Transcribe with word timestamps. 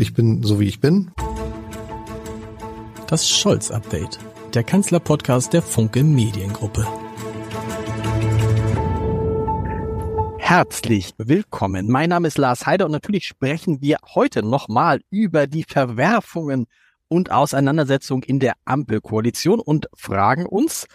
Ich 0.00 0.14
bin 0.14 0.44
so 0.44 0.60
wie 0.60 0.68
ich 0.68 0.78
bin. 0.78 1.10
Das 3.08 3.28
Scholz-Update, 3.28 4.20
der 4.54 4.62
Kanzler-Podcast 4.62 5.52
der 5.52 5.60
Funke 5.60 6.04
Mediengruppe. 6.04 6.86
Herzlich 10.38 11.14
willkommen. 11.18 11.90
Mein 11.90 12.10
Name 12.10 12.28
ist 12.28 12.38
Lars 12.38 12.64
Heider 12.64 12.84
und 12.84 12.92
natürlich 12.92 13.26
sprechen 13.26 13.82
wir 13.82 13.96
heute 14.14 14.44
nochmal 14.44 15.00
über 15.10 15.48
die 15.48 15.64
Verwerfungen 15.64 16.66
und 17.08 17.32
Auseinandersetzung 17.32 18.22
in 18.22 18.38
der 18.38 18.54
Ampelkoalition 18.66 19.58
und 19.58 19.88
fragen 19.96 20.46
uns, 20.46 20.86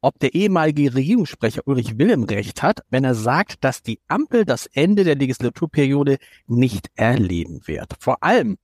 ob 0.00 0.18
der 0.18 0.34
ehemalige 0.34 0.94
Regierungssprecher 0.94 1.62
Ulrich 1.66 1.98
Wilhelm 1.98 2.24
recht 2.24 2.62
hat, 2.62 2.80
wenn 2.90 3.04
er 3.04 3.14
sagt, 3.14 3.64
dass 3.64 3.82
die 3.82 4.00
Ampel 4.08 4.44
das 4.44 4.66
Ende 4.66 5.04
der 5.04 5.16
Legislaturperiode 5.16 6.18
nicht 6.46 6.90
erleben 6.94 7.66
wird. 7.66 7.94
Vor 7.98 8.22
allem 8.22 8.58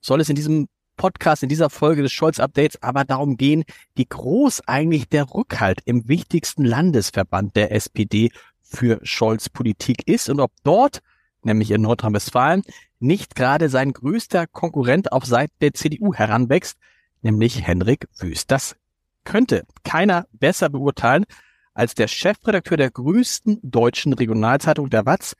soll 0.00 0.20
es 0.20 0.28
in 0.28 0.36
diesem 0.36 0.68
Podcast, 0.96 1.42
in 1.42 1.48
dieser 1.48 1.70
Folge 1.70 2.02
des 2.02 2.12
Scholz-Updates 2.12 2.82
aber 2.82 3.04
darum 3.04 3.36
gehen, 3.36 3.64
wie 3.94 4.06
groß 4.06 4.62
eigentlich 4.66 5.08
der 5.08 5.34
Rückhalt 5.34 5.80
im 5.84 6.08
wichtigsten 6.08 6.64
Landesverband 6.64 7.54
der 7.56 7.72
SPD 7.72 8.30
für 8.62 8.98
Scholz 9.02 9.48
Politik 9.48 10.06
ist 10.08 10.28
und 10.28 10.40
ob 10.40 10.52
dort, 10.64 11.02
nämlich 11.42 11.70
in 11.70 11.82
Nordrhein-Westfalen, 11.82 12.62
nicht 12.98 13.34
gerade 13.34 13.68
sein 13.68 13.92
größter 13.92 14.46
Konkurrent 14.46 15.12
auf 15.12 15.26
Seiten 15.26 15.54
der 15.60 15.74
CDU 15.74 16.14
heranwächst, 16.14 16.78
nämlich 17.22 17.66
Henrik 17.66 18.08
Wüst. 18.18 18.50
Das 18.50 18.76
könnte 19.26 19.66
keiner 19.84 20.26
besser 20.32 20.70
beurteilen 20.70 21.26
als 21.74 21.94
der 21.94 22.08
Chefredakteur 22.08 22.78
der 22.78 22.90
größten 22.90 23.60
deutschen 23.62 24.14
Regionalzeitung 24.14 24.88
der 24.88 25.04
Watz, 25.04 25.34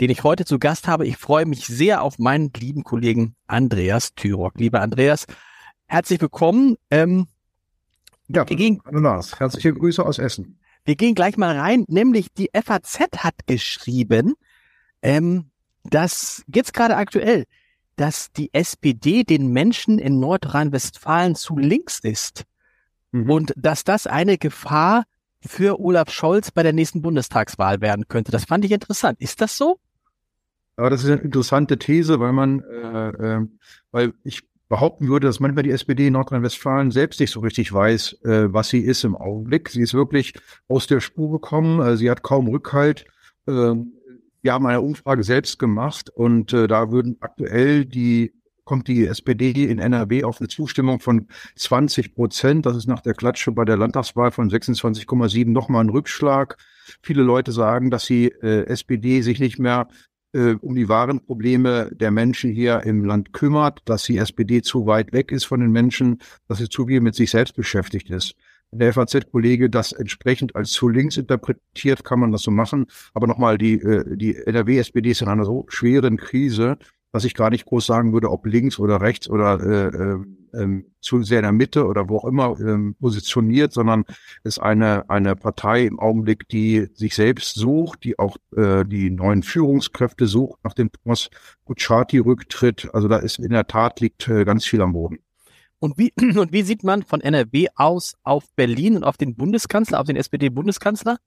den 0.00 0.10
ich 0.10 0.22
heute 0.22 0.44
zu 0.44 0.60
Gast 0.60 0.86
habe. 0.86 1.06
Ich 1.06 1.16
freue 1.16 1.46
mich 1.46 1.66
sehr 1.66 2.02
auf 2.02 2.20
meinen 2.20 2.52
lieben 2.56 2.84
Kollegen 2.84 3.34
Andreas 3.48 4.14
Tyrock. 4.14 4.54
Lieber 4.56 4.80
Andreas, 4.80 5.26
herzlich 5.86 6.20
willkommen. 6.20 6.76
Ähm, 6.92 7.26
ja, 8.28 8.48
wir 8.48 8.56
gehen, 8.56 8.80
Lars, 8.88 9.40
herzliche 9.40 9.74
Grüße 9.74 10.04
aus 10.04 10.18
Essen. 10.18 10.60
Wir 10.84 10.96
gehen 10.96 11.14
gleich 11.14 11.36
mal 11.36 11.58
rein, 11.58 11.84
nämlich 11.88 12.28
die 12.32 12.50
FAZ 12.52 13.00
hat 13.18 13.34
geschrieben, 13.46 14.34
ähm, 15.02 15.50
dass 15.82 16.44
jetzt 16.46 16.72
gerade 16.72 16.96
aktuell, 16.96 17.44
dass 17.96 18.32
die 18.32 18.52
SPD 18.52 19.24
den 19.24 19.48
Menschen 19.48 19.98
in 19.98 20.20
Nordrhein-Westfalen 20.20 21.34
zu 21.34 21.56
links 21.58 22.00
ist. 22.00 22.44
Mhm. 23.14 23.30
Und 23.30 23.54
dass 23.56 23.84
das 23.84 24.08
eine 24.08 24.38
Gefahr 24.38 25.04
für 25.40 25.78
Olaf 25.78 26.10
Scholz 26.10 26.50
bei 26.50 26.64
der 26.64 26.72
nächsten 26.72 27.00
Bundestagswahl 27.00 27.80
werden 27.80 28.08
könnte. 28.08 28.32
Das 28.32 28.44
fand 28.44 28.64
ich 28.64 28.72
interessant. 28.72 29.20
Ist 29.20 29.40
das 29.40 29.56
so? 29.56 29.78
Aber 30.76 30.90
das 30.90 31.04
ist 31.04 31.10
eine 31.10 31.20
interessante 31.20 31.78
These, 31.78 32.18
weil 32.18 32.32
man, 32.32 32.60
äh, 32.62 33.08
äh, 33.10 33.46
weil 33.92 34.14
ich 34.24 34.42
behaupten 34.68 35.06
würde, 35.06 35.28
dass 35.28 35.38
manchmal 35.38 35.62
die 35.62 35.70
SPD 35.70 36.08
in 36.08 36.14
Nordrhein-Westfalen 36.14 36.90
selbst 36.90 37.20
nicht 37.20 37.30
so 37.30 37.38
richtig 37.38 37.72
weiß, 37.72 38.24
äh, 38.24 38.52
was 38.52 38.70
sie 38.70 38.80
ist 38.80 39.04
im 39.04 39.14
Augenblick. 39.14 39.68
Sie 39.68 39.82
ist 39.82 39.94
wirklich 39.94 40.34
aus 40.66 40.88
der 40.88 40.98
Spur 40.98 41.30
gekommen. 41.30 41.80
Äh, 41.80 41.96
sie 41.96 42.10
hat 42.10 42.24
kaum 42.24 42.48
Rückhalt. 42.48 43.04
Äh, 43.46 43.74
wir 44.42 44.52
haben 44.52 44.66
eine 44.66 44.80
Umfrage 44.80 45.22
selbst 45.22 45.60
gemacht 45.60 46.10
und 46.10 46.52
äh, 46.52 46.66
da 46.66 46.90
würden 46.90 47.18
aktuell 47.20 47.84
die 47.84 48.34
kommt 48.64 48.88
die 48.88 49.06
SPD 49.06 49.64
in 49.64 49.78
NRW 49.78 50.24
auf 50.24 50.40
eine 50.40 50.48
Zustimmung 50.48 51.00
von 51.00 51.28
20 51.56 52.14
Prozent. 52.14 52.66
Das 52.66 52.76
ist 52.76 52.86
nach 52.86 53.00
der 53.00 53.14
Klatsche 53.14 53.52
bei 53.52 53.64
der 53.64 53.76
Landtagswahl 53.76 54.30
von 54.30 54.50
26,7 54.50 55.50
nochmal 55.50 55.84
ein 55.84 55.90
Rückschlag. 55.90 56.56
Viele 57.02 57.22
Leute 57.22 57.52
sagen, 57.52 57.90
dass 57.90 58.06
die 58.06 58.26
äh, 58.26 58.66
SPD 58.66 59.22
sich 59.22 59.40
nicht 59.40 59.58
mehr 59.58 59.88
äh, 60.34 60.54
um 60.60 60.74
die 60.74 60.88
wahren 60.88 61.20
Probleme 61.24 61.90
der 61.92 62.10
Menschen 62.10 62.50
hier 62.50 62.82
im 62.84 63.04
Land 63.04 63.32
kümmert, 63.32 63.80
dass 63.84 64.02
die 64.02 64.18
SPD 64.18 64.62
zu 64.62 64.86
weit 64.86 65.12
weg 65.12 65.32
ist 65.32 65.44
von 65.44 65.60
den 65.60 65.70
Menschen, 65.70 66.20
dass 66.48 66.58
sie 66.58 66.68
zu 66.68 66.86
viel 66.86 67.00
mit 67.00 67.14
sich 67.14 67.30
selbst 67.30 67.54
beschäftigt 67.54 68.10
ist. 68.10 68.34
Wenn 68.70 68.80
der 68.80 68.92
FAZ-Kollege 68.92 69.70
das 69.70 69.92
entsprechend 69.92 70.56
als 70.56 70.72
zu 70.72 70.88
links 70.88 71.16
interpretiert, 71.16 72.02
kann 72.02 72.18
man 72.18 72.32
das 72.32 72.42
so 72.42 72.50
machen. 72.50 72.86
Aber 73.12 73.26
nochmal, 73.26 73.56
die, 73.58 73.74
äh, 73.74 74.16
die 74.16 74.34
NRW-SPD 74.34 75.10
ist 75.10 75.22
in 75.22 75.28
einer 75.28 75.44
so 75.44 75.66
schweren 75.68 76.16
Krise, 76.16 76.78
dass 77.14 77.24
ich 77.24 77.34
gar 77.34 77.48
nicht 77.48 77.66
groß 77.66 77.86
sagen 77.86 78.12
würde, 78.12 78.28
ob 78.28 78.44
links 78.44 78.80
oder 78.80 79.00
rechts 79.00 79.30
oder 79.30 79.60
äh, 79.60 80.58
äh, 80.58 80.82
zu 81.00 81.22
sehr 81.22 81.38
in 81.38 81.44
der 81.44 81.52
Mitte 81.52 81.86
oder 81.86 82.08
wo 82.08 82.18
auch 82.18 82.24
immer 82.24 82.58
äh, 82.58 82.92
positioniert, 83.00 83.72
sondern 83.72 84.04
ist 84.42 84.58
eine 84.58 85.08
eine 85.08 85.36
Partei 85.36 85.84
im 85.84 86.00
Augenblick, 86.00 86.48
die 86.48 86.88
sich 86.94 87.14
selbst 87.14 87.54
sucht, 87.54 88.02
die 88.02 88.18
auch 88.18 88.36
äh, 88.56 88.84
die 88.84 89.10
neuen 89.10 89.44
Führungskräfte 89.44 90.26
sucht 90.26 90.58
nach 90.64 90.74
dem 90.74 90.90
Thomas 90.90 91.30
Kutschaty 91.66 92.18
Rücktritt. 92.18 92.92
Also 92.92 93.06
da 93.06 93.18
ist 93.18 93.38
in 93.38 93.50
der 93.50 93.68
Tat 93.68 94.00
liegt 94.00 94.26
äh, 94.26 94.44
ganz 94.44 94.64
viel 94.64 94.82
am 94.82 94.92
Boden. 94.92 95.20
Und 95.78 95.96
wie, 95.96 96.12
und 96.36 96.50
wie 96.50 96.62
sieht 96.62 96.82
man 96.82 97.04
von 97.04 97.20
NRW 97.20 97.68
aus 97.76 98.14
auf 98.24 98.42
Berlin 98.56 98.96
und 98.96 99.04
auf 99.04 99.18
den 99.18 99.36
Bundeskanzler, 99.36 100.00
auf 100.00 100.06
den 100.08 100.16
SPD-Bundeskanzler? 100.16 101.18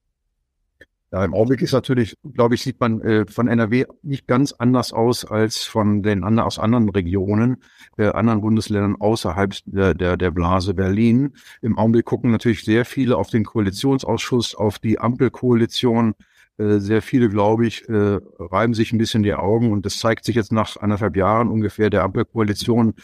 Ja, 1.11 1.23
im 1.23 1.33
Augenblick 1.33 1.61
ist 1.61 1.71
natürlich, 1.71 2.17
glaube 2.33 2.55
ich, 2.55 2.61
sieht 2.61 2.81
man 2.81 2.99
äh, 2.99 3.25
von 3.25 3.47
NRW 3.47 3.85
nicht 4.03 4.27
ganz 4.27 4.51
anders 4.51 4.91
aus 4.91 5.23
als 5.23 5.63
von 5.63 6.03
den 6.03 6.25
anderen 6.25 6.45
aus 6.45 6.59
anderen 6.59 6.89
Regionen, 6.89 7.63
äh, 7.97 8.07
anderen 8.07 8.41
Bundesländern 8.41 8.97
außerhalb 8.99 9.55
der, 9.65 9.93
der, 9.93 10.17
der 10.17 10.31
Blase 10.31 10.73
Berlin. 10.73 11.33
Im 11.61 11.77
Augenblick 11.77 12.03
gucken 12.03 12.31
natürlich 12.31 12.65
sehr 12.65 12.83
viele 12.83 13.15
auf 13.15 13.29
den 13.29 13.45
Koalitionsausschuss, 13.45 14.53
auf 14.53 14.79
die 14.79 14.99
Ampelkoalition. 14.99 16.13
Äh, 16.57 16.79
sehr 16.79 17.01
viele, 17.01 17.29
glaube 17.29 17.67
ich, 17.67 17.87
äh, 17.87 18.19
reiben 18.37 18.73
sich 18.73 18.91
ein 18.91 18.97
bisschen 18.97 19.23
die 19.23 19.33
Augen 19.33 19.71
und 19.71 19.85
das 19.85 19.99
zeigt 19.99 20.25
sich 20.25 20.35
jetzt 20.35 20.51
nach 20.51 20.75
anderthalb 20.75 21.15
Jahren 21.15 21.47
ungefähr 21.49 21.89
der 21.89 22.03
Ampelkoalition, 22.03 22.95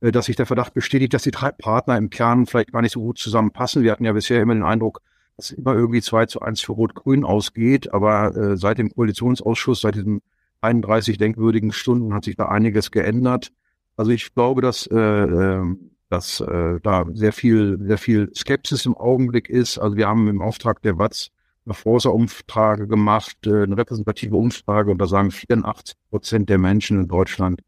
äh, 0.00 0.12
dass 0.12 0.26
sich 0.26 0.36
der 0.36 0.46
Verdacht 0.46 0.74
bestätigt, 0.74 1.12
dass 1.12 1.22
die 1.22 1.32
drei 1.32 1.50
Partner 1.50 1.96
im 1.96 2.08
Kern 2.10 2.46
vielleicht 2.46 2.72
gar 2.72 2.82
nicht 2.82 2.92
so 2.92 3.00
gut 3.00 3.18
zusammenpassen. 3.18 3.82
Wir 3.82 3.90
hatten 3.90 4.04
ja 4.04 4.12
bisher 4.12 4.40
immer 4.40 4.54
den 4.54 4.62
Eindruck, 4.62 5.00
dass 5.38 5.52
immer 5.52 5.74
irgendwie 5.74 6.02
2 6.02 6.26
zu 6.26 6.42
1 6.42 6.60
für 6.60 6.72
Rot-Grün 6.72 7.24
ausgeht. 7.24 7.94
Aber 7.94 8.36
äh, 8.36 8.56
seit 8.56 8.78
dem 8.78 8.90
Koalitionsausschuss, 8.90 9.80
seit 9.80 9.94
diesen 9.94 10.20
31 10.60 11.16
denkwürdigen 11.16 11.72
Stunden 11.72 12.12
hat 12.12 12.24
sich 12.24 12.36
da 12.36 12.46
einiges 12.46 12.90
geändert. 12.90 13.52
Also 13.96 14.10
ich 14.10 14.34
glaube, 14.34 14.62
dass, 14.62 14.88
äh, 14.88 14.98
äh, 14.98 15.62
dass 16.10 16.40
äh, 16.40 16.80
da 16.82 17.06
sehr 17.14 17.32
viel, 17.32 17.78
sehr 17.80 17.98
viel 17.98 18.30
Skepsis 18.34 18.84
im 18.84 18.96
Augenblick 18.96 19.48
ist. 19.48 19.78
Also 19.78 19.96
wir 19.96 20.08
haben 20.08 20.26
im 20.26 20.42
Auftrag 20.42 20.82
der 20.82 20.98
WATS 20.98 21.30
eine 21.64 21.74
Forsa-Umfrage 21.74 22.88
gemacht, 22.88 23.36
äh, 23.46 23.62
eine 23.62 23.76
repräsentative 23.76 24.34
Umfrage, 24.34 24.90
und 24.90 24.98
da 24.98 25.06
sagen 25.06 25.30
84 25.30 25.96
Prozent 26.10 26.48
der 26.48 26.58
Menschen 26.58 27.00
in 27.02 27.08
Deutschland, 27.08 27.60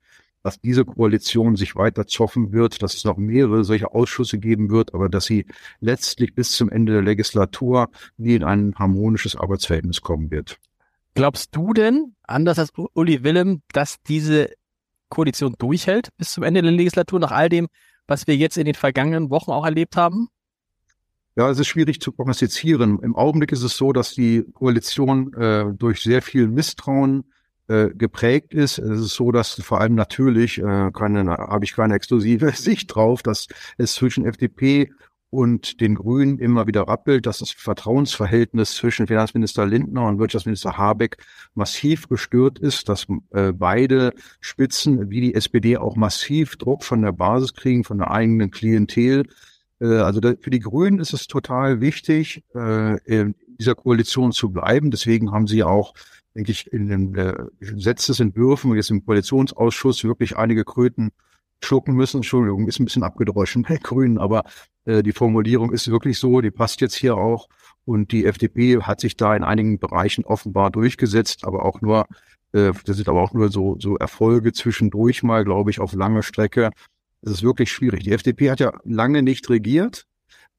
dass 0.42 0.60
diese 0.60 0.84
Koalition 0.84 1.56
sich 1.56 1.76
weiter 1.76 2.06
zoffen 2.06 2.52
wird, 2.52 2.82
dass 2.82 2.94
es 2.94 3.04
noch 3.04 3.16
mehrere 3.16 3.64
solche 3.64 3.92
Ausschüsse 3.92 4.38
geben 4.38 4.70
wird, 4.70 4.94
aber 4.94 5.08
dass 5.08 5.26
sie 5.26 5.46
letztlich 5.80 6.34
bis 6.34 6.52
zum 6.52 6.70
Ende 6.70 6.92
der 6.92 7.02
Legislatur 7.02 7.90
nie 8.16 8.34
in 8.34 8.44
ein 8.44 8.74
harmonisches 8.76 9.36
Arbeitsverhältnis 9.36 10.00
kommen 10.00 10.30
wird. 10.30 10.58
Glaubst 11.14 11.54
du 11.54 11.72
denn, 11.72 12.14
anders 12.22 12.58
als 12.58 12.70
Uli 12.94 13.24
Willem, 13.24 13.62
dass 13.72 14.00
diese 14.02 14.50
Koalition 15.08 15.54
durchhält 15.58 16.08
bis 16.16 16.32
zum 16.32 16.44
Ende 16.44 16.62
der 16.62 16.70
Legislatur 16.70 17.18
nach 17.18 17.32
all 17.32 17.48
dem, 17.48 17.68
was 18.06 18.26
wir 18.26 18.36
jetzt 18.36 18.56
in 18.56 18.64
den 18.64 18.74
vergangenen 18.74 19.28
Wochen 19.30 19.50
auch 19.50 19.64
erlebt 19.64 19.96
haben? 19.96 20.28
Ja, 21.36 21.48
es 21.48 21.58
ist 21.58 21.68
schwierig 21.68 22.00
zu 22.00 22.12
prognostizieren. 22.12 22.98
Im 23.00 23.16
Augenblick 23.16 23.52
ist 23.52 23.62
es 23.62 23.76
so, 23.76 23.92
dass 23.92 24.14
die 24.14 24.44
Koalition 24.52 25.32
äh, 25.34 25.66
durch 25.76 26.02
sehr 26.02 26.22
viel 26.22 26.48
Misstrauen 26.48 27.24
äh, 27.70 27.90
geprägt 27.94 28.52
ist. 28.52 28.78
Es 28.78 29.00
ist 29.00 29.14
so, 29.14 29.30
dass 29.30 29.54
vor 29.62 29.80
allem 29.80 29.94
natürlich, 29.94 30.58
äh, 30.58 30.90
keine, 30.92 31.30
habe 31.30 31.64
ich 31.64 31.74
keine 31.74 31.94
exklusive 31.94 32.50
Sicht 32.54 32.94
drauf, 32.94 33.22
dass 33.22 33.46
es 33.78 33.94
zwischen 33.94 34.26
FDP 34.26 34.90
und 35.30 35.80
den 35.80 35.94
Grünen 35.94 36.40
immer 36.40 36.66
wieder 36.66 36.88
rappelt, 36.88 37.24
dass 37.26 37.38
das 37.38 37.52
Vertrauensverhältnis 37.52 38.74
zwischen 38.74 39.06
Finanzminister 39.06 39.64
Lindner 39.64 40.08
und 40.08 40.18
Wirtschaftsminister 40.18 40.76
Habeck 40.76 41.18
massiv 41.54 42.08
gestört 42.08 42.58
ist, 42.58 42.88
dass 42.88 43.06
äh, 43.30 43.52
beide 43.52 44.12
Spitzen 44.40 45.08
wie 45.08 45.20
die 45.20 45.34
SPD 45.34 45.76
auch 45.76 45.94
massiv 45.94 46.56
Druck 46.56 46.82
von 46.82 47.02
der 47.02 47.12
Basis 47.12 47.54
kriegen, 47.54 47.84
von 47.84 47.98
der 47.98 48.10
eigenen 48.10 48.50
Klientel. 48.50 49.28
Äh, 49.80 49.98
also 49.98 50.18
da, 50.18 50.32
für 50.40 50.50
die 50.50 50.58
Grünen 50.58 50.98
ist 50.98 51.12
es 51.12 51.28
total 51.28 51.80
wichtig, 51.80 52.42
äh, 52.56 52.98
in 53.04 53.36
dieser 53.60 53.76
Koalition 53.76 54.32
zu 54.32 54.50
bleiben. 54.50 54.90
Deswegen 54.90 55.30
haben 55.30 55.46
sie 55.46 55.62
auch 55.62 55.94
denke 56.34 56.52
ich, 56.52 56.72
in 56.72 56.88
den 56.88 57.14
äh, 57.14 57.34
und 57.60 58.76
jetzt 58.76 58.90
im 58.90 59.04
Koalitionsausschuss 59.04 60.04
wirklich 60.04 60.36
einige 60.36 60.64
Kröten 60.64 61.10
schlucken 61.62 61.94
müssen. 61.94 62.18
Entschuldigung, 62.18 62.68
ist 62.68 62.80
ein 62.80 62.84
bisschen 62.84 63.02
abgedroschen 63.02 63.62
bei 63.62 63.76
Grünen, 63.82 64.18
aber 64.18 64.44
äh, 64.84 65.02
die 65.02 65.12
Formulierung 65.12 65.72
ist 65.72 65.90
wirklich 65.90 66.18
so, 66.18 66.40
die 66.40 66.50
passt 66.50 66.80
jetzt 66.80 66.94
hier 66.94 67.16
auch. 67.16 67.48
Und 67.84 68.12
die 68.12 68.26
FDP 68.26 68.82
hat 68.82 69.00
sich 69.00 69.16
da 69.16 69.34
in 69.34 69.42
einigen 69.42 69.78
Bereichen 69.78 70.24
offenbar 70.24 70.70
durchgesetzt, 70.70 71.44
aber 71.44 71.64
auch 71.64 71.80
nur, 71.80 72.06
äh, 72.52 72.72
das 72.84 72.96
sind 72.96 73.08
aber 73.08 73.22
auch 73.22 73.32
nur 73.32 73.50
so, 73.50 73.76
so 73.78 73.96
Erfolge 73.96 74.52
zwischendurch 74.52 75.22
mal, 75.22 75.44
glaube 75.44 75.70
ich, 75.70 75.80
auf 75.80 75.92
lange 75.92 76.22
Strecke. 76.22 76.70
Das 77.22 77.34
ist 77.34 77.42
wirklich 77.42 77.70
schwierig. 77.70 78.04
Die 78.04 78.12
FDP 78.12 78.50
hat 78.50 78.60
ja 78.60 78.72
lange 78.84 79.22
nicht 79.22 79.48
regiert. 79.50 80.06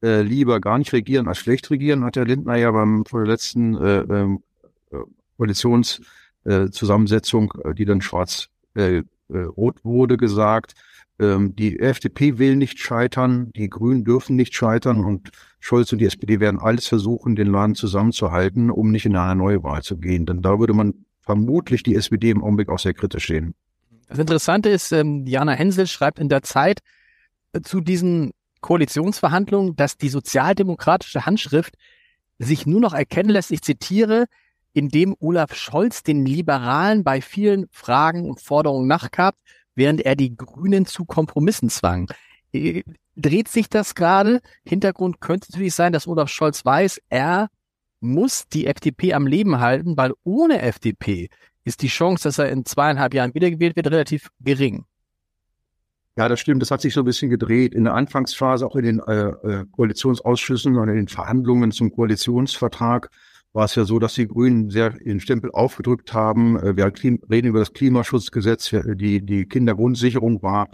Äh, 0.04 0.24
lieber 0.24 0.60
gar 0.60 0.80
nicht 0.80 0.94
regieren 0.94 1.28
als 1.28 1.38
schlecht 1.38 1.70
regieren, 1.70 2.04
hat 2.04 2.16
der 2.16 2.26
Lindner 2.26 2.56
ja 2.56 2.72
beim 2.72 3.06
vor 3.06 3.20
der 3.24 3.32
letzten 3.32 3.76
äh, 3.76 4.00
ähm, 4.00 4.44
Koalitionszusammensetzung, 5.42 7.54
äh, 7.64 7.74
die 7.74 7.86
dann 7.86 8.02
schwarz 8.02 8.50
äh, 8.76 8.98
äh, 8.98 9.04
wurde, 9.84 10.18
gesagt, 10.18 10.74
ähm, 11.20 11.56
die 11.56 11.80
FDP 11.80 12.38
will 12.38 12.56
nicht 12.56 12.80
scheitern, 12.80 13.52
die 13.56 13.70
Grünen 13.70 14.04
dürfen 14.04 14.36
nicht 14.36 14.54
scheitern 14.54 15.04
und 15.04 15.32
Scholz 15.60 15.92
und 15.92 16.00
die 16.00 16.06
SPD 16.06 16.40
werden 16.40 16.60
alles 16.60 16.88
versuchen, 16.88 17.36
den 17.36 17.48
Laden 17.48 17.76
zusammenzuhalten, 17.76 18.70
um 18.70 18.92
nicht 18.92 19.06
in 19.06 19.16
eine 19.16 19.36
neue 19.36 19.64
Wahl 19.64 19.84
zu 19.84 19.98
gehen. 19.98 20.26
Denn 20.26 20.42
da 20.42 20.60
würde 20.60 20.74
man 20.74 21.06
vermutlich 21.22 21.84
die 21.84 21.96
SPD 21.96 22.30
im 22.30 22.44
Augenblick 22.44 22.70
auch 22.70 22.80
sehr 22.80 22.94
kritisch 22.94 23.28
sehen. 23.28 23.54
Das 24.08 24.20
Interessante 24.20 24.70
ist, 24.70 24.92
ähm, 24.92 25.26
Diana 25.26 25.54
Hensel 25.54 25.88
schreibt 25.88 26.20
in 26.20 26.30
der 26.30 26.44
Zeit 26.44 26.80
äh, 27.54 27.62
zu 27.62 27.82
diesen 27.82 28.32
Koalitionsverhandlungen, 28.62 29.76
dass 29.76 29.98
die 29.98 30.10
sozialdemokratische 30.10 31.26
Handschrift 31.26 31.76
sich 32.38 32.66
nur 32.66 32.80
noch 32.80 32.94
erkennen 32.94 33.30
lässt, 33.30 33.52
ich 33.52 33.62
zitiere, 33.62 34.26
indem 34.74 35.16
Olaf 35.20 35.56
Scholz 35.56 36.04
den 36.04 36.26
Liberalen 36.26 37.04
bei 37.04 37.22
vielen 37.22 37.68
Fragen 37.72 38.30
und 38.30 38.42
Forderungen 38.42 38.88
nachgab, 38.88 39.36
während 39.76 40.02
er 40.02 40.16
die 40.16 40.36
Grünen 40.36 40.86
zu 40.86 41.06
Kompromissen 41.06 41.70
zwang. 41.70 42.12
Äh, 42.54 42.84
dreht 43.16 43.48
sich 43.48 43.70
das 43.70 43.96
gerade? 43.96 44.42
Hintergrund 44.64 45.22
könnte 45.22 45.52
natürlich 45.52 45.76
sein, 45.76 45.94
dass 45.94 46.08
Olaf 46.08 46.30
Scholz 46.30 46.66
weiß, 46.66 47.02
er 47.10 47.50
muss 48.00 48.48
die 48.48 48.66
FDP 48.66 49.14
am 49.14 49.28
Leben 49.28 49.60
halten, 49.60 49.96
weil 49.96 50.14
ohne 50.24 50.62
FDP 50.62 51.30
ist 51.64 51.82
die 51.82 51.88
Chance, 51.88 52.24
dass 52.24 52.40
er 52.40 52.50
in 52.50 52.66
zweieinhalb 52.66 53.14
Jahren 53.14 53.34
wiedergewählt 53.36 53.76
wird, 53.76 53.88
relativ 53.88 54.30
gering. 54.40 54.86
Ja, 56.18 56.28
das 56.28 56.40
stimmt. 56.40 56.62
Das 56.62 56.72
hat 56.72 56.82
sich 56.82 56.94
so 56.94 57.02
ein 57.02 57.06
bisschen 57.06 57.30
gedreht. 57.30 57.74
In 57.74 57.86
der 57.86 57.94
Anfangsphase, 57.94 58.66
auch 58.66 58.76
in 58.76 58.84
den 58.84 59.00
äh, 59.00 59.30
äh 59.30 59.66
Koalitionsausschüssen 59.72 60.76
und 60.76 60.90
in 60.90 60.96
den 60.96 61.08
Verhandlungen 61.08 61.72
zum 61.72 61.92
Koalitionsvertrag, 61.92 63.10
war 63.54 63.66
es 63.66 63.76
ja 63.76 63.86
so, 63.86 64.00
dass 64.00 64.14
die 64.14 64.28
Grünen 64.28 64.70
sehr 64.70 64.92
den 64.92 65.20
Stempel 65.20 65.52
aufgedrückt 65.52 66.14
haben. 66.14 66.58
Äh, 66.58 66.78
wir 66.78 66.86
reden 66.86 67.50
über 67.50 67.60
das 67.60 67.74
Klimaschutzgesetz, 67.74 68.74
die, 68.96 69.26
die 69.26 69.46
Kindergrundsicherung 69.46 70.42
war, 70.42 70.70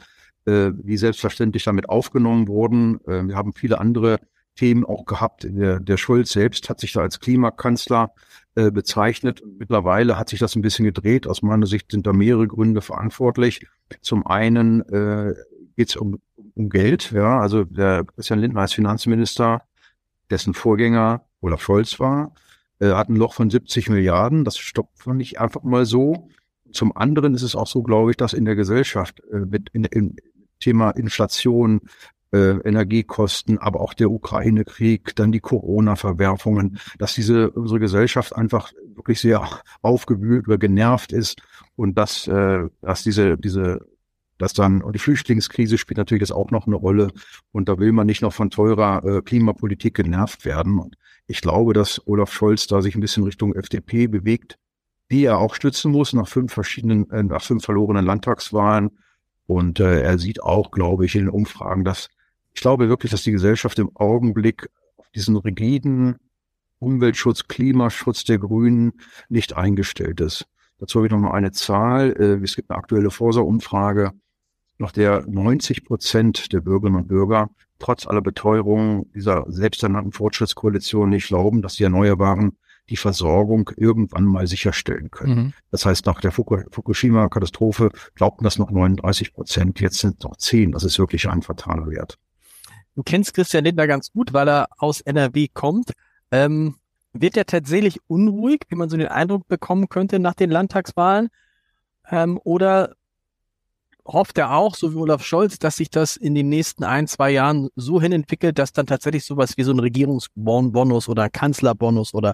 äh, 0.46 0.72
wie 0.82 0.98
selbstverständlich 0.98 1.64
damit 1.64 1.90
aufgenommen 1.90 2.48
worden. 2.48 3.00
Äh, 3.06 3.28
wir 3.28 3.36
haben 3.36 3.54
viele 3.54 3.80
andere 3.80 4.20
Themen 4.56 4.86
auch 4.86 5.06
gehabt. 5.06 5.48
Der, 5.50 5.80
der 5.80 5.98
Scholz 5.98 6.32
selbst 6.32 6.70
hat 6.70 6.80
sich 6.80 6.92
da 6.92 7.02
als 7.02 7.20
Klimakanzler 7.20 8.12
äh, 8.56 8.72
bezeichnet. 8.72 9.42
Mittlerweile 9.60 10.18
hat 10.18 10.30
sich 10.30 10.40
das 10.40 10.56
ein 10.56 10.62
bisschen 10.62 10.86
gedreht. 10.86 11.28
Aus 11.28 11.42
meiner 11.42 11.68
Sicht 11.68 11.92
sind 11.92 12.06
da 12.06 12.12
mehrere 12.12 12.48
Gründe 12.48 12.82
verantwortlich. 12.82 13.66
Zum 14.02 14.26
einen 14.26 14.82
äh, 14.90 15.34
geht 15.76 15.90
es 15.90 15.96
um, 15.96 16.20
um 16.56 16.70
Geld. 16.70 17.12
Ja, 17.12 17.40
also 17.40 17.64
der 17.64 18.04
Christian 18.04 18.40
Lindner 18.40 18.62
als 18.62 18.74
Finanzminister, 18.74 19.62
dessen 20.30 20.54
Vorgänger 20.54 21.26
Olaf 21.40 21.62
Scholz 21.62 22.00
war, 22.00 22.34
äh, 22.80 22.92
hat 22.92 23.10
ein 23.10 23.16
Loch 23.16 23.34
von 23.34 23.50
70 23.50 23.90
Milliarden. 23.90 24.44
Das 24.44 24.58
stoppt 24.58 25.06
man 25.06 25.18
nicht 25.18 25.40
einfach 25.40 25.64
mal 25.64 25.86
so. 25.86 26.30
Zum 26.72 26.96
anderen 26.96 27.34
ist 27.34 27.44
es 27.44 27.56
auch 27.56 27.68
so, 27.68 27.82
glaube 27.84 28.12
ich, 28.12 28.18
dass 28.18 28.34
in 28.34 28.46
der 28.46 28.56
Gesellschaft 28.56 29.22
äh, 29.32 29.40
mit 29.40 29.70
in, 29.74 29.86
in 29.86 30.16
Thema 30.60 30.92
Inflation, 30.92 31.82
äh, 32.34 32.58
Energiekosten, 32.68 33.58
aber 33.58 33.80
auch 33.80 33.94
der 33.94 34.12
Ukraine-Krieg, 34.12 35.16
dann 35.16 35.32
die 35.32 35.40
Corona-Verwerfungen, 35.40 36.80
dass 36.98 37.14
diese 37.14 37.52
unsere 37.52 37.80
Gesellschaft 37.80 38.36
einfach 38.36 38.72
wirklich 38.96 39.22
sehr 39.22 39.48
aufgewühlt 39.82 40.48
oder 40.48 40.58
genervt 40.58 41.14
ist 41.14 41.42
und 41.76 41.98
dass, 41.98 42.28
äh, 42.28 42.66
dass 42.82 43.04
diese, 43.04 43.38
diese 43.38 43.80
dass 44.38 44.54
dann, 44.54 44.82
und 44.82 44.94
die 44.94 45.00
Flüchtlingskrise 45.00 45.78
spielt 45.78 45.98
natürlich 45.98 46.22
das 46.22 46.32
auch 46.32 46.52
noch 46.52 46.68
eine 46.68 46.76
Rolle. 46.76 47.12
Und 47.52 47.70
da 47.70 47.80
will 47.80 47.92
man 47.92 48.06
nicht 48.06 48.22
noch 48.22 48.34
von 48.34 48.50
teurer 48.50 49.04
äh, 49.04 49.22
Klimapolitik 49.22 49.96
genervt 49.96 50.46
werden. 50.46 50.80
Und 50.80 50.96
ich 51.26 51.42
glaube, 51.42 51.74
dass 51.74 52.06
Olaf 52.08 52.32
Scholz 52.32 52.68
da 52.68 52.82
sich 52.82 52.96
ein 52.96 53.02
bisschen 53.02 53.24
Richtung 53.24 53.56
FDP 53.56 54.08
bewegt, 54.08 54.58
die 55.10 55.24
er 55.24 55.40
auch 55.40 55.56
stützen 55.56 55.92
muss 55.92 56.14
nach 56.14 56.28
fünf 56.28 56.54
verschiedenen, 56.54 57.10
äh, 57.10 57.24
nach 57.24 57.42
fünf 57.42 57.64
verlorenen 57.66 58.06
Landtagswahlen. 58.06 58.98
Und 59.48 59.80
äh, 59.80 60.02
er 60.02 60.18
sieht 60.18 60.44
auch, 60.44 60.72
glaube 60.72 61.06
ich, 61.06 61.16
in 61.16 61.22
den 61.22 61.30
Umfragen, 61.30 61.84
dass 61.84 62.10
ich 62.54 62.62
glaube 62.62 62.90
wirklich, 62.90 63.12
dass 63.12 63.24
die 63.24 63.32
Gesellschaft 63.32 63.78
im 63.80 63.96
Augenblick 63.96 64.68
auf 64.98 65.10
diesen 65.12 65.36
rigiden 65.38 66.18
Umweltschutz, 66.80 67.48
Klimaschutz 67.48 68.24
der 68.24 68.40
Grünen 68.40 68.94
nicht 69.30 69.56
eingestellt 69.56 70.22
ist. 70.22 70.48
Dazu 70.80 71.00
habe 71.00 71.08
ich 71.08 71.12
noch 71.12 71.20
mal 71.20 71.32
eine 71.32 71.52
Zahl. 71.52 72.12
Äh, 72.20 72.44
es 72.44 72.56
gibt 72.56 72.70
eine 72.70 72.78
aktuelle 72.78 73.10
Forsa-Umfrage, 73.10 74.12
nach 74.78 74.92
der 74.92 75.26
90 75.28 75.86
Prozent 75.86 76.54
der 76.54 76.62
Bürgerinnen 76.62 76.98
und 76.98 77.08
Bürger 77.08 77.50
trotz 77.80 78.08
aller 78.08 78.22
Beteuerungen 78.22 79.12
dieser 79.14 79.46
selbsternannten 79.48 80.12
Fortschrittskoalition 80.12 81.10
nicht 81.10 81.28
glauben, 81.28 81.62
dass 81.62 81.76
die 81.76 81.84
Erneuerbaren 81.84 82.58
die 82.90 82.98
Versorgung 82.98 83.70
irgendwann 83.76 84.24
mal 84.24 84.48
sicherstellen 84.48 85.12
können. 85.12 85.36
Mhm. 85.36 85.54
Das 85.72 85.86
heißt, 85.86 86.06
nach 86.06 86.22
der 86.22 86.32
Fukushima-Katastrophe 86.32 87.92
glaubten 88.16 88.46
das 88.46 88.58
noch 88.58 88.72
39 88.72 89.34
Prozent, 89.34 89.82
jetzt 89.82 90.00
sind 90.00 90.16
es 90.20 90.24
noch 90.24 90.38
10. 90.38 90.72
Das 90.72 90.84
ist 90.84 90.98
wirklich 90.98 91.28
ein 91.28 91.42
fataler 91.42 91.88
Wert. 91.88 92.18
Du 92.96 93.04
kennst 93.04 93.34
Christian 93.34 93.66
Lindner 93.66 93.88
ganz 93.88 94.12
gut, 94.12 94.34
weil 94.34 94.48
er 94.48 94.70
aus 94.78 95.02
NRW 95.02 95.50
kommt. 95.54 95.92
Ähm, 96.32 96.76
wird 97.14 97.38
er 97.38 97.46
tatsächlich 97.46 98.00
unruhig, 98.08 98.62
wie 98.70 98.76
man 98.76 98.90
so 98.90 98.98
den 98.98 99.08
Eindruck 99.08 99.48
bekommen 99.48 99.90
könnte 99.90 100.20
nach 100.20 100.34
den 100.34 100.50
Landtagswahlen? 100.50 101.30
Ähm, 102.10 102.40
oder 102.44 102.96
hofft 104.08 104.38
er 104.38 104.54
auch, 104.54 104.76
so 104.76 104.94
wie 104.94 104.98
Olaf 104.98 105.24
Scholz, 105.24 105.60
dass 105.60 105.76
sich 105.76 105.90
das 105.90 106.16
in 106.16 106.34
den 106.34 106.50
nächsten 106.50 106.84
ein, 106.84 107.08
zwei 107.08 107.32
Jahren 107.32 107.70
so 107.76 108.02
hin 108.02 108.12
entwickelt, 108.12 108.58
dass 108.58 108.72
dann 108.72 108.88
tatsächlich 108.88 109.26
sowas 109.26 109.58
wie 109.58 109.64
so 109.64 109.72
ein 109.72 109.80
Regierungsbonus 109.80 111.10
oder 111.10 111.30
Kanzlerbonus 111.30 112.14
oder 112.14 112.34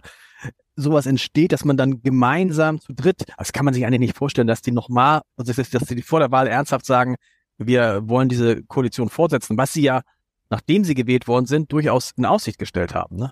sowas 0.76 1.06
entsteht, 1.06 1.52
dass 1.52 1.66
man 1.66 1.78
dann 1.78 2.02
gemeinsam 2.02 2.80
zu 2.80 2.94
dritt, 2.94 3.26
das 3.38 3.54
kann 3.54 3.66
man 3.66 3.74
sich 3.74 3.86
eigentlich 3.86 4.00
nicht 4.00 4.18
vorstellen, 4.18 4.48
dass 4.48 4.62
die 4.62 4.72
nochmal, 4.72 5.22
also 5.36 5.54
dass 5.54 5.88
sie 5.88 6.02
vor 6.02 6.20
der 6.20 6.32
Wahl 6.32 6.48
ernsthaft 6.48 6.86
sagen, 6.86 7.16
wir 7.58 8.02
wollen 8.06 8.30
diese 8.30 8.64
Koalition 8.64 9.10
fortsetzen, 9.10 9.58
was 9.58 9.74
sie 9.74 9.84
ja 9.84 10.02
nachdem 10.54 10.84
sie 10.84 10.94
gewählt 10.94 11.28
worden 11.28 11.48
sind, 11.48 11.72
durchaus 11.72 12.12
in 12.16 12.26
Aussicht 12.26 12.60
gestellt 12.60 12.94
haben. 12.94 13.16
Ne? 13.16 13.32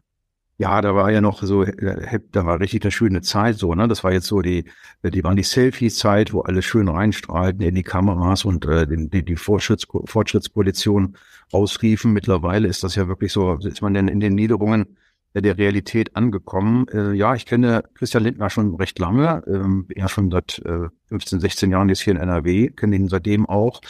Ja, 0.61 0.79
da 0.79 0.93
war 0.93 1.11
ja 1.11 1.21
noch 1.21 1.41
so, 1.41 1.63
äh, 1.63 2.19
da 2.31 2.45
war 2.45 2.59
richtig 2.59 2.83
eine 2.83 2.91
schöne 2.91 3.21
Zeit 3.21 3.57
so, 3.57 3.73
ne? 3.73 3.87
Das 3.87 4.03
war 4.03 4.11
jetzt 4.13 4.27
so 4.27 4.41
die, 4.41 4.65
die 5.03 5.23
waren 5.23 5.35
die 5.35 5.41
Selfie-Zeit, 5.41 6.33
wo 6.33 6.41
alle 6.41 6.61
schön 6.61 6.87
reinstrahlten 6.87 7.61
in 7.61 7.73
die 7.73 7.81
Kameras 7.81 8.45
und 8.45 8.65
äh, 8.65 8.85
die, 8.85 9.25
die 9.25 9.35
Fortschritts, 9.37 9.87
Fortschrittskoalition 10.05 11.17
ausriefen. 11.51 12.13
Mittlerweile 12.13 12.67
ist 12.67 12.83
das 12.83 12.93
ja 12.93 13.07
wirklich 13.07 13.33
so, 13.33 13.55
ist 13.55 13.81
man 13.81 13.95
denn 13.95 14.07
in 14.07 14.19
den 14.19 14.35
Niederungen 14.35 14.97
der 15.33 15.57
Realität 15.57 16.15
angekommen. 16.15 16.85
Äh, 16.89 17.13
ja, 17.13 17.33
ich 17.33 17.47
kenne 17.47 17.83
Christian 17.95 18.23
Lindner 18.23 18.51
schon 18.51 18.75
recht 18.75 18.99
lange, 18.99 19.43
ähm, 19.47 19.87
ja 19.95 20.07
schon 20.07 20.29
seit 20.29 20.59
äh, 20.63 20.89
15, 21.07 21.39
16 21.39 21.71
Jahren 21.71 21.89
jetzt 21.89 22.01
hier 22.01 22.13
in 22.13 22.19
NRW, 22.19 22.69
kenne 22.69 22.97
ihn 22.97 23.09
seitdem 23.09 23.47
auch. 23.47 23.81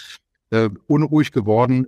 Äh, 0.52 0.70
unruhig 0.88 1.34
geworden 1.34 1.86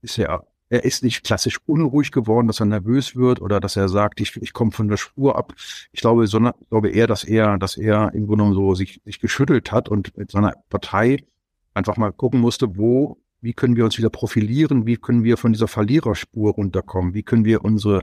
ist 0.00 0.18
er 0.18 0.46
er 0.70 0.84
ist 0.84 1.02
nicht 1.02 1.24
klassisch 1.24 1.58
unruhig 1.66 2.10
geworden, 2.10 2.46
dass 2.46 2.60
er 2.60 2.66
nervös 2.66 3.16
wird 3.16 3.40
oder 3.40 3.60
dass 3.60 3.76
er 3.76 3.88
sagt, 3.88 4.20
ich, 4.20 4.36
ich 4.36 4.52
komme 4.52 4.72
von 4.72 4.88
der 4.88 4.96
Spur 4.96 5.36
ab. 5.36 5.54
Ich 5.92 6.00
glaube, 6.00 6.26
sondern 6.26 6.54
glaube 6.70 6.90
eher, 6.90 7.06
dass 7.06 7.24
er, 7.24 7.58
dass 7.58 7.76
er 7.76 8.12
im 8.14 8.26
Grunde 8.26 8.44
genommen 8.44 8.54
so 8.54 8.74
sich, 8.74 9.00
sich 9.04 9.20
geschüttelt 9.20 9.72
hat 9.72 9.88
und 9.88 10.16
mit 10.16 10.30
seiner 10.30 10.54
Partei 10.70 11.24
einfach 11.74 11.96
mal 11.96 12.12
gucken 12.12 12.40
musste, 12.40 12.76
wo, 12.76 13.18
wie 13.40 13.52
können 13.52 13.76
wir 13.76 13.84
uns 13.84 13.98
wieder 13.98 14.10
profilieren, 14.10 14.86
wie 14.86 14.96
können 14.96 15.22
wir 15.24 15.36
von 15.36 15.52
dieser 15.52 15.68
Verliererspur 15.68 16.52
runterkommen, 16.52 17.14
wie 17.14 17.22
können 17.22 17.44
wir 17.44 17.64
unsere 17.64 18.02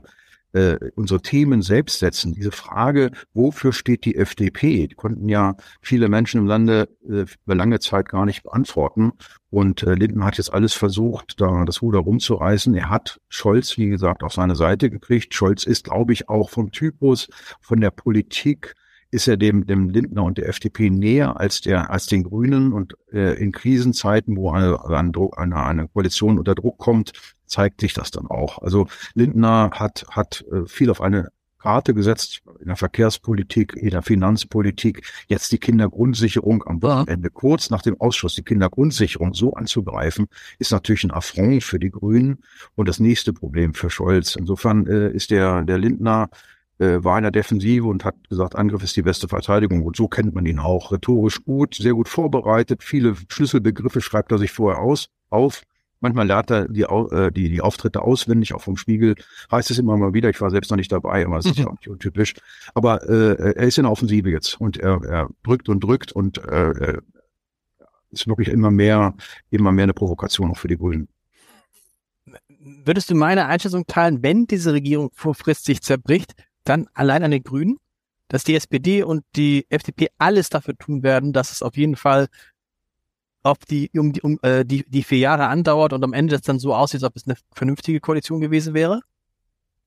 äh, 0.52 0.76
unsere 0.94 1.20
Themen 1.20 1.62
selbst 1.62 1.98
setzen. 1.98 2.34
Diese 2.34 2.52
Frage, 2.52 3.10
wofür 3.34 3.72
steht 3.72 4.04
die 4.04 4.16
FDP, 4.16 4.86
die 4.86 4.94
konnten 4.94 5.28
ja 5.28 5.56
viele 5.80 6.08
Menschen 6.08 6.40
im 6.40 6.46
Lande 6.46 6.88
äh, 7.08 7.24
über 7.44 7.54
lange 7.54 7.80
Zeit 7.80 8.08
gar 8.08 8.26
nicht 8.26 8.42
beantworten. 8.42 9.12
Und 9.50 9.82
äh, 9.82 9.94
Linden 9.94 10.24
hat 10.24 10.38
jetzt 10.38 10.52
alles 10.52 10.72
versucht, 10.74 11.40
da 11.40 11.64
das 11.64 11.82
Ruder 11.82 12.00
rumzureißen. 12.00 12.74
Er 12.74 12.90
hat 12.90 13.20
Scholz, 13.28 13.76
wie 13.76 13.88
gesagt, 13.88 14.22
auf 14.22 14.32
seine 14.32 14.56
Seite 14.56 14.90
gekriegt. 14.90 15.34
Scholz 15.34 15.64
ist, 15.64 15.84
glaube 15.84 16.12
ich, 16.12 16.28
auch 16.28 16.50
vom 16.50 16.70
Typus, 16.70 17.28
von 17.60 17.80
der 17.80 17.90
Politik 17.90 18.74
ist 19.12 19.28
er 19.28 19.36
dem, 19.36 19.66
dem 19.66 19.90
Lindner 19.90 20.24
und 20.24 20.38
der 20.38 20.48
FDP 20.48 20.90
näher 20.90 21.38
als 21.38 21.60
der, 21.60 21.90
als 21.90 22.06
den 22.06 22.24
Grünen 22.24 22.72
und 22.72 22.96
äh, 23.12 23.34
in 23.34 23.52
Krisenzeiten, 23.52 24.36
wo 24.36 24.50
eine, 24.50 24.82
eine, 24.86 25.56
eine 25.64 25.88
Koalition 25.88 26.38
unter 26.38 26.54
Druck 26.54 26.78
kommt, 26.78 27.12
zeigt 27.46 27.82
sich 27.82 27.92
das 27.92 28.10
dann 28.10 28.26
auch. 28.26 28.58
Also 28.62 28.88
Lindner 29.14 29.70
hat, 29.74 30.06
hat 30.10 30.44
äh, 30.50 30.66
viel 30.66 30.90
auf 30.90 31.02
eine 31.02 31.28
Karte 31.58 31.94
gesetzt 31.94 32.42
in 32.60 32.66
der 32.66 32.76
Verkehrspolitik, 32.76 33.76
in 33.76 33.90
der 33.90 34.02
Finanzpolitik, 34.02 35.02
jetzt 35.28 35.52
die 35.52 35.58
Kindergrundsicherung 35.58 36.64
am 36.66 36.82
Wochenende. 36.82 37.30
Kurz 37.30 37.70
nach 37.70 37.82
dem 37.82 38.00
Ausschuss 38.00 38.34
die 38.34 38.42
Kindergrundsicherung 38.42 39.32
so 39.32 39.54
anzugreifen, 39.54 40.26
ist 40.58 40.72
natürlich 40.72 41.04
ein 41.04 41.12
Affront 41.12 41.62
für 41.62 41.78
die 41.78 41.90
Grünen 41.90 42.38
und 42.74 42.88
das 42.88 42.98
nächste 42.98 43.32
Problem 43.32 43.74
für 43.74 43.90
Scholz. 43.90 44.34
Insofern 44.36 44.86
äh, 44.88 45.10
ist 45.10 45.30
der, 45.30 45.62
der 45.62 45.78
Lindner 45.78 46.30
äh, 46.78 47.02
war 47.02 47.18
in 47.18 47.22
der 47.22 47.30
Defensive 47.30 47.86
und 47.86 48.04
hat 48.04 48.16
gesagt, 48.28 48.56
Angriff 48.56 48.82
ist 48.82 48.96
die 48.96 49.02
beste 49.02 49.28
Verteidigung. 49.28 49.82
Und 49.82 49.96
so 49.96 50.08
kennt 50.08 50.34
man 50.34 50.46
ihn 50.46 50.58
auch. 50.58 50.92
Rhetorisch 50.92 51.44
gut, 51.44 51.74
sehr 51.74 51.94
gut 51.94 52.08
vorbereitet, 52.08 52.82
viele 52.82 53.14
Schlüsselbegriffe 53.28 54.00
schreibt 54.00 54.32
er 54.32 54.38
sich 54.38 54.52
vorher 54.52 54.80
aus, 54.80 55.08
auf. 55.30 55.62
Manchmal 56.00 56.26
lernt 56.26 56.50
er 56.50 56.66
die, 56.66 56.82
äh, 56.82 57.30
die, 57.30 57.48
die 57.48 57.60
Auftritte 57.60 58.02
auswendig, 58.02 58.54
auch 58.54 58.62
vom 58.62 58.76
Spiegel. 58.76 59.14
Heißt 59.52 59.70
es 59.70 59.78
immer 59.78 59.96
mal 59.96 60.14
wieder, 60.14 60.30
ich 60.30 60.40
war 60.40 60.50
selbst 60.50 60.70
noch 60.70 60.76
nicht 60.76 60.90
dabei, 60.90 61.24
aber 61.24 61.38
es 61.38 61.46
ist 61.46 61.58
ja 61.58 61.66
auch 61.68 61.78
nicht 61.78 61.88
untypisch. 61.88 62.34
Aber 62.74 63.08
äh, 63.08 63.54
er 63.54 63.66
ist 63.68 63.78
in 63.78 63.84
der 63.84 63.92
Offensive 63.92 64.28
jetzt 64.28 64.60
und 64.60 64.78
er, 64.78 65.00
er 65.04 65.28
drückt 65.44 65.68
und 65.68 65.78
drückt 65.84 66.10
und 66.10 66.38
äh, 66.38 66.98
ist 68.10 68.26
wirklich 68.26 68.48
immer 68.48 68.70
mehr, 68.70 69.14
immer 69.50 69.72
mehr 69.72 69.84
eine 69.84 69.94
Provokation 69.94 70.50
auch 70.50 70.56
für 70.56 70.68
die 70.68 70.76
Grünen. 70.76 71.08
Würdest 72.84 73.10
du 73.10 73.14
meine 73.14 73.46
Einschätzung 73.46 73.86
teilen, 73.86 74.22
wenn 74.22 74.46
diese 74.46 74.72
Regierung 74.72 75.10
vorfristig 75.14 75.82
zerbricht, 75.82 76.34
dann 76.64 76.88
allein 76.94 77.22
an 77.22 77.30
den 77.30 77.42
Grünen? 77.42 77.78
Dass 78.28 78.44
die 78.44 78.54
SPD 78.54 79.02
und 79.02 79.24
die 79.36 79.66
FDP 79.68 80.08
alles 80.18 80.48
dafür 80.48 80.76
tun 80.76 81.02
werden, 81.02 81.32
dass 81.32 81.52
es 81.52 81.62
auf 81.62 81.76
jeden 81.76 81.96
Fall 81.96 82.28
auf 83.42 83.58
die, 83.58 83.90
um, 83.94 84.12
die, 84.12 84.22
um 84.22 84.38
äh, 84.42 84.64
die, 84.64 84.84
die 84.88 85.02
vier 85.02 85.18
Jahre 85.18 85.48
andauert 85.48 85.92
und 85.92 86.02
am 86.04 86.12
Ende 86.12 86.36
das 86.36 86.42
dann 86.42 86.58
so 86.58 86.74
aussieht, 86.74 87.02
als 87.02 87.10
ob 87.10 87.16
es 87.16 87.26
eine 87.26 87.36
vernünftige 87.54 88.00
Koalition 88.00 88.40
gewesen 88.40 88.72
wäre? 88.74 89.00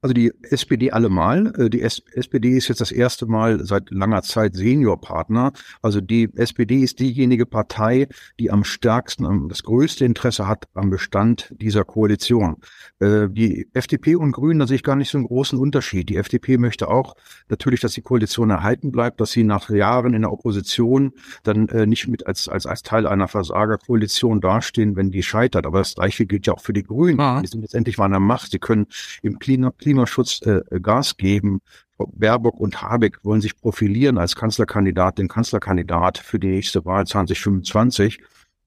Also 0.05 0.13
die 0.13 0.31
SPD 0.51 0.91
allemal. 0.91 1.51
Äh, 1.57 1.67
die 1.71 1.81
SPD 1.81 2.55
ist 2.55 2.67
jetzt 2.67 2.79
das 2.79 2.91
erste 2.91 3.25
Mal 3.25 3.65
seit 3.65 3.89
langer 3.89 4.21
Zeit 4.21 4.53
Seniorpartner. 4.53 5.51
Also 5.81 6.00
die 6.00 6.29
SPD 6.35 6.81
ist 6.81 7.00
diejenige 7.00 7.47
Partei, 7.47 8.07
die 8.39 8.51
am 8.51 8.63
stärksten, 8.63 9.50
das 9.50 9.63
größte 9.63 10.05
Interesse 10.05 10.47
hat 10.47 10.67
am 10.75 10.91
Bestand 10.91 11.51
dieser 11.59 11.85
Koalition. 11.85 12.57
Äh, 13.00 13.29
die 13.31 13.67
FDP 13.74 14.15
und 14.15 14.33
Grünen, 14.33 14.59
da 14.59 14.67
sehe 14.67 14.75
ich 14.75 14.83
gar 14.83 14.95
nicht 14.95 15.09
so 15.09 15.17
einen 15.17 15.25
großen 15.25 15.57
Unterschied. 15.57 16.07
Die 16.09 16.17
FDP 16.17 16.59
möchte 16.59 16.88
auch 16.88 17.15
natürlich, 17.50 17.79
dass 17.79 17.93
die 17.93 18.03
Koalition 18.03 18.51
erhalten 18.51 18.91
bleibt, 18.91 19.19
dass 19.19 19.31
sie 19.31 19.43
nach 19.43 19.71
Jahren 19.71 20.13
in 20.13 20.21
der 20.21 20.31
Opposition 20.31 21.13
dann 21.41 21.67
äh, 21.69 21.88
nicht 21.88 22.07
mit 22.07 22.27
als, 22.27 22.47
als, 22.47 22.67
als 22.67 22.83
Teil 22.83 23.07
einer 23.07 23.27
Versagerkoalition 23.27 24.39
dastehen, 24.39 24.95
wenn 24.97 25.09
die 25.09 25.24
scheitert. 25.24 25.65
Aber 25.65 25.79
das 25.79 25.95
Gleiche 25.95 26.27
gilt 26.27 26.45
ja 26.45 26.53
auch 26.53 26.62
für 26.62 26.74
die 26.74 26.83
Grünen. 26.83 27.19
Ah. 27.19 27.41
Die 27.41 27.47
sind 27.47 27.62
letztendlich 27.62 27.97
mal 27.97 28.05
an 28.05 28.12
der 28.12 28.19
Macht. 28.19 28.51
Sie 28.51 28.59
können 28.59 28.85
im 29.24 29.39
Klima 29.39 29.71
Klimaschutz 29.95 30.41
äh, 30.41 30.61
Gas 30.81 31.15
geben. 31.17 31.61
Baerbock 31.97 32.59
und 32.59 32.81
Habeck 32.81 33.23
wollen 33.23 33.39
sich 33.39 33.55
profilieren 33.55 34.17
als 34.17 34.35
Kanzlerkandidat, 34.35 35.17
den 35.17 35.29
Kanzlerkandidat 35.29 36.17
für 36.17 36.39
die 36.39 36.49
nächste 36.49 36.83
Wahl 36.83 37.07
2025. 37.07 38.21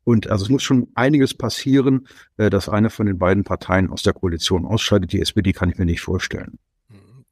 Und 0.04 0.30
also 0.30 0.47
es 0.47 0.50
muss 0.50 0.62
schon 0.62 0.88
einiges 0.94 1.35
passieren, 1.35 2.08
äh, 2.38 2.49
dass 2.49 2.70
eine 2.70 2.88
von 2.88 3.04
den 3.04 3.18
beiden 3.18 3.44
Parteien 3.44 3.90
aus 3.90 4.02
der 4.02 4.14
Koalition 4.14 4.64
ausscheidet. 4.64 5.12
Die 5.12 5.20
SPD 5.20 5.52
kann 5.52 5.68
ich 5.68 5.76
mir 5.76 5.85
nicht 5.85 6.00
vorstellen. 6.00 6.58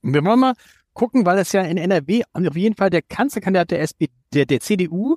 Wir 0.02 0.22
wollen 0.22 0.40
mal 0.40 0.54
gucken, 0.92 1.24
weil 1.24 1.38
es 1.38 1.52
ja 1.52 1.62
in 1.62 1.78
NRW 1.78 2.22
auf 2.34 2.56
jeden 2.56 2.76
Fall 2.76 2.90
der 2.90 3.02
Kanzlerkandidat 3.02 3.70
der, 3.70 3.80
SPD, 3.80 4.12
der, 4.34 4.44
der 4.44 4.60
CDU 4.60 5.16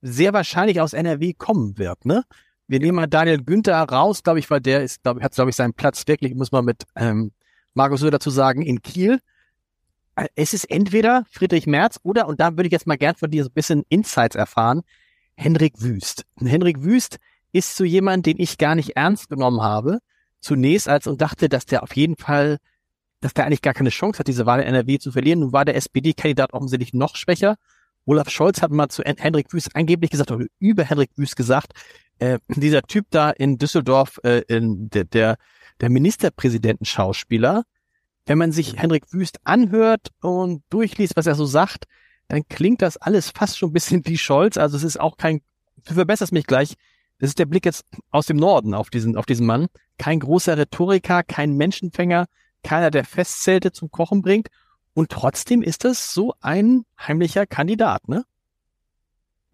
sehr 0.00 0.32
wahrscheinlich 0.32 0.80
aus 0.80 0.92
NRW 0.92 1.32
kommen 1.32 1.78
wird, 1.78 2.04
ne? 2.04 2.24
Wir 2.66 2.80
nehmen 2.80 2.96
mal 2.96 3.06
Daniel 3.06 3.42
Günther 3.42 3.82
raus, 3.82 4.22
glaube 4.22 4.38
ich, 4.38 4.48
weil 4.48 4.60
der 4.60 4.82
ist, 4.82 5.02
glaube 5.02 5.20
ich, 5.20 5.24
hat, 5.24 5.34
glaube 5.34 5.50
ich, 5.50 5.56
seinen 5.56 5.74
Platz 5.74 6.04
wirklich, 6.06 6.34
muss 6.34 6.50
man 6.50 6.64
mit 6.64 6.84
ähm, 6.96 7.30
Markus 7.74 8.00
Söder 8.00 8.20
zu 8.20 8.30
sagen, 8.30 8.62
in 8.62 8.82
Kiel. 8.82 9.20
Äh, 10.16 10.28
es 10.36 10.54
ist 10.54 10.64
entweder 10.70 11.24
Friedrich 11.30 11.66
Merz 11.66 11.98
oder, 12.02 12.26
und 12.28 12.40
da 12.40 12.52
würde 12.52 12.66
ich 12.66 12.72
jetzt 12.72 12.86
mal 12.86 12.96
gern 12.96 13.16
von 13.16 13.30
dir 13.30 13.44
so 13.44 13.50
ein 13.50 13.54
bisschen 13.54 13.84
Insights 13.88 14.36
erfahren, 14.36 14.82
Henrik 15.36 15.82
Wüst. 15.82 16.24
Und 16.36 16.46
Henrik 16.46 16.82
Wüst 16.82 17.18
ist 17.52 17.76
so 17.76 17.84
jemand, 17.84 18.26
den 18.26 18.38
ich 18.38 18.58
gar 18.58 18.74
nicht 18.74 18.96
ernst 18.96 19.28
genommen 19.28 19.60
habe, 19.60 19.98
zunächst 20.40 20.88
als 20.88 21.06
und 21.06 21.20
dachte, 21.20 21.48
dass 21.48 21.66
der 21.66 21.82
auf 21.82 21.94
jeden 21.96 22.16
Fall, 22.16 22.58
dass 23.20 23.34
der 23.34 23.46
eigentlich 23.46 23.62
gar 23.62 23.74
keine 23.74 23.90
Chance 23.90 24.18
hat, 24.18 24.28
diese 24.28 24.46
Wahl 24.46 24.60
in 24.60 24.66
NRW 24.66 24.98
zu 24.98 25.12
verlieren. 25.12 25.40
Nun 25.40 25.52
war 25.52 25.64
der 25.64 25.76
SPD-Kandidat 25.76 26.52
offensichtlich 26.52 26.94
noch 26.94 27.16
schwächer. 27.16 27.56
Olaf 28.06 28.28
Scholz 28.28 28.60
hat 28.60 28.70
mal 28.70 28.88
zu 28.88 29.02
Henrik 29.02 29.52
Wüst 29.52 29.74
angeblich 29.74 30.10
gesagt, 30.10 30.30
oder 30.30 30.46
über 30.58 30.84
Henrik 30.84 31.10
Wüst 31.16 31.36
gesagt, 31.36 31.72
äh, 32.18 32.38
dieser 32.48 32.82
Typ 32.82 33.06
da 33.10 33.30
in 33.30 33.56
Düsseldorf, 33.56 34.20
äh, 34.24 34.42
in 34.48 34.90
der, 34.90 35.04
der 35.04 35.36
der 35.84 35.90
Ministerpräsidentenschauspieler. 35.90 37.64
Wenn 38.24 38.38
man 38.38 38.52
sich 38.52 38.78
Henrik 38.78 39.12
Wüst 39.12 39.38
anhört 39.44 40.08
und 40.22 40.62
durchliest, 40.70 41.14
was 41.14 41.26
er 41.26 41.34
so 41.34 41.44
sagt, 41.44 41.84
dann 42.28 42.48
klingt 42.48 42.80
das 42.80 42.96
alles 42.96 43.30
fast 43.30 43.58
schon 43.58 43.68
ein 43.68 43.74
bisschen 43.74 44.06
wie 44.06 44.16
Scholz. 44.16 44.56
Also 44.56 44.78
es 44.78 44.82
ist 44.82 44.98
auch 44.98 45.18
kein, 45.18 45.42
du 45.84 45.92
verbesserst 45.92 46.32
mich 46.32 46.46
gleich. 46.46 46.72
Das 47.18 47.28
ist 47.28 47.38
der 47.38 47.44
Blick 47.44 47.66
jetzt 47.66 47.84
aus 48.10 48.24
dem 48.24 48.38
Norden 48.38 48.72
auf 48.72 48.88
diesen, 48.88 49.14
auf 49.18 49.26
diesen 49.26 49.44
Mann. 49.44 49.66
Kein 49.98 50.20
großer 50.20 50.56
Rhetoriker, 50.56 51.22
kein 51.22 51.52
Menschenfänger, 51.52 52.28
keiner, 52.62 52.90
der 52.90 53.04
Festzelte 53.04 53.70
zum 53.70 53.90
Kochen 53.90 54.22
bringt. 54.22 54.48
Und 54.94 55.10
trotzdem 55.10 55.60
ist 55.60 55.84
das 55.84 56.14
so 56.14 56.32
ein 56.40 56.86
heimlicher 56.98 57.44
Kandidat, 57.44 58.08
ne? 58.08 58.24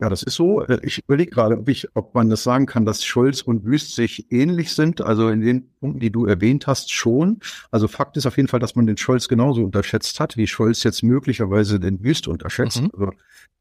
Ja, 0.01 0.09
das 0.09 0.23
ist 0.23 0.35
so. 0.35 0.67
Ich 0.83 1.05
überlege 1.05 1.31
gerade, 1.31 1.59
ob, 1.59 1.69
ich, 1.69 1.87
ob 1.95 2.15
man 2.15 2.31
das 2.31 2.43
sagen 2.43 2.65
kann, 2.65 2.87
dass 2.87 3.05
Scholz 3.05 3.43
und 3.43 3.67
Wüst 3.67 3.95
sich 3.95 4.33
ähnlich 4.33 4.73
sind. 4.73 5.03
Also 5.03 5.29
in 5.29 5.43
den 5.43 5.69
Punkten, 5.79 6.01
die 6.01 6.11
du 6.11 6.25
erwähnt 6.25 6.67
hast, 6.67 6.91
schon. 6.91 7.41
Also 7.71 7.87
Fakt 7.87 8.17
ist 8.17 8.25
auf 8.25 8.39
jeden 8.39 8.49
Fall, 8.49 8.61
dass 8.61 8.77
man 8.77 8.87
den 8.87 8.97
Scholz 8.97 9.29
genauso 9.29 9.63
unterschätzt 9.63 10.19
hat, 10.19 10.39
wie 10.39 10.47
Scholz 10.47 10.85
jetzt 10.85 11.03
möglicherweise 11.03 11.79
den 11.79 12.03
Wüst 12.03 12.29
unterschätzt. 12.29 12.81
Mhm. 12.81 12.91
Also, 12.95 13.13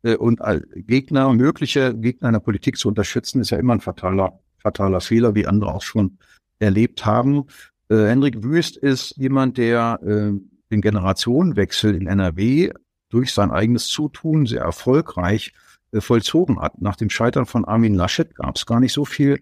äh, 0.03 0.15
und 0.15 0.39
Gegner, 0.75 1.33
mögliche 1.33 1.93
Gegner 1.93 2.29
einer 2.29 2.39
Politik 2.39 2.77
zu 2.77 2.87
unterschätzen, 2.87 3.41
ist 3.41 3.49
ja 3.49 3.57
immer 3.57 3.73
ein 3.73 3.81
fataler, 3.81 4.39
fataler 4.59 5.01
Fehler, 5.01 5.35
wie 5.35 5.45
andere 5.45 5.73
auch 5.73 5.81
schon 5.81 6.19
erlebt 6.59 7.05
haben. 7.05 7.47
Äh, 7.89 7.97
Henrik 7.97 8.43
Wüst 8.43 8.77
ist 8.77 9.17
jemand, 9.17 9.57
der 9.57 9.99
äh, 10.03 10.39
den 10.71 10.81
Generationenwechsel 10.81 11.95
in 11.95 12.07
NRW 12.07 12.71
durch 13.09 13.33
sein 13.33 13.51
eigenes 13.51 13.87
Zutun 13.87 14.45
sehr 14.45 14.61
erfolgreich 14.61 15.51
äh, 15.53 15.68
vollzogen 15.93 16.59
hat. 16.59 16.81
Nach 16.81 16.95
dem 16.95 17.09
Scheitern 17.09 17.45
von 17.45 17.65
Armin 17.65 17.95
Laschet 17.95 18.35
gab 18.35 18.55
es 18.55 18.65
gar 18.65 18.79
nicht 18.79 18.93
so 18.93 19.05
viel 19.05 19.39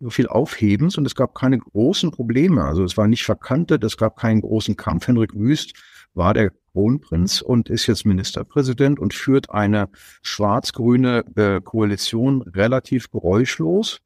so 0.00 0.08
viel 0.08 0.28
Aufhebens 0.28 0.96
und 0.96 1.04
es 1.04 1.14
gab 1.14 1.34
keine 1.34 1.58
großen 1.58 2.10
Probleme. 2.10 2.64
Also 2.64 2.82
es 2.84 2.96
war 2.96 3.06
nicht 3.06 3.24
verkantet, 3.24 3.84
es 3.84 3.98
gab 3.98 4.16
keinen 4.16 4.40
großen 4.40 4.76
Kampf. 4.76 5.06
Henrik 5.06 5.34
Wüst 5.34 5.74
war 6.14 6.32
der 6.32 6.52
Kronprinz 6.72 7.42
und 7.42 7.68
ist 7.68 7.86
jetzt 7.86 8.06
Ministerpräsident 8.06 8.98
und 8.98 9.12
führt 9.12 9.50
eine 9.50 9.88
schwarz-grüne 10.22 11.24
äh, 11.36 11.60
Koalition 11.60 12.42
relativ 12.42 13.10
geräuschlos. 13.10 14.00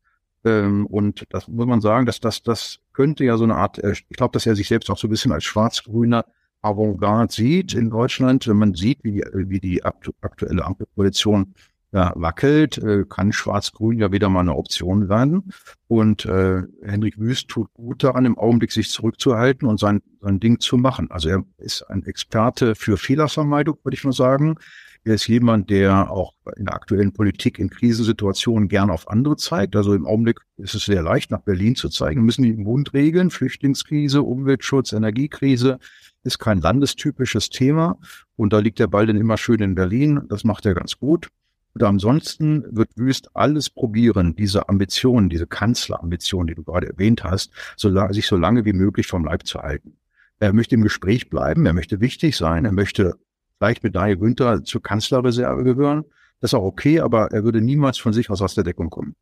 Ähm, 0.45 0.87
und 0.87 1.25
das 1.31 1.47
muss 1.47 1.67
man 1.67 1.81
sagen, 1.81 2.07
dass 2.07 2.21
das, 2.21 2.43
das 2.43 2.81
könnte 2.93 3.25
ja 3.25 3.37
so 3.37 3.45
eine 3.45 3.55
Art, 3.55 3.79
äh, 3.79 3.93
ich 3.93 4.09
glaube, 4.09 4.33
dass 4.33 4.47
er 4.47 4.57
sich 4.57 4.69
selbst 4.69 4.91
auch 4.91 4.99
so 4.99 5.07
ein 5.07 5.11
bisschen 5.11 5.33
als 5.33 5.45
schwarz-grüner 5.45 6.25
Avantgarde 6.61 7.33
sieht 7.33 7.75
in 7.75 7.91
Deutschland. 7.91 8.49
Wenn 8.49 8.57
man 8.57 8.75
sieht, 8.75 9.05
wie 9.05 9.13
die, 9.13 9.25
wie 9.33 9.61
die 9.61 9.85
aktuelle 9.85 10.65
Ampelkoalition 10.65 11.55
ja, 11.95 12.13
wackelt, 12.17 12.77
äh, 12.79 13.05
kann 13.09 13.33
Schwarz-Grün 13.33 14.01
ja 14.01 14.11
wieder 14.11 14.29
mal 14.29 14.41
eine 14.41 14.57
Option 14.57 15.09
werden. 15.09 15.53
Und 15.87 16.27
äh, 16.27 16.63
Henrik 16.83 17.21
Wüst 17.21 17.49
tut 17.49 17.73
gut 17.73 18.03
daran, 18.03 18.25
im 18.25 18.37
Augenblick 18.37 18.73
sich 18.73 18.91
zurückzuhalten 18.91 19.69
und 19.69 19.79
sein, 19.79 20.03
sein 20.21 20.41
Ding 20.41 20.59
zu 20.59 20.77
machen. 20.77 21.13
Also 21.13 21.29
er 21.29 21.45
ist 21.57 21.83
ein 21.83 22.05
Experte 22.05 22.75
für 22.75 22.97
Fehlervermeidung, 22.97 23.79
würde 23.85 23.95
ich 23.95 24.03
mal 24.03 24.11
sagen. 24.11 24.57
Er 25.05 25.15
ist 25.15 25.29
jemand, 25.29 25.71
der 25.71 26.11
auch 26.11 26.33
in 26.57 26.65
der 26.65 26.75
aktuellen 26.75 27.13
Politik 27.13 27.61
in 27.61 27.71
Krisensituationen 27.71 28.69
gern 28.69 28.91
auf 28.91 29.09
andere 29.09 29.37
zeigt. 29.37 29.77
Also 29.77 29.95
im 29.95 30.07
Augenblick 30.07 30.41
ist 30.57 30.75
es 30.75 30.87
sehr 30.87 31.03
leicht, 31.03 31.31
nach 31.31 31.43
Berlin 31.43 31.77
zu 31.77 31.91
zeigen. 31.91 32.23
Wir 32.23 32.25
müssen 32.25 32.43
die 32.43 32.55
Mund 32.55 32.93
regeln. 32.93 33.31
Flüchtlingskrise, 33.31 34.23
Umweltschutz, 34.23 34.93
Energiekrise 34.93 35.79
ist 36.25 36.41
kein 36.41 36.61
landestypisches 36.61 37.51
Thema. 37.51 37.99
Und 38.35 38.53
da 38.53 38.59
liegt 38.59 38.81
der 38.81 38.89
Ball 38.89 39.07
dann 39.07 39.17
immer 39.17 39.37
schön 39.37 39.61
in 39.61 39.77
Berlin. 39.77 40.23
Das 40.29 40.43
macht 40.43 40.67
er 40.67 40.75
ganz 40.75 40.99
gut. 40.99 41.29
Und 41.75 41.83
ansonsten 41.83 42.65
wird 42.71 42.91
Wüst 42.97 43.31
alles 43.35 43.69
probieren, 43.69 44.37
diese 44.37 44.69
Ambitionen, 44.69 45.29
diese 45.29 45.47
Kanzlerambitionen, 45.47 46.47
die 46.47 46.55
du 46.55 46.63
gerade 46.63 46.89
erwähnt 46.89 47.25
hast, 47.25 47.51
so 47.77 47.91
sich 48.13 48.27
so 48.27 48.37
lange 48.37 48.65
wie 48.65 48.73
möglich 48.73 49.09
vom 49.09 49.25
Leib 49.25 49.47
zu 49.47 49.61
halten. 49.61 49.97
Er 50.39 50.53
möchte 50.53 50.77
im 50.77 50.83
Gespräch 50.83 51.31
bleiben, 51.31 51.67
er 51.67 51.73
möchte 51.73 52.01
wichtig 52.01 52.37
sein, 52.37 52.65
er 52.65 52.73
möchte 52.73 53.17
vielleicht 53.59 53.83
mit 53.83 53.97
Daniel 53.97 54.19
Günther 54.19 54.63
zur 54.63 54.83
Kanzlerreserve 54.83 55.65
gehören. 55.65 56.05
Das 56.41 56.51
ist 56.51 56.55
auch 56.55 56.65
okay, 56.65 57.01
aber 57.01 57.33
er 57.33 57.45
würde 57.45 57.61
niemals 57.61 57.99
von 57.99 58.13
sich 58.13 58.31
aus 58.31 58.43
aus 58.43 58.55
der 58.55 58.65
Deckung 58.65 58.91
kommen. 58.91 59.17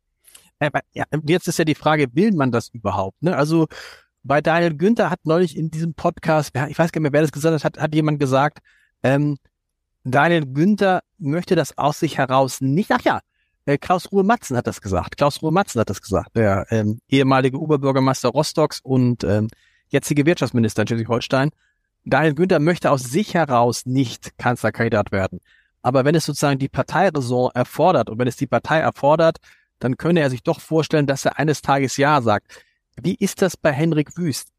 Aber 0.59 0.81
ja, 0.93 1.05
jetzt 1.25 1.47
ist 1.47 1.59
ja 1.59 1.65
die 1.65 1.75
Frage, 1.75 2.07
will 2.13 2.33
man 2.33 2.51
das 2.51 2.69
überhaupt? 2.69 3.21
Ne? 3.23 3.35
Also 3.35 3.67
bei 4.23 4.41
Daniel 4.41 4.75
Günther 4.75 5.09
hat 5.09 5.25
neulich 5.25 5.57
in 5.57 5.71
diesem 5.71 5.93
Podcast, 5.93 6.51
ich 6.69 6.77
weiß 6.77 6.91
gar 6.91 6.99
nicht 6.99 7.03
mehr, 7.03 7.13
wer 7.13 7.21
das 7.21 7.31
gesagt 7.31 7.55
hat, 7.55 7.63
hat, 7.63 7.81
hat 7.81 7.95
jemand 7.95 8.19
gesagt, 8.19 8.59
ähm, 9.03 9.37
Daniel 10.03 10.45
Günther 10.45 11.01
möchte 11.17 11.55
das 11.55 11.77
aus 11.77 11.99
sich 11.99 12.17
heraus 12.17 12.61
nicht. 12.61 12.91
Ach 12.91 13.01
ja, 13.01 13.21
äh, 13.65 13.77
Klaus 13.77 14.11
Ruhe 14.11 14.23
Matzen 14.23 14.57
hat 14.57 14.67
das 14.67 14.81
gesagt. 14.81 15.17
Klaus 15.17 15.41
Ruhe 15.41 15.51
Matzen 15.51 15.79
hat 15.79 15.89
das 15.89 16.01
gesagt, 16.01 16.35
der 16.35 16.65
ähm, 16.69 16.99
ehemalige 17.07 17.59
Oberbürgermeister 17.59 18.29
Rostocks 18.29 18.79
und 18.81 19.23
ähm, 19.23 19.47
jetzige 19.87 20.25
Wirtschaftsminister 20.25 20.81
in 20.81 20.87
Schleswig-Holstein. 20.87 21.51
Daniel 22.03 22.33
Günther 22.33 22.59
möchte 22.59 22.91
aus 22.91 23.03
sich 23.03 23.33
heraus 23.33 23.85
nicht 23.85 24.37
Kanzlerkandidat 24.37 25.11
werden. 25.11 25.39
Aber 25.81 26.03
wenn 26.03 26.15
es 26.15 26.25
sozusagen 26.25 26.59
die 26.59 26.69
Parteiräson 26.69 27.51
erfordert 27.53 28.09
und 28.09 28.19
wenn 28.19 28.27
es 28.27 28.35
die 28.35 28.47
Partei 28.47 28.79
erfordert, 28.79 29.37
dann 29.79 29.97
könne 29.97 30.21
er 30.21 30.29
sich 30.29 30.43
doch 30.43 30.59
vorstellen, 30.59 31.07
dass 31.07 31.25
er 31.25 31.39
eines 31.39 31.61
Tages 31.61 31.97
Ja 31.97 32.21
sagt. 32.21 32.63
Wie 33.01 33.15
ist 33.15 33.41
das 33.41 33.57
bei 33.57 33.71
Henrik 33.71 34.17
Wüst? 34.17 34.49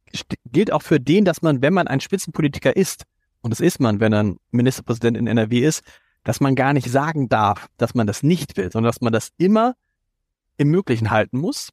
Gilt 0.46 0.72
auch 0.72 0.82
für 0.82 1.00
den, 1.00 1.24
dass 1.24 1.42
man, 1.42 1.60
wenn 1.62 1.74
man 1.74 1.88
ein 1.88 2.00
Spitzenpolitiker 2.00 2.76
ist, 2.76 3.04
und 3.44 3.50
das 3.50 3.60
ist 3.60 3.78
man, 3.78 4.00
wenn 4.00 4.14
er 4.14 4.34
Ministerpräsident 4.52 5.18
in 5.18 5.26
NRW 5.26 5.60
ist, 5.60 5.82
dass 6.24 6.40
man 6.40 6.54
gar 6.54 6.72
nicht 6.72 6.90
sagen 6.90 7.28
darf, 7.28 7.68
dass 7.76 7.94
man 7.94 8.06
das 8.06 8.22
nicht 8.22 8.56
will, 8.56 8.72
sondern 8.72 8.88
dass 8.88 9.02
man 9.02 9.12
das 9.12 9.32
immer 9.36 9.74
im 10.56 10.68
Möglichen 10.68 11.10
halten 11.10 11.38
muss. 11.38 11.68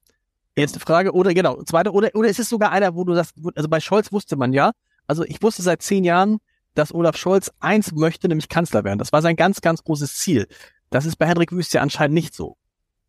Erste 0.54 0.82
Frage, 0.82 1.14
oder 1.14 1.34
genau, 1.34 1.64
zweite, 1.64 1.94
oder, 1.94 2.10
oder 2.14 2.28
ist 2.28 2.40
es 2.40 2.50
sogar 2.50 2.74
einer, 2.74 2.94
wo 2.94 3.06
du 3.06 3.16
sagst, 3.16 3.38
also 3.56 3.70
bei 3.70 3.80
Scholz 3.80 4.12
wusste 4.12 4.36
man 4.36 4.52
ja, 4.52 4.72
also 5.08 5.24
ich 5.24 5.42
wusste 5.42 5.62
seit 5.62 5.82
zehn 5.82 6.04
Jahren, 6.04 6.40
dass 6.74 6.94
Olaf 6.94 7.16
Scholz 7.16 7.50
eins 7.62 7.94
möchte, 7.94 8.28
nämlich 8.28 8.50
Kanzler 8.50 8.84
werden. 8.84 9.00
Das 9.00 9.14
war 9.14 9.22
sein 9.22 9.38
ganz, 9.38 9.62
ganz 9.62 9.82
großes 9.82 10.18
Ziel. 10.18 10.48
Das 10.90 11.06
ist 11.06 11.16
bei 11.16 11.26
Henrik 11.26 11.54
Wüst 11.54 11.74
ja 11.74 11.82
anscheinend 11.82 12.16
nicht 12.16 12.36
so. 12.36 12.58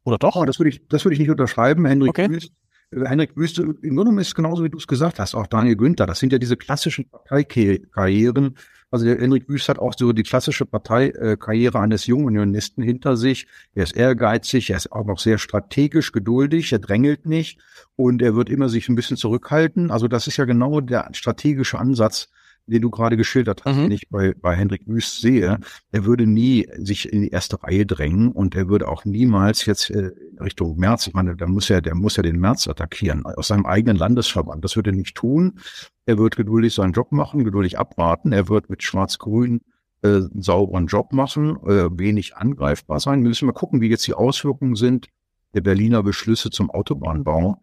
Oder 0.05 0.19
doch? 0.19 0.37
Oh, 0.37 0.45
das 0.45 0.61
würde 0.61 0.71
ich, 0.71 0.87
das 0.87 1.05
würde 1.05 1.15
ich 1.15 1.19
nicht 1.19 1.31
unterschreiben. 1.31 1.85
Henrik 1.85 2.11
okay. 2.11 2.31
Wüst, 2.31 2.53
äh, 2.93 3.07
Henrik 3.07 3.37
Wüst, 3.37 3.59
im 3.59 3.97
Grunde 3.97 4.21
ist 4.21 4.29
es 4.29 4.35
genauso, 4.35 4.65
wie 4.65 4.71
du 4.71 4.79
es 4.79 4.87
gesagt 4.87 5.19
hast, 5.19 5.35
auch 5.35 5.47
Daniel 5.47 5.77
Günther. 5.77 6.07
Das 6.07 6.19
sind 6.19 6.33
ja 6.33 6.39
diese 6.39 6.57
klassischen 6.57 7.09
Parteikarrieren. 7.09 8.57
Also 8.91 9.07
der 9.07 9.19
Henrik 9.19 9.49
Wüst 9.49 9.71
hat 9.71 9.79
auch 9.79 9.95
so 9.97 10.13
die 10.13 10.23
klassische 10.23 10.67
Parteikarriere 10.67 11.81
eines 11.81 12.07
jungen 12.07 12.27
Unionisten 12.27 12.85
hinter 12.85 13.17
sich. 13.17 13.47
Er 13.75 13.85
ist 13.85 13.97
ehrgeizig, 13.97 14.69
er 14.69 14.77
ist 14.77 14.93
auch 14.93 15.07
noch 15.07 15.19
sehr 15.19 15.39
strategisch, 15.39 16.13
geduldig, 16.13 16.73
er 16.73 16.79
drängelt 16.79 17.25
nicht 17.25 17.59
und 17.97 18.21
er 18.21 18.37
wird 18.37 18.51
immer 18.51 18.69
sich 18.69 18.91
ein 18.91 18.95
bisschen 18.95 19.17
zurückhalten. 19.17 19.91
Also 19.91 20.09
das 20.09 20.27
ist 20.27 20.37
ja 20.37 20.45
genau 20.45 20.83
der 20.83 21.09
strategische 21.13 21.79
Ansatz, 21.79 22.29
den 22.67 22.83
du 22.83 22.91
gerade 22.91 23.17
geschildert 23.17 23.65
hast, 23.65 23.77
mhm. 23.77 23.83
den 23.83 23.93
ich 23.93 24.09
bei, 24.09 24.35
bei 24.41 24.55
Hendrik 24.55 24.87
Wüst 24.87 25.21
sehe, 25.21 25.59
er 25.91 26.05
würde 26.05 26.27
nie 26.27 26.69
sich 26.79 27.13
in 27.13 27.23
die 27.23 27.31
erste 27.31 27.63
Reihe 27.63 27.87
drängen 27.87 28.33
und 28.33 28.55
er 28.55 28.69
würde 28.69 28.89
auch 28.89 29.05
niemals 29.05 29.67
jetzt 29.67 29.91
äh, 29.91 30.11
Richtung 30.41 30.77
März, 30.79 31.07
ich 31.07 31.15
meine, 31.15 31.37
da 31.37 31.47
muss 31.47 31.71
er, 31.71 31.81
der 31.81 31.95
muss 31.95 32.17
ja 32.17 32.23
den 32.23 32.39
März 32.39 32.69
attackieren, 32.69 33.25
aus 33.25 33.49
seinem 33.49 33.67
eigenen 33.67 33.97
Landesverband. 33.97 34.65
Das 34.65 34.77
würde 34.77 34.91
er 34.91 34.97
nicht 34.97 35.17
tun. 35.17 35.59
Er 36.07 36.19
wird 36.19 36.37
geduldig 36.37 36.75
seinen 36.75 36.93
Job 36.93 37.13
machen, 37.13 37.45
geduldig 37.45 37.79
abwarten. 37.79 38.33
Er 38.33 38.49
wird 38.49 38.71
mit 38.71 38.83
Schwarz-Grün 38.83 39.61
äh, 40.03 40.09
einen 40.09 40.43
sauberen 40.43 40.87
Job 40.87 41.13
machen, 41.13 41.57
äh, 41.67 41.89
wenig 41.99 42.37
angreifbar 42.37 43.01
sein. 43.01 43.23
Wir 43.23 43.29
müssen 43.29 43.47
mal 43.47 43.53
gucken, 43.53 43.81
wie 43.81 43.89
jetzt 43.89 44.07
die 44.07 44.15
Auswirkungen 44.15 44.75
sind 44.75 45.09
der 45.55 45.61
Berliner 45.61 46.03
Beschlüsse 46.03 46.51
zum 46.51 46.71
Autobahnbau. 46.71 47.61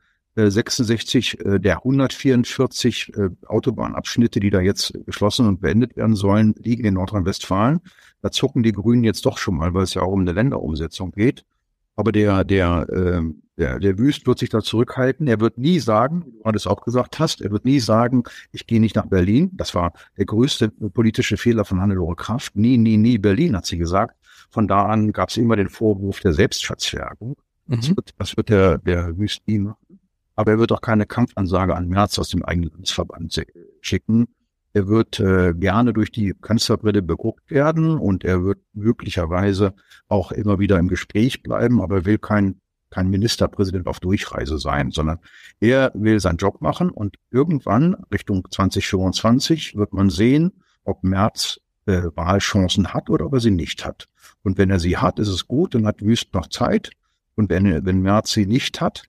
66 0.48 1.40
äh, 1.46 1.60
der 1.60 1.78
144 1.78 3.14
äh, 3.16 3.30
Autobahnabschnitte, 3.46 4.40
die 4.40 4.50
da 4.50 4.62
jetzt 4.62 4.94
geschlossen 5.06 5.48
und 5.48 5.62
beendet 5.62 5.98
werden 5.98 6.16
sollen, 6.16 6.56
liegen 6.58 6.86
in 6.86 6.94
Nordrhein-Westfalen. 6.96 7.82
Da 8.22 8.32
zucken 8.32 8.64
die 8.64 8.72
Grünen 8.72 9.04
jetzt 9.04 9.26
doch 9.26 9.38
schon 9.38 9.56
mal, 9.56 9.74
weil 9.74 9.84
es 9.84 9.94
ja 9.94 10.02
auch 10.02 10.12
um 10.12 10.22
eine 10.22 10.34
Länderumsetzung 10.34 11.12
geht. 11.12 11.46
Aber 11.96 12.12
der, 12.12 12.44
der, 12.46 12.88
äh, 12.90 13.22
der, 13.58 13.80
der 13.80 13.98
Wüst 13.98 14.26
wird 14.26 14.40
sich 14.40 14.50
da 14.50 14.62
zurückhalten. 14.62 15.28
Er 15.28 15.42
wird 15.42 15.58
nie 15.58 15.80
sagen, 15.80 16.24
wie 16.26 16.44
du 16.44 16.52
das 16.52 16.66
auch 16.66 16.82
gesagt 16.82 17.20
hast, 17.20 17.42
er 17.42 17.52
wird 17.52 17.66
nie 17.66 17.82
sagen, 17.82 18.24
ich 18.54 18.68
gehe 18.68 18.80
nicht 18.80 18.96
nach 18.96 19.08
Berlin. 19.08 19.52
Das 19.54 19.76
war 19.76 19.92
der 20.18 20.26
größte 20.26 20.70
politische 20.70 21.36
Fehler 21.36 21.66
von 21.66 21.82
Hannelore 21.82 22.16
Kraft. 22.16 22.56
Nie, 22.56 22.78
nie, 22.78 22.96
nie 22.96 23.18
Berlin, 23.18 23.56
hat 23.58 23.66
sie 23.66 23.78
gesagt. 23.78 24.16
Von 24.50 24.68
da 24.68 24.86
an 24.86 25.12
gab 25.12 25.30
es 25.30 25.38
immer 25.38 25.58
den 25.58 25.70
Vorwurf 25.70 26.22
der 26.22 26.34
Selbstverzwergung. 26.34 27.36
Mhm. 27.68 27.76
Das, 27.76 27.90
wird, 27.90 28.10
das 28.18 28.38
wird 28.38 28.50
der, 28.50 28.78
der 28.78 29.18
Wüst 29.18 29.42
nie 29.46 29.60
machen. 29.60 29.99
Aber 30.40 30.52
er 30.52 30.60
wird 30.60 30.72
auch 30.72 30.80
keine 30.80 31.06
Kampfansage 31.06 31.76
an 31.76 31.90
Merz 31.90 32.18
aus 32.18 32.30
dem 32.30 32.46
eigenen 32.46 32.70
Landsverband 32.70 33.46
schicken. 33.82 34.30
Er 34.72 34.88
wird 34.88 35.20
äh, 35.20 35.54
gerne 35.54 35.92
durch 35.92 36.14
die 36.14 36.34
Kanzlerbrille 36.34 37.02
beguckt 37.02 37.52
werden 37.52 37.98
und 37.98 38.24
er 38.24 38.42
wird 38.46 38.60
möglicherweise 38.72 39.74
auch 40.08 40.32
immer 40.32 40.58
wieder 40.58 40.80
im 40.80 40.88
Gespräch 40.88 41.44
bleiben, 41.44 41.82
aber 41.82 41.98
er 41.98 42.06
will 42.06 42.20
kein, 42.20 42.62
kein 42.90 43.10
Ministerpräsident 43.10 43.86
auf 43.86 44.00
Durchreise 44.00 44.60
sein, 44.60 44.92
sondern 44.92 45.20
er 45.60 45.92
will 45.94 46.22
seinen 46.22 46.38
Job 46.38 46.62
machen 46.62 46.90
und 46.90 47.18
irgendwann 47.32 47.96
Richtung 48.10 48.48
2025 48.50 49.76
wird 49.76 49.92
man 49.92 50.10
sehen, 50.10 50.54
ob 50.86 51.04
Merz 51.04 51.60
äh, 51.86 52.04
Wahlchancen 52.16 52.94
hat 52.94 53.10
oder 53.10 53.26
ob 53.26 53.34
er 53.34 53.42
sie 53.42 53.52
nicht 53.52 53.84
hat. 53.84 54.08
Und 54.44 54.58
wenn 54.58 54.70
er 54.70 54.80
sie 54.80 54.96
hat, 54.96 55.20
ist 55.20 55.28
es 55.28 55.50
gut, 55.50 55.76
dann 55.76 55.86
hat 55.86 56.02
Wüst 56.02 56.34
noch 56.34 56.48
Zeit. 56.48 56.92
Und 57.36 57.50
wenn, 57.50 57.86
wenn 57.86 58.02
Merz 58.02 58.32
sie 58.32 58.46
nicht 58.46 58.80
hat, 58.80 59.09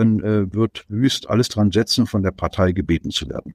dann 0.00 0.20
äh, 0.20 0.52
wird 0.52 0.84
Wüst 0.88 1.28
alles 1.28 1.48
dran 1.48 1.70
setzen, 1.70 2.06
von 2.06 2.22
der 2.22 2.32
Partei 2.32 2.72
gebeten 2.72 3.10
zu 3.10 3.28
werden. 3.28 3.54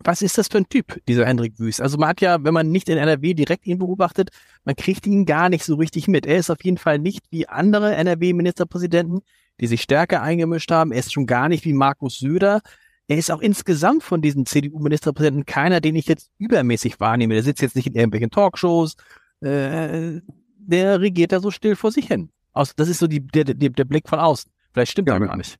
Was 0.00 0.22
ist 0.22 0.38
das 0.38 0.48
für 0.48 0.58
ein 0.58 0.68
Typ, 0.68 1.00
dieser 1.08 1.26
Hendrik 1.26 1.58
Wüst? 1.58 1.80
Also 1.80 1.96
man 1.96 2.10
hat 2.10 2.20
ja, 2.20 2.44
wenn 2.44 2.52
man 2.52 2.70
nicht 2.70 2.88
in 2.88 2.98
NRW 2.98 3.34
direkt 3.34 3.66
ihn 3.66 3.78
beobachtet, 3.78 4.30
man 4.64 4.76
kriegt 4.76 5.06
ihn 5.06 5.24
gar 5.24 5.48
nicht 5.48 5.64
so 5.64 5.76
richtig 5.76 6.06
mit. 6.06 6.26
Er 6.26 6.36
ist 6.36 6.50
auf 6.50 6.62
jeden 6.62 6.76
Fall 6.76 6.98
nicht 6.98 7.24
wie 7.30 7.48
andere 7.48 7.94
NRW-Ministerpräsidenten, 7.96 9.20
die 9.60 9.66
sich 9.66 9.82
stärker 9.82 10.22
eingemischt 10.22 10.70
haben. 10.70 10.92
Er 10.92 10.98
ist 10.98 11.12
schon 11.12 11.26
gar 11.26 11.48
nicht 11.48 11.64
wie 11.64 11.72
Markus 11.72 12.18
Söder. 12.18 12.60
Er 13.08 13.16
ist 13.16 13.30
auch 13.30 13.40
insgesamt 13.40 14.02
von 14.02 14.20
diesen 14.20 14.46
CDU-Ministerpräsidenten 14.46 15.46
keiner, 15.46 15.80
den 15.80 15.96
ich 15.96 16.06
jetzt 16.06 16.30
übermäßig 16.38 17.00
wahrnehme. 17.00 17.34
Der 17.34 17.42
sitzt 17.42 17.62
jetzt 17.62 17.76
nicht 17.76 17.86
in 17.86 17.94
irgendwelchen 17.94 18.30
Talkshows. 18.30 18.96
Äh, 19.40 20.20
der 20.58 21.00
regiert 21.00 21.32
da 21.32 21.40
so 21.40 21.50
still 21.50 21.76
vor 21.76 21.90
sich 21.90 22.06
hin. 22.06 22.30
das 22.52 22.88
ist 22.88 22.98
so 22.98 23.06
die, 23.06 23.26
der, 23.26 23.44
der, 23.44 23.70
der 23.70 23.84
Blick 23.84 24.08
von 24.08 24.18
außen. 24.18 24.50
Vielleicht 24.76 24.92
stimmt 24.92 25.08
ja, 25.08 25.18
gar 25.18 25.38
nicht. 25.38 25.56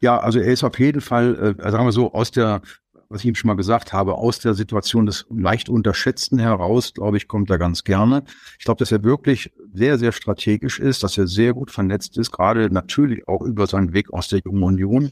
Ja, 0.00 0.16
also 0.20 0.38
er 0.38 0.52
ist 0.52 0.62
auf 0.62 0.78
jeden 0.78 1.00
Fall, 1.00 1.56
äh, 1.58 1.70
sagen 1.72 1.84
wir 1.84 1.90
so, 1.90 2.12
aus 2.12 2.30
der, 2.30 2.62
was 3.08 3.22
ich 3.22 3.26
ihm 3.26 3.34
schon 3.34 3.48
mal 3.48 3.56
gesagt 3.56 3.92
habe, 3.92 4.14
aus 4.14 4.38
der 4.38 4.54
Situation 4.54 5.06
des 5.06 5.26
leicht 5.28 5.68
Unterschätzten 5.68 6.38
heraus, 6.38 6.94
glaube 6.94 7.16
ich, 7.16 7.26
kommt 7.26 7.50
er 7.50 7.58
ganz 7.58 7.82
gerne. 7.82 8.22
Ich 8.56 8.64
glaube, 8.64 8.78
dass 8.78 8.92
er 8.92 9.02
wirklich 9.02 9.52
sehr, 9.72 9.98
sehr 9.98 10.12
strategisch 10.12 10.78
ist, 10.78 11.02
dass 11.02 11.18
er 11.18 11.26
sehr 11.26 11.52
gut 11.52 11.72
vernetzt 11.72 12.16
ist, 12.16 12.30
gerade 12.30 12.72
natürlich 12.72 13.26
auch 13.26 13.42
über 13.42 13.66
seinen 13.66 13.92
Weg 13.92 14.12
aus 14.12 14.28
der 14.28 14.38
Jungen 14.44 14.62
Union. 14.62 15.10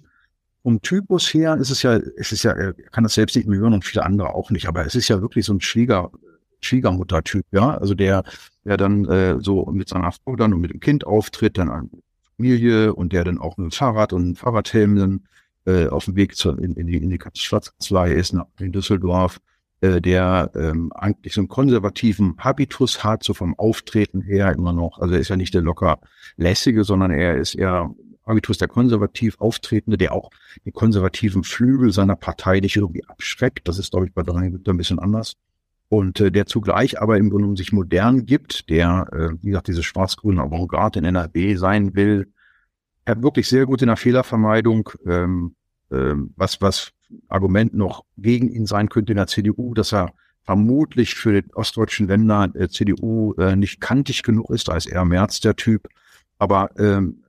Vom 0.62 0.80
Typus 0.80 1.34
her 1.34 1.56
ist 1.56 1.70
es 1.70 1.82
ja, 1.82 1.96
es 1.96 2.30
ist 2.30 2.44
ja, 2.44 2.52
er 2.52 2.74
kann 2.74 3.02
das 3.02 3.14
selbst 3.14 3.34
nicht 3.34 3.48
mehr 3.48 3.58
hören 3.58 3.74
und 3.74 3.84
viele 3.84 4.04
andere 4.04 4.36
auch 4.36 4.52
nicht, 4.52 4.68
aber 4.68 4.86
es 4.86 4.94
ist 4.94 5.08
ja 5.08 5.20
wirklich 5.20 5.46
so 5.46 5.52
ein 5.52 5.60
Schwieger, 5.60 6.12
Schwiegermutter-Typ, 6.60 7.44
ja, 7.50 7.76
also 7.76 7.94
der, 7.94 8.22
der 8.64 8.76
dann 8.76 9.04
äh, 9.06 9.40
so 9.40 9.66
mit 9.66 9.88
seiner 9.88 10.12
Frau 10.12 10.36
dann 10.36 10.54
und 10.54 10.60
mit 10.60 10.70
dem 10.70 10.78
Kind 10.78 11.04
auftritt, 11.04 11.58
dann 11.58 11.90
Familie 12.36 12.94
und 12.94 13.12
der 13.12 13.24
dann 13.24 13.38
auch 13.38 13.56
mit 13.56 13.66
dem 13.66 13.70
Fahrrad 13.70 14.12
und 14.12 14.36
Fahrradhelm 14.36 14.96
dann 14.96 15.20
äh, 15.66 15.88
auf 15.88 16.06
dem 16.06 16.16
Weg 16.16 16.36
zur, 16.36 16.58
in, 16.58 16.74
in 16.74 16.86
die, 16.86 16.96
in 16.96 17.10
die 17.10 17.18
Staatskanzlei 17.34 18.12
ist, 18.12 18.32
nach, 18.32 18.46
in 18.58 18.72
Düsseldorf, 18.72 19.40
äh, 19.80 20.00
der 20.00 20.50
ähm, 20.54 20.92
eigentlich 20.92 21.34
so 21.34 21.40
einen 21.40 21.48
konservativen 21.48 22.36
Habitus 22.38 23.04
hat, 23.04 23.22
so 23.22 23.34
vom 23.34 23.58
Auftreten 23.58 24.22
her 24.22 24.52
immer 24.52 24.72
noch. 24.72 24.98
Also 24.98 25.14
er 25.14 25.20
ist 25.20 25.28
ja 25.28 25.36
nicht 25.36 25.54
der 25.54 25.62
locker 25.62 26.00
lässige, 26.36 26.84
sondern 26.84 27.10
er 27.10 27.36
ist 27.36 27.54
eher 27.54 27.94
Habitus 28.26 28.58
der 28.58 28.68
konservativ 28.68 29.40
Auftretende, 29.40 29.98
der 29.98 30.12
auch 30.12 30.30
den 30.64 30.72
konservativen 30.72 31.44
Flügel 31.44 31.92
seiner 31.92 32.16
Partei 32.16 32.60
nicht 32.60 32.76
irgendwie 32.76 33.04
abschreckt. 33.06 33.66
Das 33.68 33.78
ist, 33.78 33.90
glaube 33.90 34.06
ich, 34.06 34.12
bei 34.12 34.22
Daniel 34.22 34.60
ein 34.66 34.76
bisschen 34.76 34.98
anders 34.98 35.34
und 35.92 36.20
äh, 36.20 36.32
der 36.32 36.46
zugleich 36.46 37.02
aber 37.02 37.18
im 37.18 37.28
Grunde 37.28 37.54
sich 37.54 37.70
modern 37.70 38.24
gibt, 38.24 38.70
der, 38.70 39.08
äh, 39.12 39.28
wie 39.42 39.48
gesagt, 39.48 39.68
diese 39.68 39.82
schwarz-grüne 39.82 40.40
Avantgarde 40.40 41.00
in 41.00 41.04
NRW 41.04 41.56
sein 41.56 41.94
will. 41.94 42.32
Er 43.04 43.16
hat 43.16 43.22
wirklich 43.22 43.46
sehr 43.46 43.66
gut 43.66 43.82
in 43.82 43.88
der 43.88 43.98
Fehlervermeidung, 43.98 44.88
ähm, 45.04 45.54
ähm, 45.90 46.32
was, 46.34 46.62
was 46.62 46.92
Argument 47.28 47.74
noch 47.74 48.06
gegen 48.16 48.48
ihn 48.48 48.64
sein 48.64 48.88
könnte 48.88 49.12
in 49.12 49.18
der 49.18 49.26
CDU, 49.26 49.74
dass 49.74 49.92
er 49.92 50.14
vermutlich 50.44 51.14
für 51.14 51.42
die 51.42 51.54
ostdeutschen 51.54 52.08
Länder 52.08 52.48
der 52.48 52.70
CDU 52.70 53.34
äh, 53.34 53.54
nicht 53.54 53.82
kantig 53.82 54.22
genug 54.22 54.48
ist, 54.48 54.68
da 54.68 54.76
ist 54.76 54.86
er 54.86 55.04
März 55.04 55.40
der 55.40 55.56
Typ. 55.56 55.88
Aber 56.38 56.70
ähm, 56.78 57.22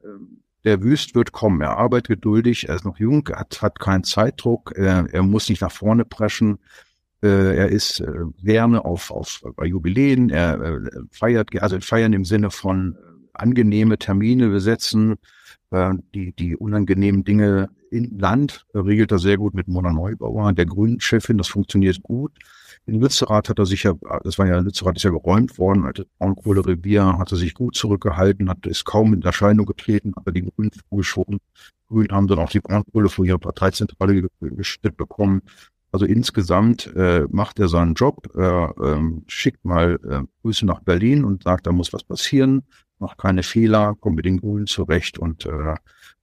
der 0.64 0.82
Wüst 0.82 1.16
wird 1.16 1.34
kommen. 1.34 1.60
Er 1.60 1.78
arbeitet 1.78 2.08
geduldig, 2.08 2.70
er 2.70 2.76
ist 2.76 2.86
noch 2.86 2.98
jung, 2.98 3.28
hat, 3.34 3.62
hat 3.62 3.78
keinen 3.82 4.06
Zeitdruck, 4.06 4.72
er, 4.74 5.06
er 5.12 5.24
muss 5.24 5.50
nicht 5.50 5.62
nach 5.62 5.72
vorne 5.74 6.06
preschen. 6.06 6.60
Äh, 7.24 7.56
er 7.56 7.70
ist 7.70 8.02
äh, 8.02 8.12
gerne 8.44 8.84
auf, 8.84 9.10
auf 9.10 9.42
bei 9.56 9.66
Jubiläen, 9.66 10.30
er 10.30 10.60
äh, 10.60 10.80
feiert, 11.10 11.50
also 11.62 11.80
feiern 11.80 12.12
im 12.12 12.26
Sinne 12.26 12.52
von 12.52 12.98
angenehme 13.34 13.98
Termine 13.98 14.50
besetzen, 14.50 15.16
die, 16.14 16.34
die 16.34 16.56
unangenehmen 16.56 17.24
Dinge 17.24 17.70
in 17.90 18.20
Land 18.20 18.68
regelt 18.76 19.12
er 19.12 19.18
sehr 19.18 19.38
gut 19.38 19.56
mit 19.56 19.68
Mona 19.68 19.92
Neubauer, 19.92 20.54
der 20.54 20.68
Grünen-Chefin, 20.68 21.40
das 21.40 21.48
funktioniert 21.48 22.04
gut. 22.04 22.32
In 22.86 23.02
Lützerath 23.02 23.50
hat 23.50 23.58
er 23.58 23.66
sich 23.66 23.82
ja, 23.82 23.96
das 24.24 24.38
war 24.38 24.46
ja, 24.46 24.60
Lützerath 24.60 24.98
ist 24.98 25.04
ja 25.04 25.10
geräumt 25.10 25.58
worden, 25.58 25.86
also 25.86 26.04
Braunkohle-Revier 26.20 27.18
hat 27.18 27.32
er 27.32 27.38
sich 27.38 27.56
gut 27.56 27.76
zurückgehalten, 27.76 28.52
hat, 28.52 28.68
ist 28.68 28.86
kaum 28.86 29.16
in 29.16 29.24
Erscheinung 29.24 29.66
getreten, 29.66 30.14
hat 30.16 30.28
er 30.28 30.34
die 30.34 30.44
Grünen 30.44 30.70
vorgeschoben. 30.90 31.40
Grünen 31.88 32.12
haben 32.12 32.28
dann 32.28 32.38
auch 32.38 32.52
die 32.52 32.60
Braunkohle 32.60 33.10
vor 33.10 33.26
ihrer 33.26 33.40
Parteizentrale 33.40 34.30
gestellt 34.42 34.96
bekommen. 34.96 35.42
Also 35.94 36.08
insgesamt 36.08 36.88
äh, 36.96 37.28
macht 37.30 37.60
er 37.60 37.70
seinen 37.70 37.94
Job, 37.94 38.28
äh, 38.36 38.42
äh, 38.42 39.00
schickt 39.28 39.64
mal 39.64 40.00
äh, 40.04 40.24
Grüße 40.42 40.66
nach 40.66 40.80
Berlin 40.80 41.24
und 41.24 41.44
sagt, 41.44 41.68
da 41.68 41.72
muss 41.72 41.94
was 41.94 42.04
passieren, 42.04 42.64
macht 42.98 43.20
keine 43.20 43.44
Fehler, 43.44 43.94
kommt 44.00 44.16
mit 44.16 44.26
den 44.26 44.40
Grünen 44.40 44.66
zurecht 44.66 45.20
und, 45.20 45.46
äh, 45.46 45.76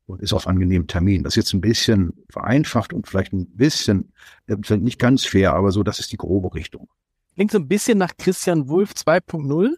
und 0.06 0.22
ist 0.22 0.32
auf 0.32 0.48
angenehmen 0.48 0.88
Termin. 0.88 1.22
Das 1.22 1.34
ist 1.34 1.36
jetzt 1.36 1.52
ein 1.54 1.60
bisschen 1.60 2.12
vereinfacht 2.30 2.92
und 2.92 3.06
vielleicht 3.06 3.32
ein 3.32 3.46
bisschen, 3.46 4.12
äh, 4.48 4.56
nicht 4.76 4.98
ganz 4.98 5.24
fair, 5.24 5.54
aber 5.54 5.70
so, 5.70 5.84
das 5.84 6.00
ist 6.00 6.10
die 6.10 6.16
grobe 6.16 6.52
Richtung. 6.52 6.88
Klingt 7.36 7.52
so 7.52 7.58
ein 7.58 7.68
bisschen 7.68 7.96
nach 7.96 8.16
Christian 8.18 8.68
Wulff 8.68 8.94
2.0. 8.94 9.76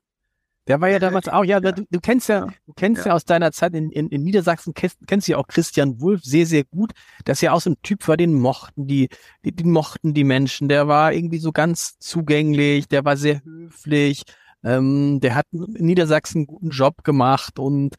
Der 0.69 0.81
war 0.81 0.89
ja 0.89 1.01
damals 1.01 1.29
auch, 1.29 1.45
ja, 1.45 1.61
du, 1.61 1.73
du 1.73 2.01
kennst 2.01 2.29
ja, 2.29 2.47
du 2.67 2.73
kennst 2.77 3.05
ja. 3.05 3.11
ja, 3.11 3.17
aus 3.17 3.25
deiner 3.25 3.51
Zeit 3.51 3.75
in, 3.75 3.91
in, 3.91 4.09
in 4.09 4.23
Niedersachsen, 4.23 4.75
kennst, 4.75 4.99
kennst 5.09 5.27
ja 5.27 5.37
auch 5.37 5.49
Christian 5.49 6.01
Wulff 6.01 6.23
sehr, 6.23 6.47
sehr 6.47 6.63
gut. 6.65 6.93
Das 7.25 7.39
ist 7.39 7.43
ja 7.43 7.53
auch 7.53 7.61
so 7.61 7.71
ein 7.71 7.77
Typ 7.83 8.07
war, 8.07 8.17
den 8.17 8.35
mochten 8.35 8.87
die, 8.87 9.09
die, 9.45 9.51
die 9.53 9.65
mochten 9.65 10.15
die 10.15 10.23
Menschen. 10.23 10.69
Der 10.69 10.87
war 10.87 11.13
irgendwie 11.13 11.39
so 11.39 11.51
ganz 11.51 11.99
zugänglich, 11.99 12.87
der 12.87 13.05
war 13.05 13.17
sehr 13.17 13.43
höflich, 13.43 14.23
ähm, 14.63 15.19
der 15.21 15.35
hat 15.35 15.47
in 15.53 15.87
Niedersachsen 15.87 16.39
einen 16.39 16.47
guten 16.47 16.71
Job 16.71 17.03
gemacht 17.03 17.59
und 17.59 17.97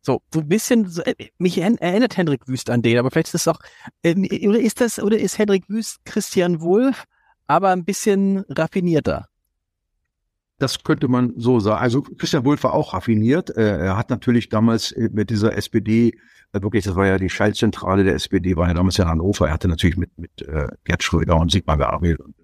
so, 0.00 0.22
so 0.32 0.40
ein 0.40 0.48
bisschen, 0.48 0.88
so, 0.88 1.02
äh, 1.02 1.14
mich 1.36 1.58
erinnert 1.58 2.16
Hendrik 2.16 2.48
Wüst 2.48 2.70
an 2.70 2.80
den, 2.80 2.96
aber 2.96 3.10
vielleicht 3.10 3.28
ist 3.28 3.46
das 3.46 3.48
auch, 3.48 3.60
äh, 4.02 4.48
oder 4.48 4.58
ist 4.58 4.80
das, 4.80 4.98
oder 4.98 5.18
ist 5.18 5.36
Hendrik 5.36 5.68
Wüst 5.68 5.98
Christian 6.06 6.62
Wulff, 6.62 7.04
aber 7.46 7.68
ein 7.68 7.84
bisschen 7.84 8.44
raffinierter? 8.48 9.28
Das 10.58 10.82
könnte 10.82 11.08
man 11.08 11.34
so 11.36 11.60
sagen. 11.60 11.80
Also 11.80 12.02
Christian 12.02 12.44
Wulff 12.44 12.64
war 12.64 12.74
auch 12.74 12.92
raffiniert. 12.94 13.56
Äh, 13.56 13.78
er 13.78 13.96
hat 13.96 14.10
natürlich 14.10 14.48
damals 14.48 14.90
äh, 14.92 15.08
mit 15.12 15.30
dieser 15.30 15.56
SPD, 15.56 16.08
äh, 16.52 16.62
wirklich, 16.62 16.84
das 16.84 16.96
war 16.96 17.06
ja 17.06 17.18
die 17.18 17.30
Schaltzentrale 17.30 18.02
der 18.02 18.14
SPD, 18.14 18.56
war 18.56 18.66
ja 18.66 18.74
damals 18.74 18.96
ja 18.96 19.04
in 19.04 19.10
Hannover. 19.10 19.46
Er 19.46 19.54
hatte 19.54 19.68
natürlich 19.68 19.96
mit, 19.96 20.18
mit 20.18 20.30
Gerd 20.84 21.02
Schröder 21.02 21.36
und 21.36 21.52
Sigmar 21.52 21.76
Gabriel 21.76 22.16
und, 22.16 22.34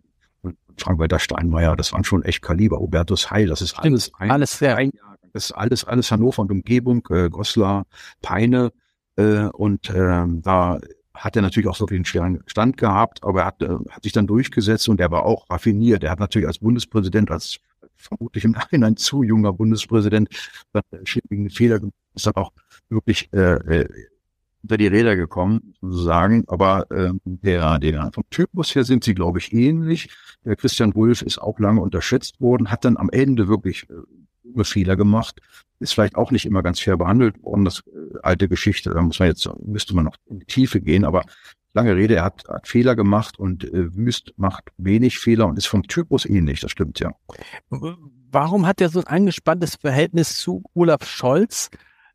und 0.42 0.56
Frank-Walter 0.78 1.18
Steinmeier, 1.18 1.76
das 1.76 1.92
waren 1.92 2.04
schon 2.04 2.22
echt 2.22 2.42
Kaliber. 2.42 2.78
Hubertus 2.78 3.30
Heil, 3.30 3.48
das 3.48 3.62
ist 3.62 3.78
alles 3.78 4.12
ein, 4.18 4.30
alles 4.30 4.58
sehr. 4.58 4.76
Ein, 4.76 4.92
das 5.32 5.46
ist 5.46 5.52
alles, 5.52 5.84
alles 5.84 6.12
Hannover 6.12 6.42
und 6.42 6.52
Umgebung, 6.52 7.06
äh, 7.10 7.28
Goslar, 7.28 7.86
Peine. 8.22 8.72
Äh, 9.16 9.46
und 9.46 9.90
äh, 9.90 10.24
da 10.42 10.78
hat 11.14 11.36
er 11.36 11.42
natürlich 11.42 11.68
auch 11.68 11.76
so 11.76 11.86
einen 11.86 12.04
schweren 12.04 12.42
Stand 12.46 12.76
gehabt, 12.76 13.22
aber 13.22 13.42
er 13.42 13.46
hat, 13.46 13.62
äh, 13.62 13.68
hat 13.90 14.02
sich 14.02 14.12
dann 14.12 14.26
durchgesetzt 14.26 14.88
und 14.88 15.00
er 15.00 15.10
war 15.10 15.24
auch 15.24 15.48
raffiniert. 15.50 16.02
Er 16.02 16.10
hat 16.10 16.20
natürlich 16.20 16.46
als 16.46 16.58
Bundespräsident, 16.58 17.30
als 17.30 17.58
vermutlich 17.96 18.44
im 18.44 18.52
Nachhinein 18.52 18.96
zu 18.96 19.22
junger 19.22 19.52
Bundespräsident 19.52 20.28
schwierigen 21.04 21.50
Fehler 21.50 21.80
ist 22.14 22.26
dann 22.26 22.34
auch 22.36 22.52
wirklich 22.88 23.32
äh, 23.32 23.80
äh, 23.80 23.88
unter 24.64 24.78
die 24.78 24.86
Räder 24.86 25.14
gekommen, 25.14 25.74
sozusagen. 25.82 26.44
Aber 26.48 26.90
äh, 26.90 27.10
der, 27.24 27.78
der 27.78 28.10
vom 28.12 28.24
Typus 28.30 28.74
her 28.74 28.84
sind 28.84 29.04
sie, 29.04 29.14
glaube 29.14 29.38
ich, 29.38 29.52
ähnlich. 29.52 30.08
Der 30.44 30.56
Christian 30.56 30.94
Wulff 30.94 31.22
ist 31.22 31.38
auch 31.38 31.58
lange 31.58 31.80
unterschätzt 31.80 32.40
worden, 32.40 32.70
hat 32.70 32.84
dann 32.84 32.96
am 32.96 33.10
Ende 33.10 33.46
wirklich 33.46 33.86
äh, 33.90 34.64
Fehler 34.64 34.96
gemacht, 34.96 35.40
ist 35.80 35.92
vielleicht 35.94 36.16
auch 36.16 36.30
nicht 36.30 36.46
immer 36.46 36.62
ganz 36.62 36.80
fair 36.80 36.96
behandelt 36.96 37.42
worden. 37.42 37.64
Das 37.64 37.82
äh, 37.86 38.18
alte 38.22 38.48
Geschichte, 38.48 38.90
da 38.90 39.02
muss 39.02 39.18
man 39.18 39.28
jetzt 39.28 39.48
müsste 39.64 39.94
man 39.94 40.04
noch 40.06 40.16
in 40.26 40.38
die 40.40 40.46
Tiefe 40.46 40.80
gehen, 40.80 41.04
aber 41.04 41.24
lange 41.74 41.96
Rede, 41.96 42.16
er 42.16 42.24
hat, 42.24 42.44
hat 42.48 42.68
Fehler 42.68 42.96
gemacht 42.96 43.38
und 43.38 43.64
äh, 43.64 43.94
Wüst 43.94 44.32
macht 44.36 44.70
wenig 44.78 45.18
Fehler 45.18 45.46
und 45.46 45.58
ist 45.58 45.66
vom 45.66 45.82
Typus 45.82 46.24
ähnlich, 46.24 46.60
das 46.60 46.70
stimmt 46.70 47.00
ja. 47.00 47.12
Warum 48.30 48.66
hat 48.66 48.80
er 48.80 48.88
so 48.88 49.00
ein 49.00 49.06
angespanntes 49.06 49.76
Verhältnis 49.76 50.36
zu 50.36 50.62
Olaf 50.74 51.04
Scholz? 51.06 51.70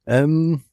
Ähm, 0.06 0.64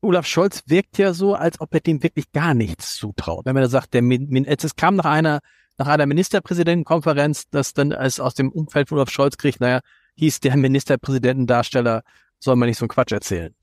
Olaf 0.00 0.26
Scholz 0.26 0.62
wirkt 0.66 0.98
ja 0.98 1.12
so, 1.12 1.34
als 1.34 1.60
ob 1.60 1.74
er 1.74 1.80
dem 1.80 2.02
wirklich 2.02 2.32
gar 2.32 2.54
nichts 2.54 2.94
zutraut. 2.94 3.44
Wenn 3.46 3.54
man 3.54 3.62
da 3.62 3.68
sagt, 3.68 3.94
der, 3.94 4.02
es 4.02 4.76
kam 4.76 4.96
nach 4.96 5.04
einer, 5.04 5.40
nach 5.78 5.88
einer 5.88 6.06
Ministerpräsidentenkonferenz, 6.06 7.48
dass 7.50 7.74
dann 7.74 7.90
es 7.92 8.20
aus 8.20 8.34
dem 8.34 8.50
Umfeld 8.50 8.88
von 8.88 8.98
Olaf 8.98 9.10
Scholz 9.10 9.36
kriegt, 9.36 9.60
naja, 9.60 9.80
hieß 10.16 10.40
der 10.40 10.56
Ministerpräsidentendarsteller, 10.56 12.02
soll 12.38 12.56
man 12.56 12.68
nicht 12.68 12.78
so 12.78 12.84
einen 12.84 12.90
Quatsch 12.90 13.12
erzählen. 13.12 13.54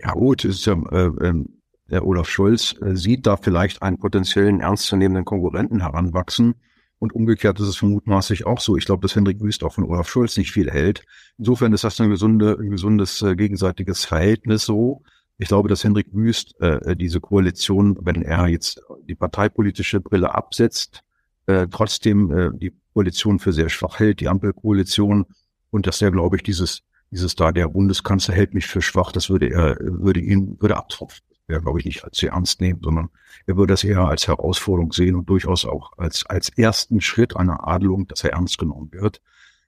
Ja 0.00 0.12
gut, 0.12 0.44
ist 0.44 0.64
ja, 0.66 0.74
äh, 0.90 1.10
ähm, 1.26 1.61
der 1.92 2.06
Olaf 2.06 2.28
Scholz 2.28 2.74
äh, 2.80 2.96
sieht 2.96 3.26
da 3.26 3.36
vielleicht 3.36 3.82
einen 3.82 3.98
potenziellen 3.98 4.60
ernstzunehmenden 4.60 5.26
Konkurrenten 5.26 5.80
heranwachsen. 5.80 6.54
Und 6.98 7.14
umgekehrt 7.14 7.60
ist 7.60 7.66
es 7.66 7.82
mutmaßlich 7.82 8.46
auch 8.46 8.60
so. 8.60 8.76
Ich 8.76 8.86
glaube, 8.86 9.02
dass 9.02 9.14
Hendrik 9.14 9.40
Wüst 9.40 9.62
auch 9.62 9.74
von 9.74 9.84
Olaf 9.84 10.08
Scholz 10.08 10.36
nicht 10.36 10.52
viel 10.52 10.70
hält. 10.70 11.04
Insofern 11.36 11.72
ist 11.72 11.84
das 11.84 12.00
ein, 12.00 12.08
gesunde, 12.08 12.56
ein 12.58 12.70
gesundes 12.70 13.22
äh, 13.22 13.36
gegenseitiges 13.36 14.04
Verhältnis 14.04 14.64
so. 14.64 15.02
Ich 15.36 15.48
glaube, 15.48 15.68
dass 15.68 15.84
Hendrik 15.84 16.06
Wüst 16.12 16.58
äh, 16.60 16.96
diese 16.96 17.20
Koalition, 17.20 17.98
wenn 18.00 18.22
er 18.22 18.46
jetzt 18.46 18.80
die 19.08 19.14
parteipolitische 19.16 20.00
Brille 20.00 20.34
absetzt, 20.34 21.02
äh, 21.46 21.66
trotzdem 21.70 22.30
äh, 22.30 22.50
die 22.54 22.72
Koalition 22.94 23.38
für 23.38 23.52
sehr 23.52 23.68
schwach 23.68 23.98
hält, 23.98 24.20
die 24.20 24.28
Ampelkoalition. 24.28 25.26
Und 25.70 25.86
dass 25.86 26.00
er, 26.00 26.12
glaube 26.12 26.36
ich, 26.36 26.42
dieses, 26.42 26.82
dieses 27.10 27.34
da, 27.34 27.50
der 27.52 27.68
Bundeskanzler 27.68 28.34
hält 28.34 28.54
mich 28.54 28.66
für 28.66 28.80
schwach, 28.80 29.12
das 29.12 29.28
würde 29.28 29.50
er, 29.50 29.76
würde 29.80 30.20
ihn, 30.20 30.56
würde 30.60 30.76
abtropfen 30.76 31.22
er, 31.48 31.60
glaube 31.60 31.78
ich, 31.78 31.84
nicht 31.84 32.04
als 32.04 32.18
sehr 32.18 32.32
ernst 32.32 32.60
nehmen, 32.60 32.80
sondern 32.82 33.10
er 33.46 33.56
würde 33.56 33.72
das 33.72 33.84
eher 33.84 34.06
als 34.06 34.28
Herausforderung 34.28 34.92
sehen 34.92 35.16
und 35.16 35.28
durchaus 35.28 35.64
auch 35.64 35.92
als, 35.98 36.24
als 36.26 36.48
ersten 36.50 37.00
Schritt 37.00 37.36
einer 37.36 37.66
Adelung, 37.66 38.06
dass 38.06 38.24
er 38.24 38.32
ernst 38.32 38.58
genommen 38.58 38.92
wird. 38.92 39.20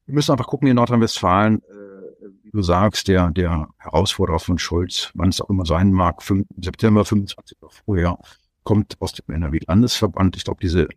Wir 0.07 0.15
müssen 0.15 0.33
einfach 0.33 0.47
gucken 0.47 0.69
in 0.69 0.77
Nordrhein-Westfalen, 0.77 1.63
äh, 1.63 2.29
wie 2.43 2.51
du 2.51 2.63
sagst, 2.63 3.09
der, 3.09 3.31
der 3.31 3.69
Herausforderer 3.79 4.39
von 4.39 4.59
Scholz, 4.59 5.11
wann 5.15 5.31
es 5.31 5.41
auch 5.41 5.51
immer 5.51 5.67
sein 5.67 5.93
mag, 5.93 6.23
5, 6.23 6.47
September 6.61 7.05
25 7.05 7.59
oder 7.61 7.71
vorher, 7.71 8.19
kommt 8.63 8.97
aus 9.01 9.13
dem 9.13 9.35
NRW-Landesverband. 9.35 10.37
Ich 10.37 10.45
glaube, 10.45 10.61
diese 10.61 10.89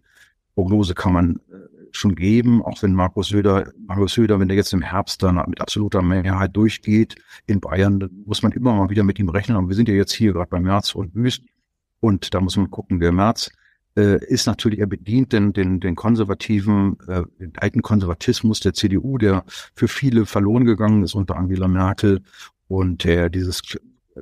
Prognose 0.56 0.96
kann 0.96 1.13
man 1.13 1.40
schon 1.98 2.16
geben, 2.16 2.62
auch 2.64 2.82
wenn 2.82 2.94
Markus 2.94 3.30
Söder, 3.30 3.72
Markus 3.86 4.14
Söder, 4.14 4.40
wenn 4.40 4.48
der 4.48 4.58
jetzt 4.58 4.74
im 4.74 4.82
Herbst 4.82 5.24
dann 5.24 5.36
mit 5.48 5.62
absoluter 5.62 6.02
Mehrheit 6.02 6.56
durchgeht 6.56 7.16
in 7.46 7.60
Bayern, 7.60 8.00
dann 8.00 8.24
muss 8.26 8.44
man 8.44 8.52
immer 8.52 8.74
mal 8.74 8.90
wieder 8.90 9.04
mit 9.04 9.20
ihm 9.20 9.30
rechnen. 9.30 9.58
Aber 9.58 9.70
wir 9.70 9.76
sind 9.76 9.90
ja 9.90 9.96
jetzt 9.96 10.14
hier 10.14 10.34
gerade 10.34 10.50
bei 10.50 10.60
Merz 10.60 10.96
und 10.96 11.16
Wüst 11.16 11.44
und 12.00 12.34
da 12.34 12.42
muss 12.42 12.58
man 12.58 12.72
gucken, 12.72 13.00
der 13.00 13.12
Merz 13.12 13.52
äh, 13.98 14.24
ist 14.26 14.46
natürlich, 14.46 14.80
er 14.80 14.88
bedient 14.88 15.34
den, 15.34 15.54
den, 15.54 15.80
den 15.80 15.96
konservativen, 15.96 16.98
äh, 17.08 17.24
den 17.40 17.54
alten 17.58 17.82
Konservatismus 17.82 18.60
der 18.60 18.74
CDU, 18.74 19.18
der 19.18 19.44
für 19.74 19.88
viele 19.88 20.26
verloren 20.26 20.66
gegangen 20.66 21.04
ist 21.04 21.16
unter 21.16 21.36
Angela 21.36 21.68
Merkel 21.68 22.22
und 22.68 23.04
der 23.04 23.30
dieses 23.30 23.64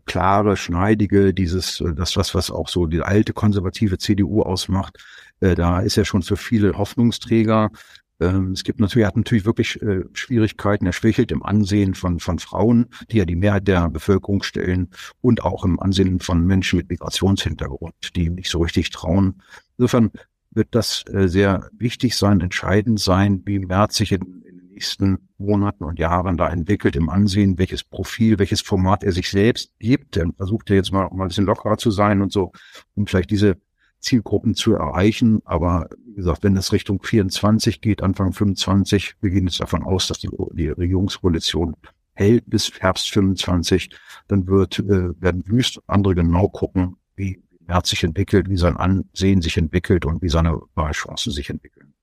klare, 0.06 0.58
schneidige, 0.58 1.34
dieses, 1.34 1.84
das 1.96 2.18
was, 2.18 2.36
was 2.36 2.52
auch 2.52 2.68
so 2.68 2.86
die 2.86 3.02
alte 3.02 3.34
konservative 3.34 3.98
CDU 3.98 4.42
ausmacht, 4.42 4.98
äh, 5.40 5.56
da 5.56 5.80
ist 5.80 5.98
er 5.98 6.06
schon 6.06 6.22
für 6.22 6.38
viele 6.38 6.78
Hoffnungsträger. 6.78 7.72
Ähm, 8.20 8.52
es 8.52 8.64
gibt 8.64 8.80
natürlich, 8.80 9.04
er 9.04 9.08
hat 9.08 9.18
natürlich 9.18 9.46
wirklich 9.46 9.82
äh, 9.82 10.04
Schwierigkeiten. 10.14 10.86
Er 10.86 10.94
schwächelt 10.94 11.32
im 11.32 11.44
Ansehen 11.44 11.96
von, 11.96 12.20
von 12.20 12.40
Frauen, 12.40 12.88
die 13.12 13.18
ja 13.18 13.26
die 13.26 13.36
Mehrheit 13.36 13.68
der 13.68 13.90
Bevölkerung 13.90 14.44
stellen 14.44 14.90
und 15.22 15.44
auch 15.44 15.66
im 15.66 15.80
Ansehen 15.80 16.20
von 16.20 16.46
Menschen 16.46 16.78
mit 16.78 16.90
Migrationshintergrund, 16.90 18.16
die 18.16 18.26
ihm 18.26 18.36
nicht 18.36 18.50
so 18.50 18.60
richtig 18.60 18.90
trauen. 18.92 19.42
Insofern 19.78 20.12
wird 20.52 20.70
das 20.72 21.04
äh, 21.12 21.28
sehr 21.28 21.70
wichtig 21.78 22.16
sein, 22.16 22.40
entscheidend 22.40 23.00
sein, 23.00 23.42
wie 23.46 23.60
Merz 23.60 23.98
sich 23.98 24.14
in, 24.14 24.22
in 24.22 24.58
den 24.60 24.68
nächsten 24.70 25.28
Monaten 25.38 25.84
und 25.84 26.00
Jahren 26.00 26.38
da 26.38 26.48
entwickelt 26.50 26.96
im 26.96 27.10
Ansehen, 27.10 27.58
welches 27.58 27.84
Profil, 27.84 28.40
welches 28.40 28.62
Format 28.62 29.04
er 29.04 29.12
sich 29.12 29.30
selbst 29.30 29.74
gibt. 29.80 30.16
Er 30.16 30.32
versucht 30.38 30.70
ja 30.70 30.78
jetzt 30.78 30.94
mal, 30.94 31.10
mal 31.12 31.26
ein 31.26 31.28
bisschen 31.28 31.46
lockerer 31.46 31.78
zu 31.78 31.92
sein 31.92 32.22
und 32.22 32.32
so, 32.32 32.54
um 32.96 33.06
vielleicht 33.06 33.32
diese 33.32 33.58
Zielgruppen 34.06 34.56
zu 34.56 34.74
erreichen. 34.74 35.42
Aber 35.46 35.90
wie 36.06 36.14
gesagt, 36.14 36.44
wenn 36.44 36.56
es 36.56 36.72
Richtung 36.72 37.02
24 37.04 37.82
geht, 37.82 38.02
Anfang 38.02 38.32
25, 38.32 39.16
wir 39.20 39.30
gehen 39.32 39.48
jetzt 39.48 39.60
davon 39.60 39.84
aus, 39.84 40.08
dass 40.08 40.20
die, 40.20 40.30
die 40.54 40.70
Regierungskoalition 40.70 41.76
hält 42.14 42.50
bis 42.50 42.72
Herbst 42.80 43.10
25, 43.12 43.90
dann 44.28 44.48
wird, 44.48 44.80
äh, 44.80 45.20
werden 45.20 45.44
Wüst 45.48 45.82
andere 45.88 46.16
genau 46.16 46.48
gucken, 46.48 46.96
wie 47.16 47.42
Merz 47.68 47.90
sich 47.90 48.04
entwickelt, 48.04 48.50
wie 48.50 48.58
sein 48.58 48.78
Ansehen 48.78 49.42
sich 49.42 49.58
entwickelt 49.58 50.06
und 50.06 50.22
wie 50.22 50.30
seine 50.30 50.62
Wahlchancen 50.76 51.34
sich 51.34 51.50
entwickeln. 51.50 51.94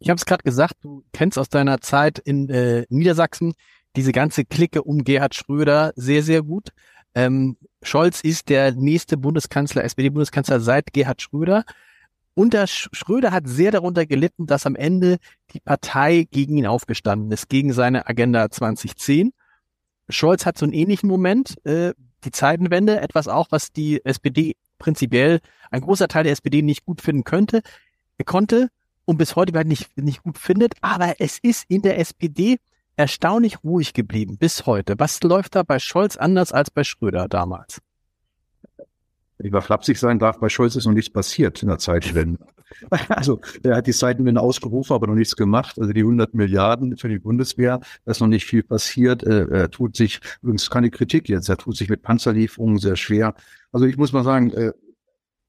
Ich 0.00 0.08
habe 0.08 0.16
es 0.16 0.26
gerade 0.26 0.42
gesagt, 0.42 0.76
du 0.82 1.04
kennst 1.12 1.38
aus 1.38 1.48
deiner 1.48 1.80
Zeit 1.80 2.18
in 2.18 2.48
äh, 2.48 2.86
Niedersachsen 2.88 3.52
diese 3.94 4.12
ganze 4.12 4.44
Clique 4.44 4.82
um 4.82 5.04
Gerhard 5.04 5.34
Schröder 5.34 5.92
sehr, 5.96 6.22
sehr 6.22 6.42
gut. 6.42 6.70
Ähm, 7.14 7.56
Scholz 7.82 8.20
ist 8.20 8.48
der 8.48 8.72
nächste 8.72 9.16
Bundeskanzler, 9.16 9.84
SPD-Bundeskanzler 9.84 10.60
seit 10.60 10.92
Gerhard 10.92 11.22
Schröder. 11.22 11.64
Und 12.34 12.54
der 12.54 12.66
Schröder 12.66 13.30
hat 13.30 13.46
sehr 13.46 13.72
darunter 13.72 14.06
gelitten, 14.06 14.46
dass 14.46 14.64
am 14.64 14.74
Ende 14.74 15.18
die 15.52 15.60
Partei 15.60 16.26
gegen 16.30 16.56
ihn 16.56 16.66
aufgestanden 16.66 17.30
ist, 17.30 17.48
gegen 17.48 17.72
seine 17.72 18.06
Agenda 18.06 18.50
2010. 18.50 19.32
Scholz 20.08 20.46
hat 20.46 20.56
so 20.56 20.64
einen 20.64 20.72
ähnlichen 20.72 21.08
Moment, 21.08 21.56
äh, 21.66 21.92
die 22.24 22.30
Zeitenwende, 22.30 23.00
etwas 23.00 23.28
auch, 23.28 23.48
was 23.50 23.72
die 23.72 24.04
SPD 24.04 24.56
prinzipiell, 24.78 25.40
ein 25.70 25.82
großer 25.82 26.08
Teil 26.08 26.24
der 26.24 26.32
SPD 26.32 26.62
nicht 26.62 26.84
gut 26.84 27.00
finden 27.00 27.24
könnte, 27.24 27.62
konnte 28.24 28.68
und 29.04 29.18
bis 29.18 29.36
heute 29.36 29.52
nicht, 29.64 29.96
nicht 29.96 30.22
gut 30.22 30.38
findet. 30.38 30.74
Aber 30.80 31.14
es 31.18 31.38
ist 31.42 31.64
in 31.68 31.82
der 31.82 31.98
SPD 31.98 32.58
erstaunlich 32.96 33.64
ruhig 33.64 33.94
geblieben 33.94 34.38
bis 34.38 34.66
heute. 34.66 34.94
Was 34.98 35.22
läuft 35.22 35.54
da 35.54 35.62
bei 35.62 35.78
Scholz 35.78 36.16
anders 36.16 36.52
als 36.52 36.70
bei 36.70 36.84
Schröder 36.84 37.28
damals? 37.28 37.80
Wenn 39.38 39.54
ich 39.54 39.64
flapsig 39.64 39.98
sein 39.98 40.18
darf, 40.18 40.38
bei 40.38 40.48
Scholz 40.48 40.76
ist 40.76 40.86
noch 40.86 40.92
nichts 40.92 41.12
passiert 41.12 41.62
in 41.62 41.68
der 41.68 41.78
Zeitwende. 41.78 42.38
Also, 43.10 43.38
er 43.62 43.76
hat 43.76 43.86
die 43.86 43.92
Zeitenwende 43.92 44.40
ausgerufen, 44.40 44.94
aber 44.94 45.06
noch 45.06 45.14
nichts 45.14 45.36
gemacht. 45.36 45.78
Also 45.78 45.92
die 45.92 46.00
100 46.00 46.32
Milliarden 46.32 46.96
für 46.96 47.10
die 47.10 47.18
Bundeswehr, 47.18 47.80
da 48.06 48.10
ist 48.10 48.20
noch 48.20 48.28
nicht 48.28 48.46
viel 48.46 48.62
passiert. 48.62 49.22
Er 49.22 49.70
tut 49.70 49.94
sich, 49.94 50.20
übrigens 50.40 50.70
keine 50.70 50.88
Kritik 50.90 51.28
jetzt, 51.28 51.50
er 51.50 51.58
tut 51.58 51.76
sich 51.76 51.90
mit 51.90 52.00
Panzerlieferungen 52.00 52.78
sehr 52.78 52.96
schwer. 52.96 53.34
Also 53.72 53.84
ich 53.84 53.98
muss 53.98 54.14
mal 54.14 54.24
sagen, 54.24 54.52
äh, 54.52 54.72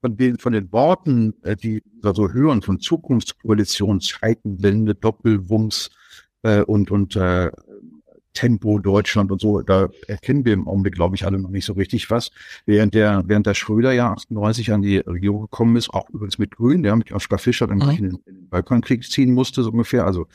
von 0.02 0.18
den, 0.18 0.38
von 0.38 0.52
den 0.52 0.70
Worten, 0.74 1.34
äh, 1.44 1.56
die 1.56 1.82
wir 2.02 2.14
so 2.14 2.30
hören, 2.30 2.62
von 2.62 2.82
Zukunftskoalition, 2.82 4.02
Zeitenwende, 4.02 4.96
Doppelwumms, 4.96 5.92
äh, 6.44 6.62
und, 6.62 6.92
und 6.92 7.16
äh, 7.16 7.52
Tempo 8.34 8.80
Deutschland 8.80 9.32
und 9.32 9.40
so, 9.40 9.62
da 9.62 9.90
erkennen 10.08 10.44
wir 10.44 10.54
im 10.54 10.68
Augenblick, 10.68 10.96
glaube 10.96 11.16
ich, 11.16 11.26
alle 11.26 11.40
noch 11.40 11.50
nicht 11.50 11.66
so 11.66 11.74
richtig 11.74 12.10
was. 12.10 12.32
Während 12.66 12.94
der, 12.94 13.24
während 13.28 13.46
der 13.46 13.54
Schröder 13.54 13.92
ja 13.92 14.12
98 14.12 14.72
an 14.72 14.82
die 14.82 14.98
Regierung 14.98 15.44
gekommen 15.44 15.76
ist, 15.76 15.90
auch 15.92 16.10
übrigens 16.10 16.38
mit 16.40 16.56
Grün, 16.56 16.84
der 16.84 16.96
mit 16.96 17.12
Oskar 17.12 17.38
Fischer 17.38 17.68
dann 17.68 17.78
mhm. 17.78 17.90
in, 17.90 17.96
den, 17.96 18.20
in 18.26 18.36
den 18.36 18.50
Balkankrieg 18.50 19.04
ziehen 19.04 19.34
musste, 19.34 19.64
so 19.64 19.70
ungefähr, 19.70 20.06
also 20.06 20.28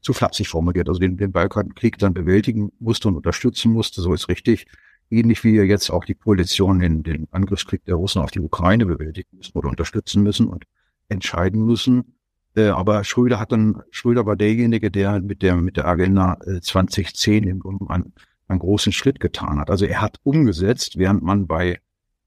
zu 0.00 0.12
flapsig 0.12 0.48
formuliert, 0.48 0.88
also 0.88 0.98
den, 0.98 1.16
den 1.16 1.30
Balkankrieg 1.30 1.98
dann 1.98 2.14
bewältigen 2.14 2.72
musste 2.80 3.08
und 3.08 3.16
unterstützen 3.16 3.72
musste, 3.72 4.00
so 4.00 4.12
ist 4.12 4.28
richtig. 4.28 4.66
Ähnlich 5.10 5.44
wie 5.44 5.52
wir 5.52 5.66
jetzt 5.66 5.90
auch 5.90 6.04
die 6.04 6.14
Koalition 6.14 6.80
in 6.80 7.02
den 7.02 7.28
Angriffskrieg 7.30 7.84
der 7.84 7.96
Russen 7.96 8.22
auf 8.22 8.30
die 8.30 8.40
Ukraine 8.40 8.86
bewältigen 8.86 9.36
müssen 9.36 9.56
oder 9.56 9.68
unterstützen 9.68 10.22
müssen 10.22 10.48
und 10.48 10.64
entscheiden 11.08 11.64
müssen 11.66 12.14
Äh, 12.54 12.68
aber 12.68 13.04
Schröder 13.04 13.40
hat 13.40 13.52
dann, 13.52 13.82
Schröder 13.90 14.26
war 14.26 14.36
derjenige, 14.36 14.90
der 14.90 15.20
mit 15.20 15.42
der, 15.42 15.56
mit 15.56 15.76
der 15.76 15.86
Agenda 15.86 16.38
äh, 16.46 16.60
2010 16.60 17.44
im 17.44 17.60
Grunde 17.60 17.88
einen, 17.88 18.12
einen 18.48 18.58
großen 18.58 18.92
Schritt 18.92 19.20
getan 19.20 19.58
hat. 19.58 19.70
Also 19.70 19.86
er 19.86 20.00
hat 20.00 20.18
umgesetzt, 20.22 20.98
während 20.98 21.22
man 21.22 21.46
bei 21.46 21.80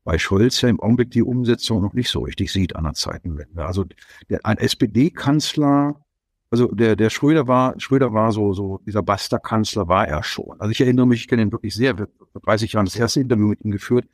bei 0.05 0.19
Scholz 0.19 0.61
ja 0.61 0.69
im 0.69 0.79
Augenblick 0.79 1.09
die 1.09 1.23
Umsetzung 1.23 1.81
noch 1.81 1.93
nicht 1.93 2.09
so 2.09 2.19
richtig 2.19 2.51
sieht 2.51 2.75
an 2.75 2.83
der 2.83 2.93
Zeitenwende. 2.93 3.65
Also 3.65 3.85
der, 4.29 4.39
ein 4.45 4.57
SPD-Kanzler, 4.59 5.99
also 6.51 6.67
der, 6.67 6.95
der 6.95 7.09
Schröder 7.09 7.47
war, 7.47 7.73
Schröder 7.79 8.13
war 8.13 8.31
so, 8.31 8.53
so, 8.53 8.79
dieser 8.85 9.01
Baster-Kanzler 9.01 9.87
war 9.87 10.07
er 10.07 10.21
schon. 10.21 10.61
Also 10.61 10.69
ich 10.69 10.79
erinnere 10.79 11.07
mich, 11.07 11.21
ich 11.21 11.27
kenne 11.27 11.41
ihn 11.41 11.51
wirklich 11.51 11.73
sehr, 11.73 11.97
vor 11.97 12.07
30 12.43 12.73
Jahren 12.73 12.85
das 12.85 12.95
erste 12.95 13.19
Interview 13.19 13.47
mit 13.47 13.65
ihm 13.65 13.71
geführt 13.71 14.05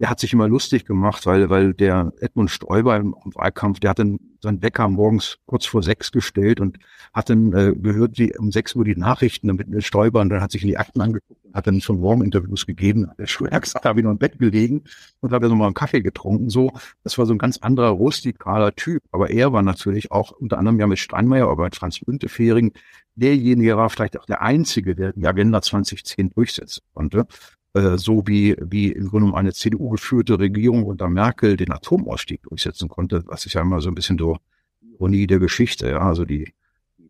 der 0.00 0.10
hat 0.10 0.20
sich 0.20 0.32
immer 0.32 0.48
lustig 0.48 0.84
gemacht, 0.84 1.26
weil, 1.26 1.50
weil 1.50 1.72
der 1.72 2.12
Edmund 2.20 2.50
Stoiber 2.50 2.96
im, 2.96 3.14
Wahlkampf, 3.34 3.80
der 3.80 3.90
hat 3.90 3.98
dann 3.98 4.18
seinen 4.44 4.62
Wecker 4.62 4.88
morgens 4.88 5.38
kurz 5.46 5.66
vor 5.66 5.82
sechs 5.82 6.12
gestellt 6.12 6.60
und 6.60 6.78
hat 7.12 7.30
dann 7.30 7.52
äh, 7.52 7.74
gehört, 7.74 8.18
wie 8.18 8.36
um 8.36 8.52
sechs 8.52 8.74
Uhr 8.74 8.84
die 8.84 8.96
Nachrichten 8.96 9.48
damit 9.48 9.68
mit 9.68 9.84
Stoiber 9.84 10.20
und 10.20 10.28
dann 10.30 10.40
hat 10.40 10.52
sich 10.52 10.62
in 10.62 10.68
die 10.68 10.78
Akten 10.78 11.00
angeguckt 11.00 11.44
hat 11.54 11.68
dann 11.68 11.80
schon 11.80 12.00
Morgeninterviews 12.00 12.66
gegeben. 12.66 13.10
Der 13.16 13.26
Schwer 13.26 13.60
gesagt, 13.60 13.84
habe 13.84 14.00
ich 14.00 14.04
noch 14.04 14.10
im 14.10 14.18
Bett 14.18 14.38
gelegen 14.38 14.82
und 15.20 15.32
habe 15.32 15.48
so 15.48 15.54
mal 15.54 15.66
einen 15.66 15.74
Kaffee 15.74 16.02
getrunken. 16.02 16.50
So, 16.50 16.72
das 17.04 17.16
war 17.16 17.26
so 17.26 17.32
ein 17.32 17.38
ganz 17.38 17.58
anderer 17.58 17.90
rustikaler 17.90 18.74
Typ. 18.74 19.02
Aber 19.12 19.30
er 19.30 19.52
war 19.52 19.62
natürlich 19.62 20.10
auch 20.10 20.32
unter 20.32 20.58
anderem 20.58 20.80
ja 20.80 20.88
mit 20.88 20.98
Steinmeier, 20.98 21.48
aber 21.48 21.64
mit 21.64 21.76
Franz 21.76 22.00
Müntefering 22.04 22.72
derjenige 23.14 23.76
war 23.76 23.88
vielleicht 23.88 24.18
auch 24.18 24.26
der 24.26 24.42
Einzige, 24.42 24.96
der 24.96 25.12
die 25.12 25.26
Agenda 25.26 25.62
2010 25.62 26.30
durchsetzen 26.30 26.82
konnte. 26.92 27.26
Äh, 27.74 27.98
so 27.98 28.22
wie, 28.26 28.56
wie 28.60 28.92
im 28.92 29.08
Grunde 29.08 29.36
eine 29.36 29.52
CDU 29.52 29.90
geführte 29.90 30.38
Regierung 30.38 30.84
unter 30.84 31.08
Merkel 31.08 31.56
den 31.56 31.72
Atomausstieg 31.72 32.42
durchsetzen 32.44 32.88
konnte. 32.88 33.24
Das 33.28 33.46
ist 33.46 33.54
ja 33.54 33.62
immer 33.62 33.80
so 33.80 33.88
ein 33.88 33.96
bisschen 33.96 34.16
so 34.16 34.38
Ironie 34.80 35.26
der 35.26 35.40
Geschichte. 35.40 35.90
Ja? 35.90 36.00
Also 36.00 36.24
die, 36.24 36.54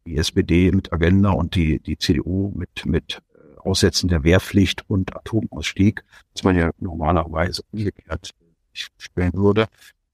die 0.07 0.16
SPD 0.16 0.72
mit 0.72 0.92
Agenda 0.92 1.31
und 1.31 1.55
die, 1.55 1.81
die 1.81 1.98
CDU 1.98 2.50
mit, 2.57 2.87
mit 2.87 3.20
äh, 3.35 3.61
Aussetzen 3.61 4.09
der 4.09 4.24
Wehrpflicht 4.24 4.88
und 4.88 5.14
Atomausstieg, 5.14 6.03
was 6.33 6.44
man 6.44 6.57
ja 6.57 6.70
normalerweise 6.79 7.62
umgekehrt 7.70 8.31
stellen 8.72 9.35
würde. 9.35 9.66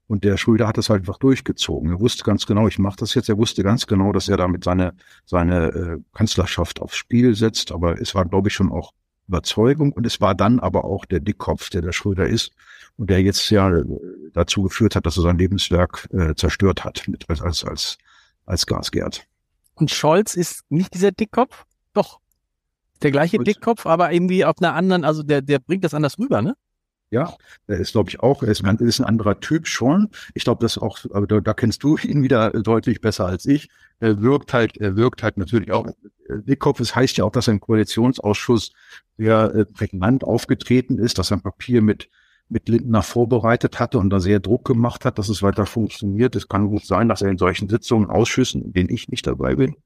Und 0.07 0.25
der 0.25 0.35
Schröder 0.35 0.67
hat 0.67 0.77
das 0.77 0.89
halt 0.89 1.03
einfach 1.03 1.17
durchgezogen. 1.17 1.91
Er 1.91 1.99
wusste 2.01 2.25
ganz 2.25 2.45
genau, 2.45 2.67
ich 2.67 2.77
mache 2.77 2.97
das 2.97 3.13
jetzt. 3.13 3.29
Er 3.29 3.37
wusste 3.37 3.63
ganz 3.63 3.87
genau, 3.87 4.11
dass 4.11 4.27
er 4.27 4.35
damit 4.35 4.65
seine, 4.65 4.93
seine 5.25 5.67
äh, 5.67 5.97
Kanzlerschaft 6.13 6.81
aufs 6.81 6.97
Spiel 6.97 7.33
setzt. 7.35 7.71
Aber 7.71 8.01
es 8.01 8.13
war, 8.13 8.25
glaube 8.25 8.49
ich, 8.49 8.53
schon 8.53 8.69
auch 8.69 8.91
Überzeugung 9.31 9.93
und 9.93 10.05
es 10.05 10.19
war 10.19 10.35
dann 10.35 10.59
aber 10.59 10.83
auch 10.83 11.05
der 11.05 11.21
Dickkopf, 11.21 11.69
der 11.69 11.81
der 11.81 11.93
Schröder 11.93 12.27
ist 12.27 12.51
und 12.97 13.09
der 13.09 13.21
jetzt 13.21 13.49
ja 13.49 13.69
äh, 13.69 13.83
dazu 14.33 14.63
geführt 14.63 14.95
hat, 14.95 15.05
dass 15.05 15.17
er 15.17 15.23
sein 15.23 15.37
Lebenswerk 15.37 16.07
äh, 16.11 16.35
zerstört 16.35 16.83
hat 16.83 17.07
mit, 17.07 17.29
als, 17.29 17.41
als, 17.41 17.63
als, 17.63 17.97
als 18.45 18.65
Gasgerd. 18.65 19.25
Und 19.75 19.89
Scholz 19.89 20.35
ist 20.35 20.63
nicht 20.69 20.93
dieser 20.93 21.11
Dickkopf? 21.11 21.65
Doch. 21.93 22.19
Der 23.01 23.11
gleiche 23.11 23.37
Scholz. 23.37 23.45
Dickkopf, 23.47 23.85
aber 23.85 24.11
irgendwie 24.11 24.43
auf 24.43 24.55
einer 24.59 24.75
anderen, 24.75 25.05
also 25.05 25.23
der, 25.23 25.41
der 25.41 25.59
bringt 25.59 25.83
das 25.83 25.93
anders 25.93 26.19
rüber, 26.19 26.41
ne? 26.41 26.55
Ja, 27.11 27.35
er 27.67 27.77
ist, 27.77 27.91
glaube 27.91 28.09
ich, 28.09 28.21
auch, 28.21 28.41
er 28.41 28.49
ist, 28.49 28.63
ist 28.63 28.99
ein 28.99 29.05
anderer 29.05 29.39
Typ 29.41 29.67
schon. 29.67 30.09
Ich 30.33 30.45
glaube, 30.45 30.61
das 30.61 30.77
auch, 30.77 30.97
aber 31.11 31.27
da, 31.27 31.41
da 31.41 31.53
kennst 31.53 31.83
du 31.83 31.97
ihn 32.03 32.23
wieder 32.23 32.51
deutlich 32.51 33.01
besser 33.01 33.25
als 33.25 33.45
ich. 33.45 33.69
Er 33.99 34.21
wirkt 34.21 34.53
halt, 34.53 34.77
er 34.77 34.95
wirkt 34.95 35.21
halt 35.21 35.37
natürlich 35.37 35.71
auch. 35.71 35.87
Dickkopf, 36.29 36.79
es 36.79 36.95
heißt 36.95 37.17
ja 37.17 37.25
auch, 37.25 37.31
dass 37.31 37.47
er 37.47 37.53
im 37.53 37.59
Koalitionsausschuss 37.59 38.71
sehr 39.17 39.53
äh, 39.53 39.65
prägnant 39.65 40.23
aufgetreten 40.23 40.97
ist, 40.97 41.17
dass 41.17 41.31
er 41.31 41.37
ein 41.37 41.43
Papier 41.43 41.81
mit 41.81 42.09
mit 42.51 42.67
Lindner 42.67 43.01
vorbereitet 43.01 43.79
hatte 43.79 43.97
und 43.97 44.09
da 44.09 44.19
sehr 44.19 44.41
Druck 44.41 44.65
gemacht 44.65 45.05
hat, 45.05 45.17
dass 45.17 45.29
es 45.29 45.41
weiter 45.41 45.65
funktioniert. 45.65 46.35
Es 46.35 46.49
kann 46.49 46.67
gut 46.67 46.85
sein, 46.85 47.07
dass 47.07 47.21
er 47.21 47.29
in 47.29 47.37
solchen 47.37 47.69
Sitzungen, 47.69 48.09
Ausschüssen, 48.09 48.61
in 48.61 48.73
denen 48.73 48.89
ich 48.89 49.07
nicht 49.07 49.25
dabei 49.25 49.55
bin, 49.55 49.77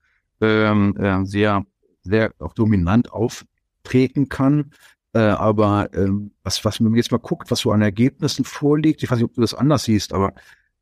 ähm, 0.41 0.97
äh, 0.97 1.23
sehr, 1.25 1.63
sehr 2.01 2.31
auch 2.39 2.53
dominant 2.53 3.11
auftreten 3.13 4.29
kann. 4.29 4.71
Äh, 5.15 5.19
aber 5.19 5.93
ähm, 5.93 6.31
was, 6.43 6.65
was 6.65 6.81
man 6.81 6.93
jetzt 6.93 7.13
mal 7.13 7.19
guckt, 7.19 7.49
was 7.49 7.59
so 7.59 7.71
an 7.71 7.81
Ergebnissen 7.81 8.43
vorliegt, 8.43 9.01
ich 9.01 9.09
weiß 9.09 9.17
nicht, 9.17 9.29
ob 9.29 9.33
du 9.33 9.39
das 9.39 9.53
anders 9.53 9.85
siehst, 9.85 10.11
aber 10.11 10.33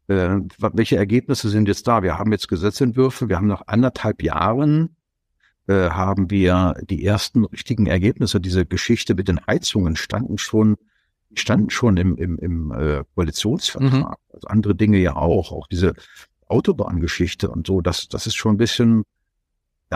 äh, 0.07 0.37
welche 0.57 0.97
Ergebnisse 0.97 1.49
sind 1.49 1.67
jetzt 1.67 1.87
da? 1.87 2.01
Wir 2.01 2.17
haben 2.17 2.31
jetzt 2.31 2.47
Gesetzentwürfe, 2.47 3.29
wir 3.29 3.37
haben 3.37 3.45
nach 3.45 3.67
anderthalb 3.67 4.23
Jahren 4.23 4.95
äh, 5.67 5.91
haben 5.91 6.31
wir 6.31 6.73
die 6.81 7.05
ersten 7.05 7.45
richtigen 7.45 7.85
Ergebnisse. 7.85 8.41
Diese 8.41 8.65
Geschichte 8.65 9.13
mit 9.13 9.27
den 9.27 9.39
Heizungen 9.45 9.95
standen 9.95 10.39
schon, 10.39 10.77
standen 11.35 11.69
schon 11.69 11.97
im, 11.97 12.17
im, 12.17 12.39
im 12.39 12.71
äh, 12.71 13.03
Koalitionsvertrag. 13.13 13.93
Mhm. 13.93 14.15
Also 14.33 14.47
andere 14.47 14.73
Dinge 14.73 14.97
ja 14.97 15.15
auch, 15.15 15.51
auch 15.51 15.67
diese 15.67 15.93
Autobahngeschichte 16.47 17.51
und 17.51 17.67
so. 17.67 17.81
Das, 17.81 18.07
das 18.07 18.25
ist 18.25 18.35
schon 18.35 18.55
ein 18.55 18.57
bisschen 18.57 19.03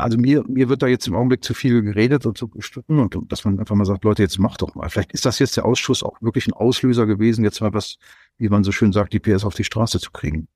also 0.01 0.17
mir, 0.17 0.43
mir 0.47 0.69
wird 0.69 0.81
da 0.81 0.87
jetzt 0.87 1.07
im 1.07 1.15
Augenblick 1.15 1.43
zu 1.43 1.53
viel 1.53 1.81
geredet 1.81 2.25
und 2.25 2.37
zu 2.37 2.47
gestritten 2.47 2.99
und, 2.99 3.15
dass 3.31 3.45
man 3.45 3.59
einfach 3.59 3.75
mal 3.75 3.85
sagt, 3.85 4.03
Leute, 4.03 4.23
jetzt 4.23 4.39
macht 4.39 4.61
doch 4.61 4.75
mal. 4.75 4.89
Vielleicht 4.89 5.11
ist 5.13 5.25
das 5.25 5.39
jetzt 5.39 5.57
der 5.57 5.65
Ausschuss 5.65 6.03
auch 6.03 6.21
wirklich 6.21 6.47
ein 6.47 6.53
Auslöser 6.53 7.05
gewesen, 7.05 7.43
jetzt 7.43 7.61
mal 7.61 7.73
was, 7.73 7.97
wie 8.37 8.49
man 8.49 8.63
so 8.63 8.71
schön 8.71 8.91
sagt, 8.93 9.13
die 9.13 9.19
PS 9.19 9.43
auf 9.43 9.55
die 9.55 9.63
Straße 9.63 9.99
zu 9.99 10.11
kriegen. 10.11 10.47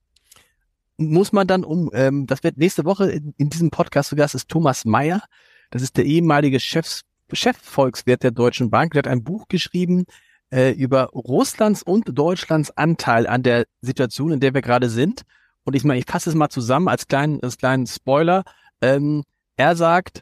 Muss 0.97 1.31
man 1.31 1.47
dann 1.47 1.63
um, 1.63 1.89
ähm, 1.93 2.27
das 2.27 2.43
wird 2.43 2.57
nächste 2.57 2.85
Woche 2.85 3.11
in, 3.11 3.33
in 3.37 3.49
diesem 3.49 3.71
Podcast 3.71 4.09
zu 4.09 4.15
Gast 4.15 4.35
ist 4.35 4.49
Thomas 4.49 4.85
Mayer. 4.85 5.23
Das 5.71 5.81
ist 5.81 5.97
der 5.97 6.05
ehemalige 6.05 6.59
Chefs, 6.59 7.01
Chefvolkswirt 7.31 8.23
der 8.23 8.31
Deutschen 8.31 8.69
Bank. 8.69 8.93
Der 8.93 8.99
hat 8.99 9.07
ein 9.07 9.23
Buch 9.23 9.47
geschrieben 9.47 10.05
äh, 10.51 10.71
über 10.71 11.05
Russlands 11.13 11.81
und 11.81 12.17
Deutschlands 12.17 12.71
Anteil 12.77 13.25
an 13.25 13.41
der 13.41 13.65
Situation, 13.81 14.31
in 14.31 14.39
der 14.39 14.53
wir 14.53 14.61
gerade 14.61 14.89
sind. 14.89 15.23
Und 15.63 15.75
ich 15.75 15.83
meine, 15.83 15.99
ich 15.99 16.05
fasse 16.05 16.29
es 16.29 16.35
mal 16.35 16.49
zusammen 16.49 16.87
als 16.87 17.07
kleinen, 17.07 17.41
als 17.41 17.57
kleinen 17.57 17.87
Spoiler. 17.87 18.43
Ähm, 18.81 19.23
er 19.57 19.75
sagt, 19.75 20.21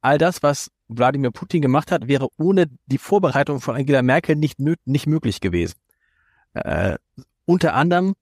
all 0.00 0.18
das, 0.18 0.42
was 0.42 0.70
Wladimir 0.88 1.30
Putin 1.30 1.62
gemacht 1.62 1.92
hat, 1.92 2.08
wäre 2.08 2.28
ohne 2.36 2.66
die 2.86 2.98
Vorbereitung 2.98 3.60
von 3.60 3.76
Angela 3.76 4.02
Merkel 4.02 4.36
nicht, 4.36 4.58
nicht 4.58 5.06
möglich 5.06 5.40
gewesen. 5.40 5.74
Äh, 6.54 6.96
unter 7.44 7.74
anderem 7.74 8.14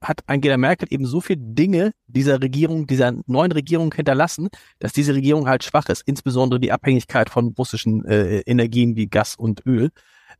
hat 0.00 0.22
Angela 0.26 0.56
Merkel 0.58 0.88
eben 0.90 1.06
so 1.06 1.20
viele 1.20 1.40
Dinge 1.40 1.92
dieser 2.06 2.42
Regierung, 2.42 2.86
dieser 2.86 3.12
neuen 3.26 3.52
Regierung 3.52 3.92
hinterlassen, 3.94 4.48
dass 4.78 4.92
diese 4.92 5.14
Regierung 5.14 5.48
halt 5.48 5.64
schwach 5.64 5.88
ist, 5.88 6.02
insbesondere 6.06 6.60
die 6.60 6.72
Abhängigkeit 6.72 7.30
von 7.30 7.54
russischen 7.56 8.04
äh, 8.04 8.40
Energien 8.40 8.96
wie 8.96 9.06
Gas 9.06 9.34
und 9.34 9.64
Öl. 9.66 9.90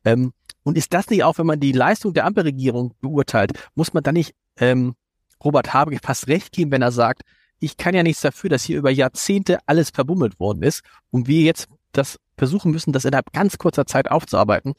Ähm, 0.05 0.33
und 0.65 0.77
ist 0.77 0.93
das 0.93 1.09
nicht 1.09 1.25
auch, 1.25 1.39
wenn 1.39 1.47
man 1.47 1.61
die 1.61 1.73
Leistung 1.73 2.13
der 2.13 2.27
Ampelregierung 2.27 2.95
beurteilt, 3.01 3.53
muss 3.75 3.95
man 3.95 4.03
da 4.03 4.13
nicht 4.13 4.35
ähm, 4.59 4.95
Robert 5.43 5.73
Habeck 5.73 6.01
fast 6.03 6.29
recht 6.29 6.53
geben, 6.53 6.71
wenn 6.71 6.83
er 6.83 6.93
sagt, 6.93 7.23
ich 7.61 7.77
kann 7.77 7.95
ja 7.95 8.03
nichts 8.03 8.21
dafür, 8.21 8.51
dass 8.51 8.65
hier 8.65 8.79
über 8.79 8.91
Jahrzehnte 8.91 9.59
alles 9.67 9.91
verbummelt 9.91 10.39
worden 10.39 10.63
ist 10.63 10.83
und 11.11 11.29
wir 11.29 11.43
jetzt 11.43 11.69
das 11.93 12.19
versuchen 12.37 12.73
müssen, 12.73 12.93
das 12.93 13.05
innerhalb 13.05 13.33
ganz 13.33 13.59
kurzer 13.59 13.87
Zeit 13.87 14.11
aufzuarbeiten. 14.11 14.75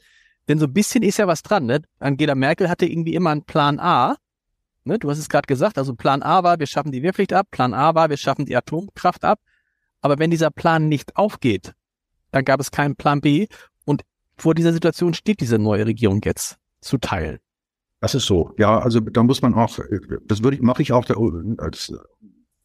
Denn 0.48 0.58
so 0.58 0.66
ein 0.66 0.72
bisschen 0.72 1.02
ist 1.02 1.18
ja 1.18 1.26
was 1.26 1.42
dran. 1.42 1.66
Ne? 1.66 1.82
Angela 1.98 2.34
Merkel 2.34 2.68
hatte 2.68 2.86
irgendwie 2.86 3.14
immer 3.14 3.30
einen 3.30 3.42
Plan 3.42 3.80
A. 3.80 4.16
Ne? 4.84 4.98
Du 4.98 5.10
hast 5.10 5.18
es 5.18 5.28
gerade 5.28 5.46
gesagt, 5.46 5.78
also 5.78 5.94
Plan 5.94 6.22
A 6.22 6.44
war, 6.44 6.58
wir 6.58 6.66
schaffen 6.66 6.92
die 6.92 7.02
Wehrpflicht 7.02 7.32
ab. 7.32 7.48
Plan 7.50 7.74
A 7.74 7.94
war, 7.94 8.10
wir 8.10 8.16
schaffen 8.16 8.46
die 8.46 8.56
Atomkraft 8.56 9.24
ab. 9.24 9.40
Aber 10.00 10.18
wenn 10.18 10.30
dieser 10.30 10.50
Plan 10.50 10.88
nicht 10.88 11.16
aufgeht, 11.16 11.72
dann 12.30 12.44
gab 12.44 12.60
es 12.60 12.70
keinen 12.70 12.94
Plan 12.94 13.20
B. 13.20 13.48
Und 13.84 14.02
vor 14.36 14.54
dieser 14.54 14.72
Situation 14.72 15.14
steht 15.14 15.40
diese 15.40 15.58
neue 15.58 15.86
Regierung 15.86 16.20
jetzt 16.24 16.58
zu 16.80 16.98
teilen. 16.98 17.38
Das 18.00 18.14
ist 18.14 18.26
so. 18.26 18.54
Ja, 18.58 18.78
also 18.78 19.00
da 19.00 19.22
muss 19.22 19.42
man 19.42 19.54
auch, 19.54 19.78
das 20.26 20.42
würde 20.42 20.56
ich, 20.56 20.62
mache 20.62 20.82
ich 20.82 20.92
auch 20.92 21.06
als 21.58 21.92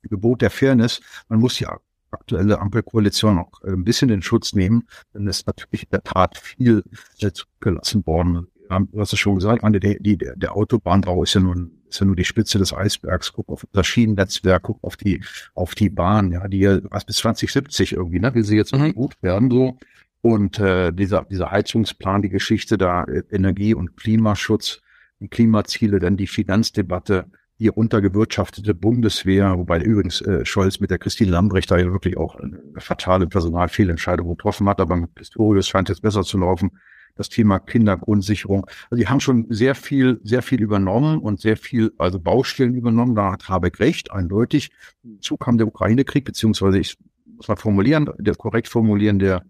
Gebot 0.09 0.41
der 0.41 0.49
Fairness, 0.49 1.01
man 1.29 1.39
muss 1.39 1.59
ja 1.59 1.79
aktuelle 2.11 2.59
Ampelkoalition 2.59 3.39
auch 3.39 3.61
äh, 3.63 3.71
ein 3.71 3.83
bisschen 3.83 4.09
in 4.09 4.21
Schutz 4.21 4.53
nehmen, 4.53 4.87
denn 5.13 5.27
es 5.27 5.39
ist 5.39 5.47
natürlich 5.47 5.83
in 5.83 5.89
der 5.91 6.03
Tat 6.03 6.37
viel 6.37 6.83
äh, 7.19 7.31
zurückgelassen 7.31 8.05
worden. 8.05 8.47
Du 8.69 9.01
hast 9.01 9.11
es 9.11 9.19
schon 9.19 9.35
gesagt, 9.35 9.63
meine, 9.63 9.81
der, 9.81 9.95
die, 9.99 10.17
der 10.17 10.55
Autobahnbau 10.55 11.23
ist 11.23 11.33
ja 11.33 11.41
nun 11.41 11.81
ist 11.89 11.99
ja 11.99 12.05
nur 12.05 12.15
die 12.15 12.23
Spitze 12.23 12.57
des 12.57 12.73
Eisbergs. 12.73 13.33
Guck 13.33 13.49
auf 13.49 13.67
das 13.73 13.85
Schienennetzwerk, 13.85 14.63
guck 14.63 14.81
auf 14.81 14.95
die 14.95 15.21
auf 15.53 15.75
die 15.75 15.89
Bahn, 15.89 16.31
ja, 16.31 16.47
die 16.47 16.59
ja 16.59 16.79
bis 17.05 17.17
2070 17.17 17.93
irgendwie, 17.93 18.19
ne, 18.19 18.33
will 18.33 18.45
sie 18.45 18.55
jetzt 18.55 18.73
mhm. 18.73 18.93
gut 18.93 19.15
werden 19.21 19.51
so. 19.51 19.77
Und 20.21 20.57
äh, 20.59 20.93
dieser 20.93 21.23
dieser 21.25 21.51
Heizungsplan, 21.51 22.21
die 22.21 22.29
Geschichte 22.29 22.77
da 22.77 23.03
äh, 23.03 23.23
Energie 23.31 23.73
und 23.73 23.97
Klimaschutz, 23.97 24.81
die 25.19 25.27
Klimaziele, 25.27 25.99
dann 25.99 26.15
die 26.15 26.27
Finanzdebatte, 26.27 27.25
die 27.61 27.69
untergewirtschaftete 27.69 28.73
Bundeswehr, 28.73 29.55
wobei 29.55 29.79
übrigens 29.81 30.19
äh, 30.21 30.43
Scholz 30.45 30.79
mit 30.79 30.89
der 30.89 30.97
Christine 30.97 31.29
Lambrecht 31.29 31.69
da 31.69 31.77
ja 31.77 31.91
wirklich 31.91 32.17
auch 32.17 32.35
eine 32.35 32.59
fatale 32.79 33.27
Personalfehlentscheidung 33.27 34.29
getroffen 34.29 34.67
hat, 34.67 34.81
aber 34.81 34.95
mit 34.95 35.13
Pistorius 35.13 35.67
scheint 35.67 35.87
es 35.91 36.01
besser 36.01 36.23
zu 36.23 36.39
laufen. 36.39 36.71
Das 37.15 37.29
Thema 37.29 37.59
Kindergrundsicherung. 37.59 38.65
Also 38.89 38.99
die 38.99 39.07
haben 39.07 39.19
schon 39.19 39.45
sehr 39.49 39.75
viel, 39.75 40.19
sehr 40.23 40.41
viel 40.41 40.59
übernommen 40.59 41.19
und 41.19 41.39
sehr 41.39 41.55
viel, 41.55 41.91
also 41.99 42.19
Baustellen 42.19 42.73
übernommen. 42.73 43.13
Da 43.15 43.33
hat 43.33 43.47
Habeck 43.47 43.79
recht, 43.79 44.11
eindeutig. 44.11 44.71
Hinzu 45.03 45.37
kam 45.37 45.57
der 45.59 45.67
Ukraine-Krieg, 45.67 46.25
beziehungsweise 46.25 46.79
ich 46.79 46.97
muss 47.35 47.47
mal 47.47 47.57
formulieren, 47.57 48.09
der 48.17 48.33
korrekt 48.35 48.69
formulieren, 48.69 49.19
der, 49.19 49.43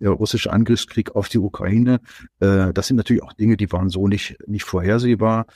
der 0.00 0.10
russische 0.10 0.52
Angriffskrieg 0.52 1.16
auf 1.16 1.28
die 1.28 1.38
Ukraine. 1.38 2.00
Äh, 2.40 2.72
das 2.72 2.86
sind 2.86 2.96
natürlich 2.96 3.22
auch 3.22 3.34
Dinge, 3.34 3.58
die 3.58 3.70
waren 3.72 3.90
so 3.90 4.08
nicht, 4.08 4.38
nicht 4.46 4.64
vorhersehbar. 4.64 5.46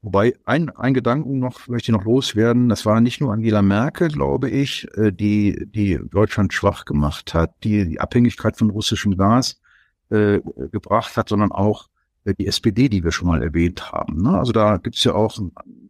Wobei 0.00 0.34
ein, 0.44 0.70
ein 0.70 0.94
Gedanken 0.94 1.40
noch 1.40 1.66
möchte 1.66 1.90
ich 1.90 1.96
noch 1.96 2.04
loswerden. 2.04 2.68
Das 2.68 2.86
war 2.86 3.00
nicht 3.00 3.20
nur 3.20 3.32
Angela 3.32 3.62
Merkel, 3.62 4.08
glaube 4.08 4.48
ich, 4.48 4.86
äh, 4.96 5.10
die, 5.12 5.66
die 5.66 5.98
Deutschland 6.10 6.52
schwach 6.52 6.84
gemacht 6.84 7.34
hat, 7.34 7.52
die 7.64 7.88
die 7.88 8.00
Abhängigkeit 8.00 8.56
von 8.56 8.70
russischem 8.70 9.16
Gas 9.16 9.60
äh, 10.10 10.40
gebracht 10.70 11.16
hat, 11.16 11.28
sondern 11.28 11.50
auch 11.50 11.88
äh, 12.24 12.34
die 12.34 12.46
SPD, 12.46 12.88
die 12.88 13.02
wir 13.02 13.10
schon 13.10 13.28
mal 13.28 13.42
erwähnt 13.42 13.90
haben. 13.90 14.22
Ne? 14.22 14.38
Also 14.38 14.52
da 14.52 14.76
gibt's 14.76 15.02
ja 15.02 15.14
auch, 15.14 15.36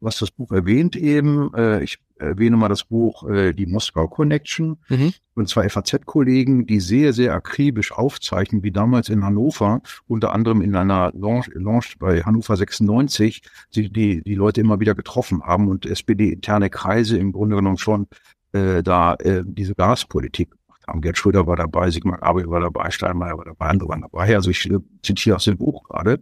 was 0.01 0.19
das 0.19 0.31
Buch 0.31 0.53
erwähnt 0.53 0.97
eben, 0.97 1.53
äh, 1.55 1.83
ich 1.83 1.99
erwähne 2.19 2.57
mal 2.57 2.69
das 2.69 2.85
Buch 2.85 3.29
äh, 3.29 3.53
Die 3.53 3.67
Moskau 3.67 4.09
Connection 4.09 4.79
mhm. 4.89 5.13
und 5.35 5.49
zwei 5.49 5.69
FAZ-Kollegen, 5.69 6.67
die 6.67 6.81
sehr, 6.81 7.13
sehr 7.13 7.35
akribisch 7.35 7.93
aufzeichnen, 7.93 8.63
wie 8.63 8.73
damals 8.73 9.09
in 9.09 9.25
Hannover, 9.25 9.81
unter 10.07 10.33
anderem 10.33 10.61
in 10.61 10.75
einer 10.75 11.13
Lounge, 11.15 11.47
Lounge 11.55 11.95
bei 11.99 12.23
Hannover 12.23 12.57
96, 12.57 13.43
die, 13.75 13.91
die 13.93 14.23
die 14.23 14.35
Leute 14.35 14.61
immer 14.61 14.81
wieder 14.81 14.95
getroffen 14.95 15.43
haben 15.43 15.69
und 15.69 15.87
SPD-interne 15.87 16.71
Kreise 16.71 17.19
im 17.19 17.33
Grunde 17.33 17.57
genommen 17.57 17.79
schon 17.79 18.07
äh, 18.53 18.83
da 18.83 19.15
äh, 19.15 19.43
diese 19.45 19.75
Gaspolitik 19.75 20.51
haben. 20.87 21.01
Gerd 21.01 21.19
Schröder 21.19 21.47
war 21.47 21.57
dabei, 21.57 21.91
Sigmar 21.91 22.19
Gabriel 22.19 22.51
war 22.51 22.61
dabei, 22.61 22.91
Steinmeier 22.91 23.37
war 23.37 23.45
dabei, 23.45 23.67
andere 23.67 23.89
waren 23.89 24.03
dabei. 24.03 24.35
Also 24.35 24.51
ich 24.51 24.69
äh, 24.71 24.79
zitiere 25.03 25.37
aus 25.37 25.45
dem 25.45 25.59
Buch 25.59 25.85
gerade. 25.85 26.21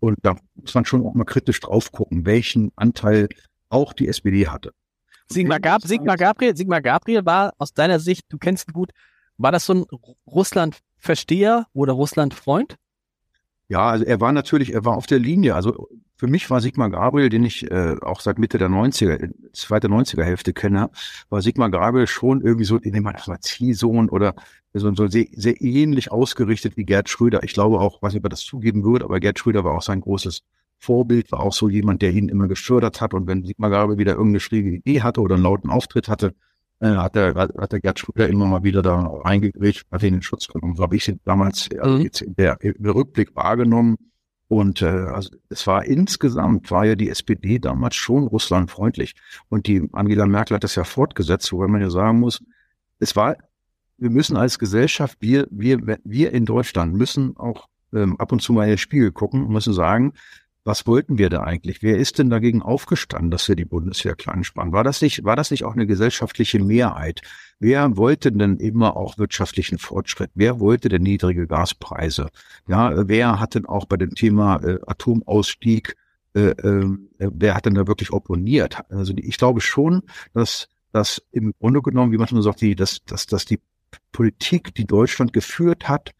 Und 0.00 0.18
da 0.22 0.36
muss 0.54 0.74
man 0.74 0.84
schon 0.84 1.04
auch 1.04 1.14
mal 1.14 1.24
kritisch 1.24 1.60
drauf 1.60 1.90
gucken, 1.90 2.26
welchen 2.26 2.70
Anteil 2.76 3.28
auch 3.68 3.92
die 3.92 4.08
SPD 4.08 4.46
hatte. 4.46 4.72
Sigmar, 5.30 5.60
Gab 5.60 5.82
Sigmar 5.82 6.16
Gabriel, 6.16 6.56
Sigmar 6.56 6.80
Gabriel 6.80 7.24
war 7.24 7.52
aus 7.58 7.74
deiner 7.74 7.98
Sicht, 7.98 8.26
du 8.28 8.38
kennst 8.38 8.68
ihn 8.68 8.72
gut, 8.72 8.92
war 9.38 9.52
das 9.52 9.66
so 9.66 9.74
ein 9.74 9.84
Russland-Versteher 10.26 11.66
oder 11.72 11.92
Russland-Freund? 11.92 12.76
Ja, 13.68 13.90
also 13.90 14.04
er 14.04 14.20
war 14.20 14.32
natürlich, 14.32 14.72
er 14.72 14.84
war 14.84 14.96
auf 14.96 15.06
der 15.06 15.18
Linie. 15.18 15.54
Also 15.56 15.88
für 16.16 16.28
mich 16.28 16.48
war 16.48 16.60
Sigmar 16.60 16.90
Gabriel, 16.90 17.28
den 17.28 17.44
ich 17.44 17.70
äh, 17.70 17.96
auch 18.00 18.20
seit 18.20 18.38
Mitte 18.38 18.58
der 18.58 18.68
90er, 18.68 19.32
zweite 19.52 19.88
90er 19.88 20.22
Hälfte 20.22 20.52
kenne, 20.52 20.90
war 21.28 21.42
Sigmar 21.42 21.70
Gabriel 21.70 22.06
schon 22.06 22.40
irgendwie 22.40 22.64
so, 22.64 22.76
in 22.76 22.92
dem 22.92 23.02
man 23.02 23.16
Ziehsohn 23.40 24.08
oder 24.08 24.34
so, 24.72 24.94
so 24.94 25.08
sehr, 25.08 25.26
sehr 25.32 25.60
ähnlich 25.60 26.12
ausgerichtet 26.12 26.76
wie 26.76 26.84
Gerd 26.84 27.08
Schröder. 27.08 27.42
Ich 27.42 27.52
glaube 27.52 27.80
auch, 27.80 28.00
was 28.02 28.14
über 28.14 28.28
das 28.28 28.40
zugeben 28.40 28.84
würde, 28.84 29.04
aber 29.04 29.20
Gerd 29.20 29.38
Schröder 29.38 29.64
war 29.64 29.74
auch 29.74 29.82
sein 29.82 30.00
großes 30.00 30.42
Vorbild, 30.78 31.32
war 31.32 31.40
auch 31.40 31.52
so 31.52 31.68
jemand, 31.68 32.02
der 32.02 32.12
ihn 32.12 32.28
immer 32.28 32.48
gefördert 32.48 33.00
hat. 33.00 33.14
Und 33.14 33.26
wenn 33.26 33.44
Sigmar 33.44 33.70
Gabriel 33.70 33.98
wieder 33.98 34.12
irgendeine 34.12 34.40
schräge 34.40 34.70
Idee 34.70 35.02
hatte 35.02 35.20
oder 35.20 35.34
einen 35.34 35.44
lauten 35.44 35.70
Auftritt 35.70 36.08
hatte, 36.08 36.34
äh, 36.80 36.88
hat 36.88 37.14
der, 37.14 37.34
hat 37.34 37.72
der 37.72 37.80
Gerd 37.80 37.98
Schröder 37.98 38.28
immer 38.28 38.46
mal 38.46 38.62
wieder 38.62 38.82
da 38.82 39.00
reingegriffen, 39.00 39.84
hat 39.90 40.02
ihn 40.02 40.08
in 40.08 40.14
den 40.14 40.22
Schutz 40.22 40.46
genommen. 40.48 40.76
So 40.76 40.82
habe 40.82 40.96
ich 40.96 41.08
ihn 41.08 41.20
damals 41.24 41.68
also 41.80 41.98
jetzt 41.98 42.20
in 42.20 42.34
der, 42.36 42.60
im 42.60 42.84
Rückblick 42.84 43.34
wahrgenommen. 43.34 43.96
Und 44.48 44.82
äh, 44.82 44.86
also 44.86 45.30
es 45.48 45.66
war 45.66 45.84
insgesamt, 45.84 46.70
war 46.70 46.84
ja 46.84 46.94
die 46.94 47.10
SPD 47.10 47.58
damals 47.58 47.96
schon 47.96 48.26
russlandfreundlich. 48.26 49.14
Und 49.48 49.66
die 49.66 49.88
Angela 49.92 50.26
Merkel 50.26 50.54
hat 50.54 50.64
das 50.64 50.76
ja 50.76 50.84
fortgesetzt, 50.84 51.52
wobei 51.52 51.66
man 51.66 51.80
ja 51.80 51.90
sagen 51.90 52.20
muss, 52.20 52.40
es 52.98 53.16
war, 53.16 53.36
wir 53.98 54.10
müssen 54.10 54.36
als 54.36 54.58
Gesellschaft, 54.58 55.18
wir, 55.20 55.48
wir, 55.50 55.98
wir 56.04 56.32
in 56.32 56.44
Deutschland 56.44 56.94
müssen 56.94 57.36
auch 57.36 57.66
ähm, 57.92 58.16
ab 58.18 58.32
und 58.32 58.40
zu 58.40 58.52
mal 58.52 58.64
in 58.64 58.70
den 58.70 58.78
Spiegel 58.78 59.10
gucken 59.10 59.44
und 59.44 59.52
müssen 59.52 59.72
sagen, 59.72 60.12
was 60.66 60.84
wollten 60.88 61.16
wir 61.16 61.30
da 61.30 61.42
eigentlich? 61.42 61.82
Wer 61.82 61.96
ist 61.96 62.18
denn 62.18 62.28
dagegen 62.28 62.60
aufgestanden, 62.60 63.30
dass 63.30 63.48
wir 63.48 63.54
die 63.54 63.64
Bundeswehr 63.64 64.16
klein 64.16 64.42
sparen? 64.42 64.72
War 64.72 64.82
das 64.82 65.00
nicht, 65.00 65.22
war 65.22 65.36
das 65.36 65.52
nicht 65.52 65.64
auch 65.64 65.74
eine 65.74 65.86
gesellschaftliche 65.86 66.58
Mehrheit? 66.58 67.20
Wer 67.60 67.96
wollte 67.96 68.32
denn 68.32 68.56
immer 68.56 68.96
auch 68.96 69.16
wirtschaftlichen 69.16 69.78
Fortschritt? 69.78 70.30
Wer 70.34 70.58
wollte 70.58 70.88
denn 70.88 71.02
niedrige 71.02 71.46
Gaspreise? 71.46 72.30
Ja, 72.66 73.08
wer 73.08 73.38
hat 73.38 73.54
denn 73.54 73.64
auch 73.64 73.84
bei 73.84 73.96
dem 73.96 74.16
Thema 74.16 74.56
äh, 74.56 74.80
Atomausstieg, 74.84 75.94
äh, 76.34 76.48
äh, 76.48 76.98
wer 77.18 77.54
hat 77.54 77.66
denn 77.66 77.74
da 77.74 77.86
wirklich 77.86 78.12
opponiert? 78.12 78.80
Also 78.90 79.14
ich 79.16 79.38
glaube 79.38 79.60
schon, 79.60 80.02
dass, 80.34 80.68
dass 80.90 81.22
im 81.30 81.54
Grunde 81.60 81.80
genommen, 81.80 82.10
wie 82.10 82.18
man 82.18 82.26
schon 82.26 82.42
sagt, 82.42 82.60
die, 82.60 82.74
dass, 82.74 83.04
dass, 83.04 83.26
dass 83.26 83.44
die 83.44 83.60
Politik, 84.10 84.74
die 84.74 84.86
Deutschland 84.86 85.32
geführt 85.32 85.88
hat, 85.88 86.10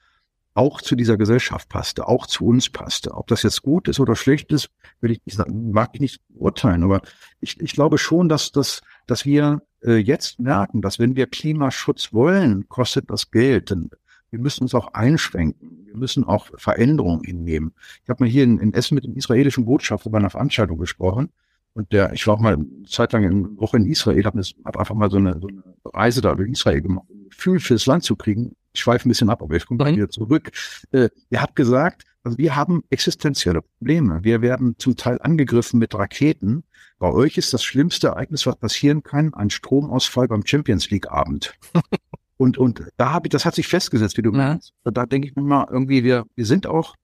auch 0.56 0.80
zu 0.80 0.96
dieser 0.96 1.16
Gesellschaft 1.16 1.68
passte, 1.68 2.08
auch 2.08 2.26
zu 2.26 2.46
uns 2.46 2.70
passte. 2.70 3.14
Ob 3.14 3.26
das 3.26 3.42
jetzt 3.42 3.62
gut 3.62 3.88
ist 3.88 4.00
oder 4.00 4.16
schlecht 4.16 4.52
ist, 4.52 4.70
will 5.00 5.10
ich 5.10 5.20
nicht 5.26 5.36
sagen, 5.36 5.70
mag 5.70 5.90
ich 5.92 6.00
nicht 6.00 6.20
urteilen. 6.34 6.82
Aber 6.82 7.02
ich, 7.40 7.60
ich 7.60 7.72
glaube 7.72 7.98
schon, 7.98 8.28
dass, 8.28 8.52
dass, 8.52 8.80
dass 9.06 9.24
wir 9.24 9.62
äh, 9.82 9.96
jetzt 9.96 10.40
merken, 10.40 10.80
dass 10.80 10.98
wenn 10.98 11.14
wir 11.14 11.26
Klimaschutz 11.26 12.12
wollen, 12.12 12.68
kostet 12.68 13.10
das 13.10 13.30
Geld. 13.30 13.70
Denn 13.70 13.90
wir 14.30 14.38
müssen 14.38 14.62
uns 14.62 14.74
auch 14.74 14.94
einschränken. 14.94 15.84
Wir 15.86 15.96
müssen 15.96 16.24
auch 16.24 16.48
Veränderungen 16.56 17.22
hinnehmen. 17.22 17.74
Ich 18.02 18.08
habe 18.08 18.24
mal 18.24 18.30
hier 18.30 18.44
in, 18.44 18.58
in 18.58 18.72
Essen 18.72 18.94
mit 18.94 19.04
dem 19.04 19.14
israelischen 19.14 19.66
Botschafter 19.66 20.10
bei 20.10 20.18
einer 20.18 20.30
Veranstaltung 20.30 20.78
gesprochen. 20.78 21.30
Und 21.74 21.92
der, 21.92 22.14
ich 22.14 22.26
war 22.26 22.34
auch 22.34 22.40
mal 22.40 22.54
eine 22.54 22.66
Zeit 22.88 23.12
lang 23.12 23.24
eine 23.26 23.58
Woche 23.58 23.76
in 23.76 23.84
Israel, 23.84 24.24
habe 24.24 24.40
hab 24.64 24.78
einfach 24.78 24.94
mal 24.94 25.10
so 25.10 25.18
eine, 25.18 25.38
so 25.38 25.48
eine 25.48 25.62
Reise 25.84 26.22
da 26.22 26.34
durch 26.34 26.50
Israel 26.50 26.80
gemacht, 26.80 27.04
um 27.10 27.20
ein 27.20 27.28
Gefühl 27.28 27.60
fürs 27.60 27.84
Land 27.84 28.02
zu 28.02 28.16
kriegen 28.16 28.56
ich 28.76 28.82
schweife 28.82 29.08
ein 29.08 29.10
bisschen 29.10 29.30
ab, 29.30 29.42
aber 29.42 29.56
ich 29.56 29.66
komme 29.66 29.84
wieder 29.86 30.08
zurück. 30.08 30.52
Äh, 30.92 31.08
ihr 31.30 31.42
habt 31.42 31.56
gesagt, 31.56 32.04
also 32.22 32.38
wir 32.38 32.56
haben 32.56 32.82
existenzielle 32.90 33.62
Probleme. 33.62 34.22
Wir 34.22 34.42
werden 34.42 34.76
zum 34.78 34.96
Teil 34.96 35.18
angegriffen 35.20 35.78
mit 35.78 35.94
Raketen. 35.94 36.64
Bei 36.98 37.10
euch 37.10 37.38
ist 37.38 37.52
das 37.54 37.62
schlimmste 37.62 38.08
Ereignis, 38.08 38.46
was 38.46 38.56
passieren 38.56 39.02
kann, 39.02 39.32
ein 39.34 39.50
Stromausfall 39.50 40.28
beim 40.28 40.44
Champions 40.44 40.90
League 40.90 41.10
Abend. 41.10 41.54
und, 42.36 42.58
und 42.58 42.82
da 42.96 43.12
habe 43.12 43.28
ich, 43.28 43.30
das 43.30 43.44
hat 43.44 43.54
sich 43.54 43.68
festgesetzt, 43.68 44.16
wie 44.18 44.22
du 44.22 44.32
ja. 44.32 44.38
meinst. 44.38 44.74
Da 44.84 45.06
denke 45.06 45.28
ich 45.28 45.36
mir 45.36 45.42
mal, 45.42 45.66
irgendwie, 45.70 46.04
wir, 46.04 46.26
wir 46.34 46.46
sind 46.46 46.66
auch, 46.66 46.94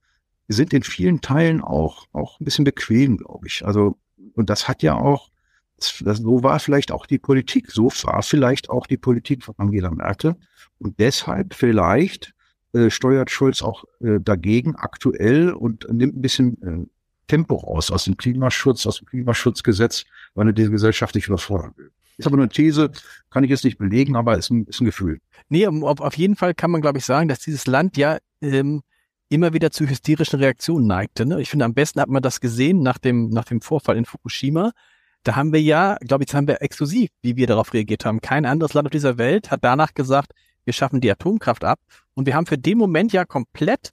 wir 0.46 0.56
sind 0.56 0.72
in 0.72 0.82
vielen 0.82 1.20
Teilen 1.20 1.62
auch, 1.62 2.06
auch 2.12 2.38
ein 2.40 2.44
bisschen 2.44 2.64
bequem, 2.64 3.16
glaube 3.16 3.46
ich. 3.46 3.64
Also, 3.64 3.96
und 4.34 4.50
das 4.50 4.68
hat 4.68 4.82
ja 4.82 4.94
auch, 4.94 5.30
so 5.84 6.42
war 6.42 6.58
vielleicht 6.60 6.92
auch 6.92 7.06
die 7.06 7.18
Politik, 7.18 7.70
so 7.70 7.86
war 8.04 8.22
vielleicht 8.22 8.70
auch 8.70 8.86
die 8.86 8.96
Politik 8.96 9.44
von 9.44 9.54
Angela 9.58 9.90
Merkel. 9.90 10.36
Und 10.78 10.98
deshalb 10.98 11.54
vielleicht 11.54 12.34
äh, 12.72 12.90
steuert 12.90 13.30
Schulz 13.30 13.62
auch 13.62 13.84
äh, 14.00 14.18
dagegen 14.20 14.76
aktuell 14.76 15.50
und 15.50 15.86
nimmt 15.90 16.16
ein 16.16 16.22
bisschen 16.22 16.62
äh, 16.62 16.86
Tempo 17.28 17.56
raus 17.56 17.90
aus 17.90 18.04
dem 18.04 18.16
Klimaschutz, 18.16 18.86
aus 18.86 18.98
dem 18.98 19.06
Klimaschutzgesetz, 19.06 20.04
weil 20.34 20.48
er 20.48 20.52
diese 20.52 20.70
Gesellschaft 20.70 21.14
nicht 21.14 21.28
überfordern 21.28 21.72
will. 21.76 21.90
Ist 22.18 22.26
aber 22.26 22.36
eine 22.36 22.48
These, 22.48 22.90
kann 23.30 23.44
ich 23.44 23.50
jetzt 23.50 23.64
nicht 23.64 23.78
belegen, 23.78 24.16
aber 24.16 24.36
ist 24.36 24.50
ein, 24.50 24.66
ist 24.66 24.80
ein 24.80 24.84
Gefühl. 24.84 25.20
Nee, 25.48 25.66
auf, 25.66 26.16
jeden 26.16 26.36
Fall 26.36 26.54
kann 26.54 26.70
man, 26.70 26.80
glaube 26.80 26.98
ich, 26.98 27.04
sagen, 27.04 27.28
dass 27.28 27.40
dieses 27.40 27.66
Land 27.66 27.96
ja 27.96 28.18
ähm, 28.40 28.82
immer 29.28 29.52
wieder 29.54 29.70
zu 29.70 29.88
hysterischen 29.88 30.38
Reaktionen 30.38 30.86
neigte. 30.86 31.24
Ne? 31.24 31.40
Ich 31.40 31.50
finde, 31.50 31.64
am 31.64 31.74
besten 31.74 32.00
hat 32.00 32.08
man 32.08 32.22
das 32.22 32.40
gesehen 32.40 32.82
nach 32.82 32.98
dem, 32.98 33.30
nach 33.30 33.44
dem 33.44 33.60
Vorfall 33.60 33.96
in 33.96 34.04
Fukushima. 34.04 34.72
Da 35.24 35.36
haben 35.36 35.52
wir 35.52 35.62
ja, 35.62 35.96
glaube 36.00 36.24
ich, 36.24 36.26
das 36.26 36.34
haben 36.34 36.48
wir 36.48 36.62
exklusiv, 36.62 37.10
wie 37.22 37.36
wir 37.36 37.46
darauf 37.46 37.72
reagiert 37.72 38.04
haben. 38.04 38.20
Kein 38.20 38.44
anderes 38.44 38.74
Land 38.74 38.86
auf 38.86 38.92
dieser 38.92 39.18
Welt 39.18 39.50
hat 39.50 39.60
danach 39.62 39.94
gesagt, 39.94 40.32
wir 40.64 40.72
schaffen 40.72 41.00
die 41.00 41.10
Atomkraft 41.10 41.64
ab. 41.64 41.80
Und 42.14 42.26
wir 42.26 42.34
haben 42.34 42.46
für 42.46 42.58
den 42.58 42.78
Moment 42.78 43.12
ja 43.12 43.24
komplett 43.24 43.92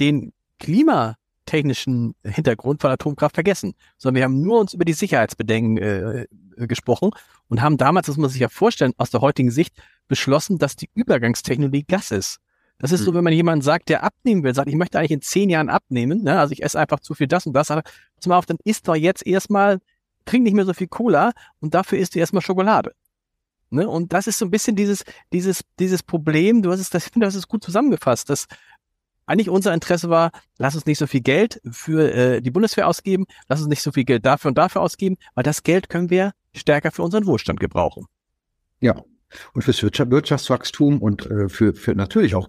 den 0.00 0.32
klimatechnischen 0.58 2.14
Hintergrund 2.24 2.80
von 2.80 2.90
Atomkraft 2.90 3.34
vergessen, 3.34 3.74
sondern 3.98 4.16
wir 4.16 4.24
haben 4.24 4.42
nur 4.42 4.60
uns 4.60 4.74
über 4.74 4.84
die 4.84 4.92
Sicherheitsbedenken 4.92 5.76
äh, 5.78 6.26
gesprochen 6.56 7.10
und 7.48 7.62
haben 7.62 7.76
damals, 7.76 8.06
das 8.06 8.16
muss 8.16 8.22
man 8.22 8.30
sich 8.30 8.40
ja 8.40 8.48
vorstellen, 8.48 8.92
aus 8.98 9.10
der 9.10 9.20
heutigen 9.20 9.50
Sicht 9.50 9.74
beschlossen, 10.08 10.58
dass 10.58 10.76
die 10.76 10.90
Übergangstechnologie 10.94 11.84
Gas 11.84 12.10
ist. 12.10 12.38
Das 12.78 12.90
ist 12.90 13.00
so, 13.00 13.08
hm. 13.08 13.16
wenn 13.16 13.24
man 13.24 13.32
jemanden 13.32 13.62
sagt, 13.62 13.88
der 13.88 14.02
abnehmen 14.02 14.42
will, 14.42 14.54
sagt, 14.54 14.68
ich 14.68 14.74
möchte 14.74 14.98
eigentlich 14.98 15.12
in 15.12 15.22
zehn 15.22 15.50
Jahren 15.50 15.68
abnehmen, 15.68 16.22
ne? 16.22 16.38
also 16.38 16.52
ich 16.52 16.62
esse 16.62 16.78
einfach 16.78 17.00
zu 17.00 17.14
viel 17.14 17.28
das 17.28 17.46
und 17.46 17.52
das, 17.52 17.70
aber 17.70 17.82
zum 18.18 18.32
auf, 18.32 18.46
dann 18.46 18.58
isst 18.64 18.88
doch 18.88 18.96
jetzt 18.96 19.26
erstmal, 19.26 19.78
trink 20.24 20.44
nicht 20.44 20.54
mehr 20.54 20.64
so 20.64 20.74
viel 20.74 20.88
Cola 20.88 21.32
und 21.60 21.74
dafür 21.74 21.98
isst 21.98 22.14
du 22.14 22.18
erstmal 22.18 22.42
Schokolade. 22.42 22.94
Ne? 23.70 23.88
Und 23.88 24.12
das 24.12 24.26
ist 24.26 24.38
so 24.38 24.44
ein 24.44 24.50
bisschen 24.50 24.76
dieses, 24.76 25.04
dieses, 25.32 25.62
dieses 25.78 26.02
Problem, 26.02 26.62
du 26.62 26.70
hast 26.70 26.80
es, 26.80 26.90
das, 26.90 27.06
ich 27.06 27.12
finde, 27.12 27.26
das 27.26 27.48
gut 27.48 27.64
zusammengefasst, 27.64 28.28
dass 28.30 28.46
eigentlich 29.26 29.48
unser 29.48 29.72
Interesse 29.72 30.10
war, 30.10 30.30
lass 30.58 30.74
uns 30.74 30.86
nicht 30.86 30.98
so 30.98 31.06
viel 31.06 31.20
Geld 31.20 31.60
für 31.70 32.12
äh, 32.12 32.42
die 32.42 32.50
Bundeswehr 32.50 32.88
ausgeben, 32.88 33.26
lass 33.48 33.60
uns 33.60 33.68
nicht 33.68 33.82
so 33.82 33.92
viel 33.92 34.04
Geld 34.04 34.26
dafür 34.26 34.48
und 34.48 34.58
dafür 34.58 34.82
ausgeben, 34.82 35.16
weil 35.34 35.44
das 35.44 35.62
Geld 35.62 35.88
können 35.88 36.10
wir 36.10 36.32
stärker 36.54 36.90
für 36.90 37.02
unseren 37.02 37.26
Wohlstand 37.26 37.60
gebrauchen. 37.60 38.06
Ja, 38.80 39.02
und 39.54 39.62
fürs 39.62 39.82
Wirtschaftswachstum 39.82 41.00
und 41.00 41.30
äh, 41.30 41.48
für, 41.48 41.74
für 41.74 41.94
natürlich 41.94 42.34
auch, 42.34 42.48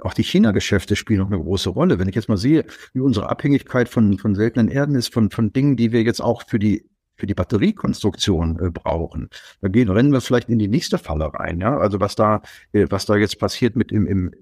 auch 0.00 0.14
die 0.14 0.24
China-Geschäfte 0.24 0.96
spielen 0.96 1.20
noch 1.20 1.28
eine 1.28 1.38
große 1.38 1.70
Rolle. 1.70 1.98
Wenn 1.98 2.08
ich 2.08 2.14
jetzt 2.14 2.28
mal 2.28 2.36
sehe, 2.36 2.66
wie 2.92 3.00
unsere 3.00 3.30
Abhängigkeit 3.30 3.88
von, 3.88 4.18
von 4.18 4.34
seltenen 4.34 4.68
Erden 4.68 4.94
ist, 4.94 5.12
von, 5.12 5.30
von 5.30 5.52
Dingen, 5.52 5.76
die 5.76 5.92
wir 5.92 6.02
jetzt 6.02 6.20
auch 6.20 6.42
für 6.46 6.58
die 6.58 6.88
für 7.22 7.26
die 7.28 7.34
Batteriekonstruktion 7.34 8.58
äh, 8.58 8.70
brauchen. 8.70 9.28
Da 9.60 9.68
gehen, 9.68 9.88
rennen 9.88 10.10
wir 10.10 10.20
vielleicht 10.20 10.48
in 10.48 10.58
die 10.58 10.66
nächste 10.66 10.98
Falle 10.98 11.32
rein, 11.32 11.60
ja. 11.60 11.78
Also 11.78 12.00
was 12.00 12.16
da, 12.16 12.42
äh, 12.72 12.86
was 12.90 13.06
da 13.06 13.14
jetzt 13.14 13.38
passiert 13.38 13.76
mit 13.76 13.92
im, 13.92 14.08
im 14.08 14.32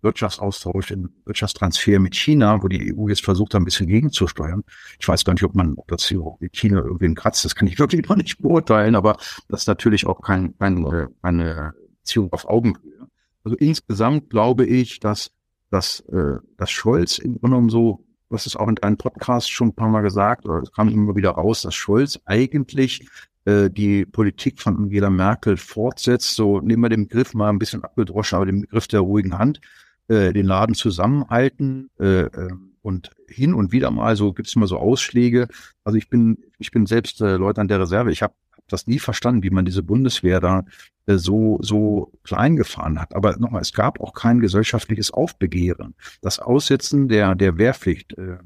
Wirtschaftsaustausch, 0.00 0.90
im 0.90 1.10
Wirtschaftstransfer 1.26 2.00
mit 2.00 2.16
China, 2.16 2.62
wo 2.62 2.68
die 2.68 2.96
EU 2.96 3.08
jetzt 3.08 3.22
versucht, 3.22 3.54
ein 3.54 3.66
bisschen 3.66 3.88
gegenzusteuern. 3.88 4.64
Ich 4.98 5.06
weiß 5.06 5.26
gar 5.26 5.34
nicht, 5.34 5.42
ob 5.42 5.54
man, 5.54 5.74
ob 5.76 5.86
das 5.88 6.08
hier 6.08 6.22
mit 6.40 6.56
China 6.56 6.78
irgendwie 6.78 7.12
kratzt, 7.12 7.44
das 7.44 7.54
kann 7.54 7.68
ich 7.68 7.78
wirklich 7.78 8.08
noch 8.08 8.16
nicht 8.16 8.38
beurteilen, 8.38 8.94
aber 8.94 9.18
das 9.50 9.60
ist 9.60 9.66
natürlich 9.66 10.06
auch 10.06 10.22
kein, 10.22 10.56
kein, 10.56 10.86
äh, 10.86 11.08
keine 11.22 11.74
Beziehung 11.98 12.32
auf 12.32 12.48
Augenhöhe. 12.48 13.06
Also 13.44 13.54
insgesamt 13.58 14.30
glaube 14.30 14.64
ich, 14.64 14.98
dass, 14.98 15.30
dass, 15.70 16.00
äh, 16.08 16.38
dass 16.56 16.70
Scholz 16.70 17.18
im 17.18 17.32
Grunde 17.32 17.48
genommen 17.56 17.68
so 17.68 18.06
hast 18.36 18.46
es 18.46 18.56
auch 18.56 18.68
in 18.68 18.76
deinem 18.76 18.96
Podcast 18.96 19.50
schon 19.50 19.68
ein 19.68 19.74
paar 19.74 19.88
Mal 19.88 20.02
gesagt, 20.02 20.46
oder 20.46 20.62
es 20.62 20.72
kam 20.72 20.88
immer 20.88 21.16
wieder 21.16 21.30
raus, 21.30 21.62
dass 21.62 21.74
Scholz 21.74 22.18
eigentlich 22.24 23.08
äh, 23.44 23.70
die 23.70 24.04
Politik 24.04 24.60
von 24.60 24.76
Angela 24.76 25.10
Merkel 25.10 25.56
fortsetzt. 25.56 26.34
So 26.34 26.60
nehmen 26.60 26.82
wir 26.82 26.88
den 26.88 27.08
Begriff 27.08 27.34
mal 27.34 27.48
ein 27.48 27.58
bisschen 27.58 27.84
abgedroschen, 27.84 28.36
aber 28.36 28.46
den 28.46 28.62
Begriff 28.62 28.86
der 28.88 29.00
ruhigen 29.00 29.38
Hand, 29.38 29.60
äh, 30.08 30.32
den 30.32 30.46
Laden 30.46 30.74
zusammenhalten 30.74 31.90
äh, 31.98 32.22
äh, 32.22 32.50
und 32.82 33.10
hin 33.28 33.54
und 33.54 33.72
wieder 33.72 33.90
mal 33.90 34.16
so 34.16 34.32
gibt 34.32 34.48
es 34.48 34.56
immer 34.56 34.66
so 34.66 34.78
Ausschläge. 34.78 35.48
Also 35.84 35.98
ich 35.98 36.08
bin 36.08 36.38
ich 36.58 36.70
bin 36.70 36.86
selbst 36.86 37.20
äh, 37.20 37.36
Leutnant 37.36 37.70
der 37.70 37.80
Reserve. 37.80 38.12
Ich 38.12 38.22
habe 38.22 38.34
hab 38.49 38.49
das 38.72 38.86
nie 38.86 38.98
verstanden, 38.98 39.42
wie 39.42 39.50
man 39.50 39.64
diese 39.64 39.82
Bundeswehr 39.82 40.40
da 40.40 40.64
äh, 41.06 41.16
so 41.16 41.58
so 41.60 42.12
klein 42.24 42.56
gefahren 42.56 43.00
hat. 43.00 43.14
Aber 43.14 43.36
nochmal, 43.36 43.62
es 43.62 43.72
gab 43.72 44.00
auch 44.00 44.14
kein 44.14 44.40
gesellschaftliches 44.40 45.10
Aufbegehren. 45.10 45.94
Das 46.22 46.38
Aussetzen 46.38 47.08
der 47.08 47.34
der 47.34 47.58
Wehrpflicht 47.58 48.16
äh, 48.18 48.38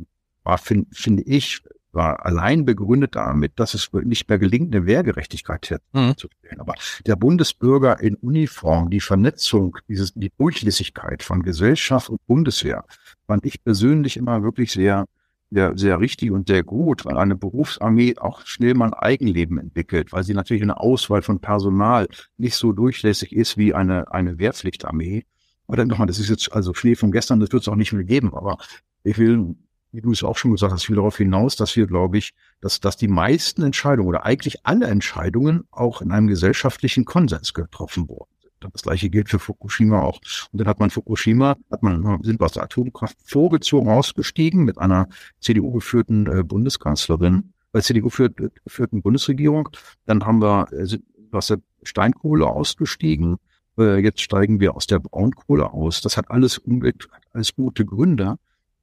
war, 0.42 0.58
finde 0.58 0.86
find 0.92 1.22
ich, 1.26 1.62
war 1.94 2.26
allein 2.26 2.64
begründet 2.64 3.14
damit, 3.14 3.52
dass 3.56 3.74
es 3.74 3.90
nicht 3.92 4.28
mehr 4.28 4.38
gelingt, 4.38 4.74
eine 4.74 4.86
Wehrgerechtigkeit 4.86 5.70
herzustellen. 5.70 6.56
Mhm. 6.56 6.60
Aber 6.60 6.74
der 7.06 7.16
Bundesbürger 7.16 8.00
in 8.00 8.16
Uniform, 8.16 8.90
die 8.90 9.00
Vernetzung, 9.00 9.78
dieses, 9.88 10.12
die 10.14 10.32
Durchlässigkeit 10.36 11.22
von 11.22 11.42
Gesellschaft 11.42 12.10
und 12.10 12.24
Bundeswehr, 12.26 12.84
fand 13.26 13.46
ich 13.46 13.62
persönlich 13.62 14.16
immer 14.16 14.42
wirklich 14.42 14.72
sehr, 14.72 15.06
sehr, 15.50 15.76
sehr 15.76 16.00
richtig 16.00 16.30
und 16.30 16.48
sehr 16.48 16.62
gut, 16.62 17.04
weil 17.04 17.16
eine 17.16 17.36
Berufsarmee 17.36 18.16
auch 18.18 18.44
schnell 18.44 18.74
mal 18.74 18.86
ein 18.86 18.94
Eigenleben 18.94 19.58
entwickelt, 19.58 20.12
weil 20.12 20.24
sie 20.24 20.34
natürlich 20.34 20.62
eine 20.62 20.80
Auswahl 20.80 21.22
von 21.22 21.40
Personal 21.40 22.08
nicht 22.36 22.56
so 22.56 22.72
durchlässig 22.72 23.32
ist 23.32 23.56
wie 23.56 23.74
eine, 23.74 24.12
eine 24.12 24.38
Wehrpflichtarmee. 24.38 25.24
Oder 25.66 25.84
nochmal, 25.84 26.06
das 26.06 26.18
ist 26.18 26.28
jetzt 26.28 26.52
also 26.52 26.74
Schnee 26.74 26.94
von 26.94 27.12
gestern, 27.12 27.40
das 27.40 27.52
wird 27.52 27.62
es 27.62 27.68
auch 27.68 27.76
nicht 27.76 27.92
mehr 27.92 28.04
geben, 28.04 28.34
aber 28.34 28.58
ich 29.04 29.16
will 29.18 29.54
wie 29.94 30.00
du 30.00 30.10
es 30.10 30.24
auch 30.24 30.36
schon 30.36 30.50
gesagt 30.50 30.72
hast, 30.72 30.88
will 30.88 30.96
darauf 30.96 31.16
hinaus, 31.16 31.54
dass 31.54 31.76
wir, 31.76 31.86
glaube 31.86 32.18
ich, 32.18 32.34
dass, 32.60 32.80
dass 32.80 32.96
die 32.96 33.06
meisten 33.06 33.62
Entscheidungen 33.62 34.08
oder 34.08 34.26
eigentlich 34.26 34.66
alle 34.66 34.88
Entscheidungen 34.88 35.68
auch 35.70 36.02
in 36.02 36.10
einem 36.10 36.26
gesellschaftlichen 36.26 37.04
Konsens 37.04 37.54
getroffen 37.54 38.08
worden 38.08 38.26
sind. 38.28 38.33
Das 38.60 38.82
gleiche 38.82 39.10
gilt 39.10 39.28
für 39.28 39.38
Fukushima 39.38 40.00
auch. 40.00 40.20
Und 40.52 40.60
dann 40.60 40.66
hat 40.66 40.80
man 40.80 40.90
Fukushima, 40.90 41.56
hat 41.70 41.82
man, 41.82 42.22
sind 42.22 42.40
wir 42.40 42.46
aus 42.46 42.52
der 42.52 42.62
Atomkraft 42.62 43.16
vorgezogen 43.24 43.88
ausgestiegen 43.88 44.64
mit 44.64 44.78
einer 44.78 45.08
CDU-geführten 45.40 46.26
äh, 46.26 46.42
Bundeskanzlerin, 46.42 47.52
bei 47.72 47.80
CDU 47.80 48.08
geführten 48.08 49.02
Bundesregierung. 49.02 49.68
Dann 50.06 50.24
haben 50.24 50.40
wir, 50.40 50.72
äh, 50.72 50.86
sind 50.86 51.04
aus 51.32 51.48
der 51.48 51.58
Steinkohle 51.82 52.46
ausgestiegen. 52.46 53.36
Äh, 53.78 53.98
jetzt 53.98 54.20
steigen 54.20 54.60
wir 54.60 54.76
aus 54.76 54.86
der 54.86 55.00
Braunkohle 55.00 55.72
aus. 55.72 56.00
Das 56.00 56.16
hat 56.16 56.30
alles 56.30 56.58
Umwelt, 56.58 57.08
alles 57.32 57.54
gute 57.54 57.84
Gründe. 57.84 58.36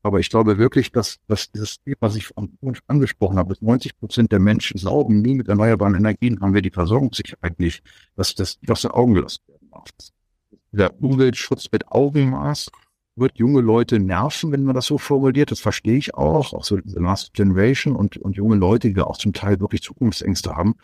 Aber 0.03 0.19
ich 0.19 0.29
glaube 0.29 0.57
wirklich, 0.57 0.91
dass, 0.91 1.19
dass 1.27 1.51
dieses 1.51 1.79
Thema, 1.83 1.97
was 1.99 2.15
ich 2.15 2.29
angesprochen 2.87 3.37
habe, 3.37 3.49
dass 3.49 3.61
90 3.61 3.99
Prozent 3.99 4.31
der 4.31 4.39
Menschen 4.39 4.79
glauben, 4.79 5.21
nie 5.21 5.35
mit 5.35 5.47
erneuerbaren 5.47 5.95
Energien 5.95 6.41
haben 6.41 6.53
wir 6.53 6.61
die 6.61 6.71
Versorgungssicherheit 6.71 7.59
nicht, 7.59 7.83
dass 8.15 8.33
das 8.33 8.57
aus 8.67 8.81
den 8.81 8.91
Augen 8.91 9.13
gelassen 9.13 9.43
darf. 9.47 9.60
Der 10.71 11.01
Umweltschutz 11.01 11.67
mit 11.71 11.91
Augenmaß 11.91 12.71
wird 13.15 13.37
junge 13.37 13.61
Leute 13.61 13.99
nerven, 13.99 14.51
wenn 14.51 14.63
man 14.63 14.75
das 14.75 14.85
so 14.85 14.97
formuliert. 14.97 15.51
Das 15.51 15.59
verstehe 15.59 15.97
ich 15.97 16.13
auch. 16.15 16.53
Auch 16.53 16.63
so 16.63 16.77
The 16.83 16.99
Last 16.99 17.33
Generation 17.33 17.95
und, 17.95 18.17
und 18.17 18.35
junge 18.35 18.55
Leute, 18.55 18.93
die 18.93 19.01
auch 19.01 19.17
zum 19.17 19.33
Teil 19.33 19.59
wirklich 19.59 19.81
Zukunftsängste 19.81 20.55
haben. 20.55 20.75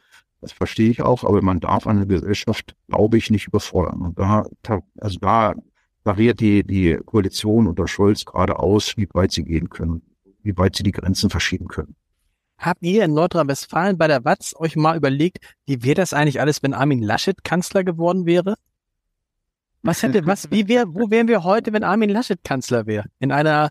Das 0.41 0.51
verstehe 0.51 0.89
ich 0.89 1.01
auch, 1.01 1.23
aber 1.23 1.41
man 1.41 1.59
darf 1.59 1.87
eine 1.87 2.05
Gesellschaft, 2.05 2.75
glaube 2.87 3.17
ich, 3.17 3.31
nicht 3.31 3.47
überfordern. 3.47 4.01
Und 4.01 4.19
da, 4.19 4.45
also 4.99 5.19
da 5.19 5.55
variiert 6.03 6.39
die, 6.39 6.63
die 6.63 6.97
Koalition 7.05 7.67
unter 7.67 7.87
Scholz 7.87 8.23
gerade 8.25 8.59
aus, 8.59 8.97
wie 8.97 9.07
weit 9.13 9.31
sie 9.31 9.43
gehen 9.43 9.69
können, 9.69 10.01
wie 10.43 10.55
weit 10.57 10.75
sie 10.75 10.83
die 10.83 10.91
Grenzen 10.91 11.29
verschieben 11.29 11.67
können. 11.67 11.95
Habt 12.59 12.81
ihr 12.83 13.03
in 13.03 13.13
Nordrhein-Westfalen 13.13 13.97
bei 13.97 14.07
der 14.07 14.25
Watz 14.25 14.55
euch 14.57 14.75
mal 14.75 14.97
überlegt, 14.97 15.39
wie 15.65 15.83
wäre 15.83 15.95
das 15.95 16.13
eigentlich 16.13 16.39
alles, 16.39 16.63
wenn 16.63 16.73
Armin 16.73 17.01
Laschet 17.01 17.43
Kanzler 17.43 17.83
geworden 17.83 18.25
wäre? 18.25 18.55
Was 19.83 20.03
hätte, 20.03 20.25
was, 20.25 20.51
wie 20.51 20.67
wär, 20.67 20.85
wo 20.87 21.09
wären 21.09 21.27
wir 21.27 21.43
heute, 21.43 21.71
wenn 21.73 21.83
Armin 21.83 22.09
Laschet 22.09 22.43
Kanzler 22.43 22.87
wäre? 22.87 23.05
In 23.19 23.31
einer, 23.31 23.69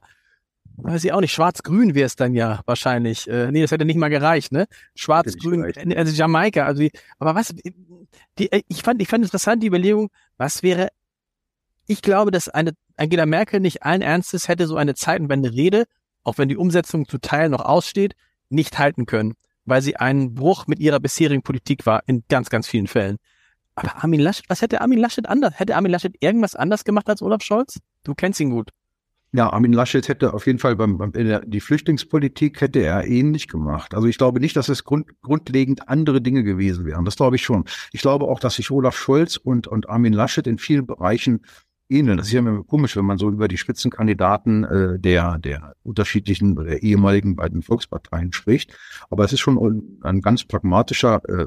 weiß 0.77 1.05
ich 1.05 1.13
auch 1.13 1.21
nicht, 1.21 1.33
schwarz-grün 1.33 1.95
wäre 1.95 2.07
es 2.07 2.17
dann 2.17 2.35
ja 2.35 2.61
wahrscheinlich. 2.65 3.29
Äh, 3.29 3.51
nee, 3.51 3.63
das 3.63 3.71
hätte 3.71 3.85
nicht 3.85 3.97
mal 3.97 4.09
gereicht, 4.09 4.53
ne? 4.53 4.67
Schwarz-grün, 4.95 5.65
also 5.97 6.13
Jamaika, 6.13 6.65
also, 6.65 6.87
aber 7.19 7.35
was, 7.35 7.55
die, 8.39 8.51
ich 8.69 8.83
fand, 8.83 9.03
ich 9.03 9.09
fand 9.09 9.25
interessant 9.25 9.63
die 9.63 9.67
Überlegung, 9.67 10.11
was 10.37 10.63
wäre 10.63 10.89
ich 11.87 12.03
glaube, 12.03 12.31
dass 12.31 12.49
eine 12.49 12.73
Angela 12.97 13.27
Merkel 13.27 13.61
nicht 13.61 13.85
allen 13.85 14.03
Ernstes 14.03 14.49
hätte 14.49 14.67
so 14.67 14.77
eine 14.77 14.95
Zeitenwende-Rede, 14.95 15.85
auch 16.25 16.39
wenn 16.39 16.49
die 16.49 16.57
Umsetzung 16.57 17.09
zu 17.09 17.19
Teil 17.19 17.49
noch 17.49 17.65
aussteht, 17.65 18.15
nicht 18.49 18.79
halten 18.79 19.07
können, 19.07 19.35
weil 19.65 19.83
sie 19.83 19.97
ein 19.97 20.35
Bruch 20.35 20.67
mit 20.67 20.81
ihrer 20.81 21.01
bisherigen 21.01 21.43
Politik 21.43 21.87
war 21.87 22.03
in 22.07 22.25
ganz, 22.29 22.51
ganz 22.51 22.67
vielen 22.67 22.87
Fällen. 22.87 23.19
Aber 23.77 24.03
Armin 24.03 24.21
Laschet, 24.21 24.45
was 24.49 24.63
hätte 24.63 24.81
Armin 24.81 24.99
Laschet 24.99 25.29
anders? 25.29 25.59
Hätte 25.61 25.77
Armin 25.77 25.93
Laschet 25.93 26.15
irgendwas 26.21 26.57
anders 26.57 26.85
gemacht 26.85 27.09
als 27.09 27.23
Olaf 27.23 27.43
Scholz? 27.43 27.79
Du 28.05 28.15
kennst 28.15 28.41
ihn 28.41 28.51
gut. 28.51 28.71
Ja, 29.33 29.53
Armin 29.53 29.75
Laschet 29.75 30.09
hätte 30.09 30.33
auf 30.33 30.47
jeden 30.47 30.59
Fall 30.59 30.77
beim, 30.77 30.97
beim 30.97 31.13
die 31.13 31.61
Flüchtlingspolitik 31.61 32.61
hätte 32.63 32.79
er 32.79 33.07
ähnlich 33.07 33.49
gemacht. 33.49 33.95
Also 33.95 34.07
ich 34.07 34.17
glaube 34.17 34.41
nicht, 34.41 34.57
dass 34.57 34.71
es 34.71 34.85
grund, 34.85 35.09
grundlegend 35.21 35.91
andere 35.91 36.23
Dinge 36.23 36.43
gewesen 36.43 36.87
wären. 36.87 37.05
Das 37.05 37.17
glaube 37.17 37.37
ich 37.37 37.43
schon. 37.43 37.65
Ich 37.93 38.01
glaube 38.01 38.27
auch, 38.27 38.41
dass 38.41 38.55
sich 38.55 38.71
Olaf 38.71 38.97
Scholz 38.97 39.37
und, 39.37 39.67
und 39.67 39.91
Armin 39.91 40.15
Laschet 40.15 40.47
in 40.47 40.57
vielen 40.57 40.87
Bereichen 40.87 41.43
ähneln. 41.91 42.17
Das 42.17 42.29
ist 42.29 42.33
ja 42.33 42.39
immer 42.39 42.65
komisch, 42.65 42.97
wenn 42.97 43.05
man 43.05 43.19
so 43.19 43.29
über 43.29 43.47
die 43.47 43.59
Spitzenkandidaten 43.59 44.65
äh, 44.65 44.99
der, 44.99 45.39
der 45.39 45.75
unterschiedlichen 45.83 46.57
der 46.57 46.83
ehemaligen 46.83 47.37
beiden 47.37 47.63
Volksparteien 47.63 48.33
spricht. 48.33 48.75
Aber 49.11 49.25
es 49.25 49.35
ist 49.35 49.41
schon 49.41 49.99
ein 50.03 50.23
ganz 50.23 50.45
pragmatischer 50.45 51.21
äh, 51.29 51.47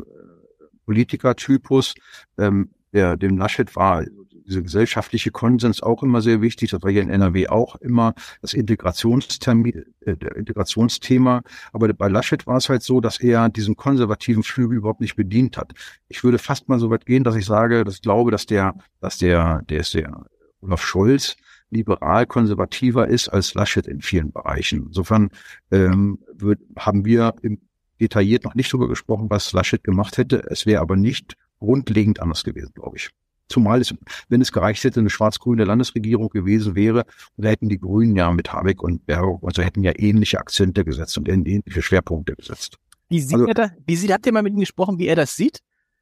Politikertypus. 0.89 1.93
Ähm, 2.39 2.71
der, 2.93 3.15
dem 3.15 3.37
Laschet 3.37 3.75
war 3.75 4.03
diese 4.47 4.63
gesellschaftliche 4.63 5.29
Konsens 5.29 5.83
auch 5.83 6.01
immer 6.01 6.21
sehr 6.21 6.41
wichtig. 6.41 6.71
Das 6.71 6.81
war 6.81 6.89
hier 6.89 7.03
in 7.03 7.11
NRW 7.11 7.47
auch 7.47 7.75
immer 7.75 8.15
das 8.41 8.55
Integrationstermin, 8.55 9.85
äh, 9.99 10.15
Integrationsthema. 10.35 11.43
Aber 11.73 11.93
bei 11.93 12.07
Laschet 12.07 12.47
war 12.47 12.57
es 12.57 12.69
halt 12.69 12.81
so, 12.81 13.01
dass 13.01 13.19
er 13.19 13.49
diesen 13.49 13.75
konservativen 13.75 14.41
Flügel 14.41 14.77
überhaupt 14.77 15.01
nicht 15.01 15.15
bedient 15.15 15.57
hat. 15.57 15.73
Ich 16.07 16.23
würde 16.23 16.39
fast 16.39 16.67
mal 16.67 16.79
so 16.79 16.89
weit 16.89 17.05
gehen, 17.05 17.23
dass 17.23 17.35
ich 17.35 17.45
sage, 17.45 17.83
dass 17.83 17.95
ich 17.95 18.01
glaube, 18.01 18.31
dass 18.31 18.47
der, 18.47 18.73
dass 18.99 19.19
der, 19.19 19.61
der 19.69 19.81
ist 19.81 19.93
der 19.93 20.25
Olaf 20.61 20.81
Scholz 20.83 21.35
liberal 21.69 22.25
konservativer 22.25 23.07
ist 23.07 23.29
als 23.29 23.53
Laschet 23.53 23.85
in 23.85 24.01
vielen 24.01 24.31
Bereichen. 24.31 24.87
Insofern 24.87 25.29
ähm, 25.69 26.17
wird, 26.33 26.59
haben 26.75 27.05
wir 27.05 27.35
im 27.43 27.59
detailliert 27.99 28.43
noch 28.43 28.55
nicht 28.55 28.71
darüber 28.71 28.87
gesprochen, 28.87 29.29
was 29.29 29.53
Laschet 29.53 29.83
gemacht 29.83 30.17
hätte. 30.17 30.43
Es 30.49 30.65
wäre 30.65 30.81
aber 30.81 30.95
nicht 30.95 31.35
grundlegend 31.59 32.21
anders 32.21 32.43
gewesen, 32.43 32.71
glaube 32.73 32.97
ich. 32.97 33.09
Zumal 33.49 33.81
es, 33.81 33.93
wenn 34.29 34.41
es 34.41 34.51
gereicht 34.51 34.83
hätte, 34.83 34.99
eine 34.99 35.09
schwarz-grüne 35.09 35.63
Landesregierung 35.63 36.29
gewesen 36.29 36.75
wäre, 36.75 37.05
da 37.35 37.49
hätten 37.49 37.67
die 37.67 37.79
Grünen 37.79 38.15
ja 38.15 38.31
mit 38.31 38.53
Habeck 38.53 38.83
und 38.83 39.07
Baerbock, 39.07 39.43
also 39.43 39.63
hätten 39.63 39.83
ja 39.83 39.91
ähnliche 39.95 40.39
Akzente 40.39 40.85
gesetzt 40.85 41.17
und 41.17 41.27
ähnliche 41.27 41.81
Schwerpunkte 41.81 42.35
gesetzt. 42.35 42.77
Wie 43.09 43.19
sieht 43.19 43.33
also, 43.33 43.47
er 43.47 43.53
da, 43.55 43.71
wie 43.87 43.95
sieht, 43.95 44.11
habt 44.11 44.27
ihr 44.27 44.33
mal 44.33 44.43
mit 44.43 44.53
ihm 44.53 44.59
gesprochen, 44.59 44.99
wie 44.99 45.07
er 45.07 45.15
das 45.15 45.35
sieht? 45.35 45.61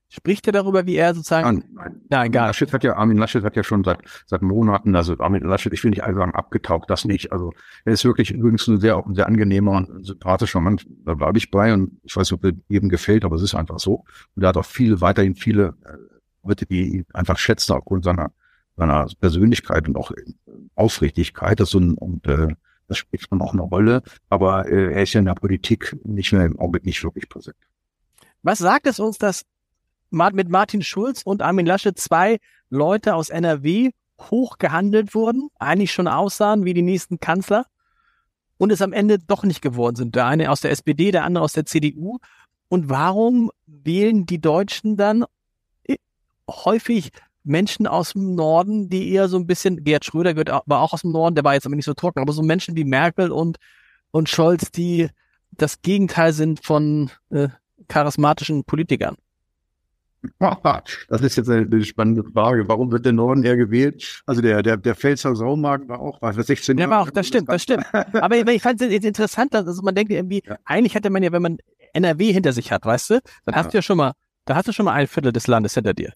Spricht 0.09 0.47
er 0.47 0.53
darüber, 0.53 0.85
wie 0.85 0.95
er 0.95 1.13
sozusagen? 1.13 1.59
Nein, 1.59 1.69
nein. 1.73 2.01
nein 2.09 2.27
egal. 2.27 2.47
Laschet 2.47 2.71
hat 2.71 2.83
ja, 2.83 2.95
Armin 2.95 3.17
Laschet 3.17 3.43
hat 3.43 3.57
ja 3.57 3.63
schon 3.63 3.83
seit, 3.83 3.99
seit 4.25 4.41
Monaten, 4.41 4.95
also 4.95 5.17
Armin 5.19 5.43
Laschet, 5.43 5.73
ich 5.73 5.83
will 5.83 5.89
nicht 5.89 6.01
sagen 6.01 6.33
abgetaucht, 6.33 6.89
das 6.89 7.03
nicht. 7.03 7.33
Also 7.33 7.51
er 7.83 7.93
ist 7.93 8.05
wirklich 8.05 8.31
übrigens 8.31 8.65
ein 8.67 8.79
sehr, 8.79 8.95
auch 8.95 9.05
ein 9.05 9.15
sehr 9.15 9.27
angenehmer 9.27 9.71
und 9.71 10.05
sympathischer 10.05 10.61
Mann. 10.61 10.79
Da 11.03 11.13
bleibe 11.13 11.37
ich 11.37 11.51
bei 11.51 11.73
und 11.73 11.99
ich 12.03 12.15
weiß 12.15 12.31
nicht, 12.31 12.39
ob 12.39 12.45
er 12.45 12.53
jedem 12.69 12.87
gefällt, 12.87 13.25
aber 13.25 13.35
es 13.35 13.41
ist 13.41 13.53
einfach 13.53 13.79
so. 13.79 14.05
Und 14.35 14.43
er 14.43 14.49
hat 14.49 14.57
auch 14.57 14.65
viele, 14.65 15.01
weiterhin 15.01 15.35
viele 15.35 15.75
äh, 15.83 15.97
Leute, 16.47 16.65
die 16.65 16.99
ihn 16.99 17.05
einfach 17.13 17.37
schätzen 17.37 17.73
aufgrund 17.73 18.05
seiner, 18.05 18.31
seiner 18.77 19.07
Persönlichkeit 19.19 19.89
und 19.89 19.97
auch 19.97 20.13
Aufrichtigkeit. 20.75 21.59
Das 21.59 21.71
so 21.71 21.79
ein, 21.79 21.95
und 21.95 22.25
äh, 22.27 22.55
das 22.87 22.97
spielt 22.97 23.27
schon 23.27 23.41
auch 23.41 23.51
eine 23.51 23.63
Rolle. 23.63 24.03
Aber 24.29 24.67
äh, 24.67 24.93
er 24.93 25.03
ist 25.03 25.11
ja 25.11 25.19
in 25.19 25.25
der 25.25 25.35
Politik 25.35 25.97
nicht 26.05 26.31
mehr 26.31 26.45
im 26.45 26.57
Augenblick 26.57 26.85
nicht 26.85 27.03
wirklich 27.03 27.27
präsent. 27.27 27.57
Was 28.41 28.59
sagt 28.59 28.87
es 28.87 29.01
uns, 29.01 29.17
dass 29.17 29.43
mit 30.09 30.49
Martin 30.49 30.81
Schulz 30.81 31.21
und 31.23 31.41
Armin 31.41 31.65
Laschet 31.65 31.97
zwei 31.97 32.39
Leute 32.69 33.15
aus 33.15 33.29
NRW 33.29 33.91
hochgehandelt 34.19 35.13
wurden, 35.13 35.49
eigentlich 35.59 35.91
schon 35.91 36.07
aussahen 36.07 36.65
wie 36.65 36.73
die 36.73 36.81
nächsten 36.81 37.19
Kanzler 37.19 37.65
und 38.57 38.71
es 38.71 38.81
am 38.81 38.93
Ende 38.93 39.19
doch 39.19 39.43
nicht 39.43 39.61
geworden 39.61 39.95
sind. 39.95 40.15
Der 40.15 40.25
eine 40.25 40.51
aus 40.51 40.61
der 40.61 40.71
SPD, 40.71 41.11
der 41.11 41.23
andere 41.23 41.43
aus 41.43 41.53
der 41.53 41.65
CDU. 41.65 42.17
Und 42.69 42.89
warum 42.89 43.51
wählen 43.65 44.25
die 44.25 44.41
Deutschen 44.41 44.97
dann 44.97 45.25
häufig 46.49 47.11
Menschen 47.43 47.87
aus 47.87 48.13
dem 48.13 48.35
Norden, 48.35 48.89
die 48.89 49.11
eher 49.11 49.29
so 49.29 49.37
ein 49.37 49.47
bisschen, 49.47 49.83
Gerd 49.83 50.05
Schröder 50.05 50.33
gehört, 50.33 50.63
war 50.65 50.81
auch 50.81 50.93
aus 50.93 51.01
dem 51.01 51.11
Norden, 51.11 51.35
der 51.35 51.43
war 51.43 51.53
jetzt 51.53 51.65
aber 51.65 51.75
nicht 51.75 51.85
so 51.85 51.93
trocken, 51.93 52.19
aber 52.19 52.33
so 52.33 52.41
Menschen 52.41 52.75
wie 52.75 52.83
Merkel 52.83 53.31
und, 53.31 53.57
und 54.11 54.27
Scholz, 54.27 54.71
die 54.71 55.09
das 55.51 55.81
Gegenteil 55.81 56.33
sind 56.33 56.63
von 56.65 57.09
äh, 57.29 57.47
charismatischen 57.87 58.65
Politikern. 58.65 59.15
Das 60.39 61.21
ist 61.21 61.35
jetzt 61.35 61.49
eine 61.49 61.83
spannende 61.83 62.23
Frage. 62.23 62.67
Warum 62.67 62.91
wird 62.91 63.05
der 63.05 63.13
Norden 63.13 63.43
eher 63.43 63.55
gewählt? 63.55 64.23
Also 64.25 64.41
der, 64.41 64.63
der, 64.63 64.77
der 64.77 64.95
Pfälzer 64.95 65.35
Saumarkt 65.35 65.87
war 65.87 65.99
auch, 65.99 66.21
war 66.21 66.33
das 66.33 66.47
16 66.47 66.77
Jahre? 66.77 66.89
Ja, 66.89 66.95
war 66.97 67.03
auch, 67.03 67.11
das 67.11 67.27
stimmt, 67.27 67.49
das 67.49 67.63
stimmt. 67.63 67.85
Aber 67.93 68.35
ich 68.35 68.61
fand 68.61 68.81
es 68.81 68.91
jetzt 68.91 69.05
interessant, 69.05 69.53
dass 69.53 69.67
also 69.67 69.81
man 69.83 69.95
denkt 69.95 70.11
irgendwie, 70.11 70.43
ja. 70.45 70.57
eigentlich 70.65 70.95
hätte 70.95 71.09
man 71.09 71.23
ja, 71.23 71.31
wenn 71.31 71.41
man 71.41 71.57
NRW 71.93 72.31
hinter 72.31 72.53
sich 72.53 72.71
hat, 72.71 72.85
weißt 72.85 73.11
du, 73.11 73.21
dann 73.45 73.53
ja. 73.53 73.55
hast 73.55 73.73
du 73.73 73.77
ja 73.77 73.81
schon 73.81 73.97
mal, 73.97 74.13
da 74.45 74.55
hast 74.55 74.67
du 74.67 74.71
schon 74.71 74.85
mal 74.85 74.93
ein 74.93 75.07
Viertel 75.07 75.31
des 75.31 75.47
Landes 75.47 75.73
hinter 75.73 75.93
dir. 75.93 76.13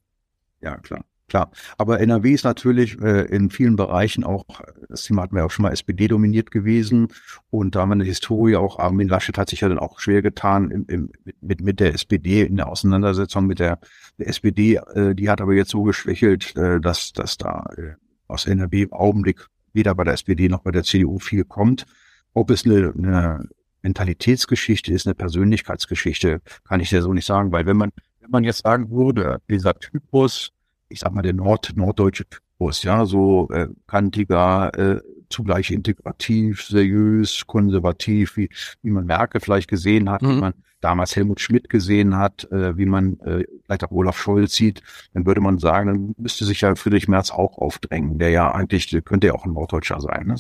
Ja, 0.62 0.78
klar. 0.78 1.06
Klar, 1.32 1.50
aber 1.78 2.02
NRW 2.02 2.34
ist 2.34 2.44
natürlich 2.44 3.02
äh, 3.02 3.22
in 3.22 3.52
vielen 3.52 3.78
Bereichen 3.78 4.26
auch, 4.26 4.44
das 4.90 5.04
Thema 5.04 5.22
hatten 5.22 5.38
wir 5.38 5.46
auch 5.46 5.50
schon 5.50 5.64
mal 5.64 5.72
SPD 5.72 6.10
dominiert 6.10 6.52
gewesen. 6.52 7.08
Und 7.50 7.74
da 7.74 7.80
haben 7.80 7.90
wir 7.92 7.94
eine 7.94 8.04
Historie 8.04 8.58
auch, 8.58 8.80
Armin 8.80 9.08
Laschet 9.08 9.38
hat 9.38 9.50
sich 9.50 9.62
ja 9.62 9.70
dann 9.70 9.80
auch 9.80 10.02
schwer 10.02 10.22
getan 10.22 10.72
im, 10.72 10.86
im, 10.90 11.12
mit, 11.40 11.62
mit 11.62 11.80
der 11.80 11.94
SPD 11.94 12.42
in 12.42 12.58
der 12.58 12.68
Auseinandersetzung 12.68 13.48
mit 13.48 13.60
der, 13.60 13.80
der 14.18 14.28
SPD, 14.28 14.76
äh, 14.94 15.16
die 15.16 15.30
hat 15.30 15.40
aber 15.40 15.54
jetzt 15.54 15.72
so 15.72 15.84
geschwächelt, 15.84 16.54
äh, 16.58 16.82
dass, 16.82 17.14
dass 17.14 17.38
da 17.38 17.66
äh, 17.78 17.94
aus 18.28 18.46
NRW 18.46 18.82
im 18.82 18.92
Augenblick 18.92 19.48
weder 19.72 19.96
bei 19.96 20.04
der 20.04 20.16
SPD 20.16 20.50
noch 20.50 20.64
bei 20.64 20.72
der 20.72 20.84
CDU 20.84 21.18
viel 21.18 21.46
kommt. 21.46 21.86
Ob 22.34 22.50
es 22.50 22.66
eine, 22.66 22.92
eine 22.92 23.48
Mentalitätsgeschichte 23.84 24.92
ist, 24.92 25.08
eine 25.08 25.16
Persönlichkeitsgeschichte, 25.16 26.42
kann 26.68 26.82
ich 26.82 26.92
ja 26.92 27.00
so 27.00 27.14
nicht 27.14 27.26
sagen, 27.26 27.54
weil 27.54 27.66
wenn 27.66 27.78
man, 27.78 27.92
wenn 28.20 28.32
man 28.32 28.44
jetzt 28.44 28.64
sagen 28.64 28.92
würde, 28.92 29.40
dieser 29.48 29.80
Typus, 29.80 30.52
ich 30.92 31.00
sag 31.00 31.14
mal, 31.14 31.22
der 31.22 31.34
Nord 31.34 31.74
norddeutsche 31.76 32.26
Typus, 32.26 32.84
ja, 32.84 33.06
so 33.06 33.50
äh, 33.52 33.68
kantiger, 33.88 34.72
äh, 34.78 35.02
zugleich 35.30 35.72
integrativ, 35.72 36.64
seriös, 36.64 37.46
konservativ, 37.48 38.38
wie, 38.38 38.50
wie 38.82 38.92
man 38.92 39.06
Merkel 39.06 39.42
vielleicht 39.42 39.70
gesehen 39.70 40.10
hat, 40.10 40.22
mhm. 40.22 40.30
wie 40.30 40.42
man 40.42 40.54
damals 40.82 41.16
Helmut 41.16 41.40
Schmidt 41.40 41.70
gesehen 41.70 42.18
hat, 42.18 42.52
äh, 42.52 42.78
wie 42.78 42.86
man 42.86 43.20
äh, 43.22 43.46
vielleicht 43.64 43.84
auch 43.84 43.92
Olaf 43.92 44.18
Scholz 44.18 44.54
sieht, 44.54 44.82
dann 45.14 45.26
würde 45.26 45.42
man 45.42 45.60
sagen, 45.60 45.88
dann 45.88 46.16
müsste 46.18 46.44
sich 46.46 46.62
ja 46.62 46.76
Friedrich 46.76 47.08
Merz 47.08 47.32
auch 47.32 47.58
aufdrängen, 47.58 48.20
der 48.20 48.30
ja 48.30 48.52
eigentlich, 48.52 48.90
könnte 49.06 49.28
ja 49.28 49.34
auch 49.34 49.46
ein 49.46 49.54
Norddeutscher 49.54 50.02
sein. 50.02 50.28
Ne? 50.28 50.36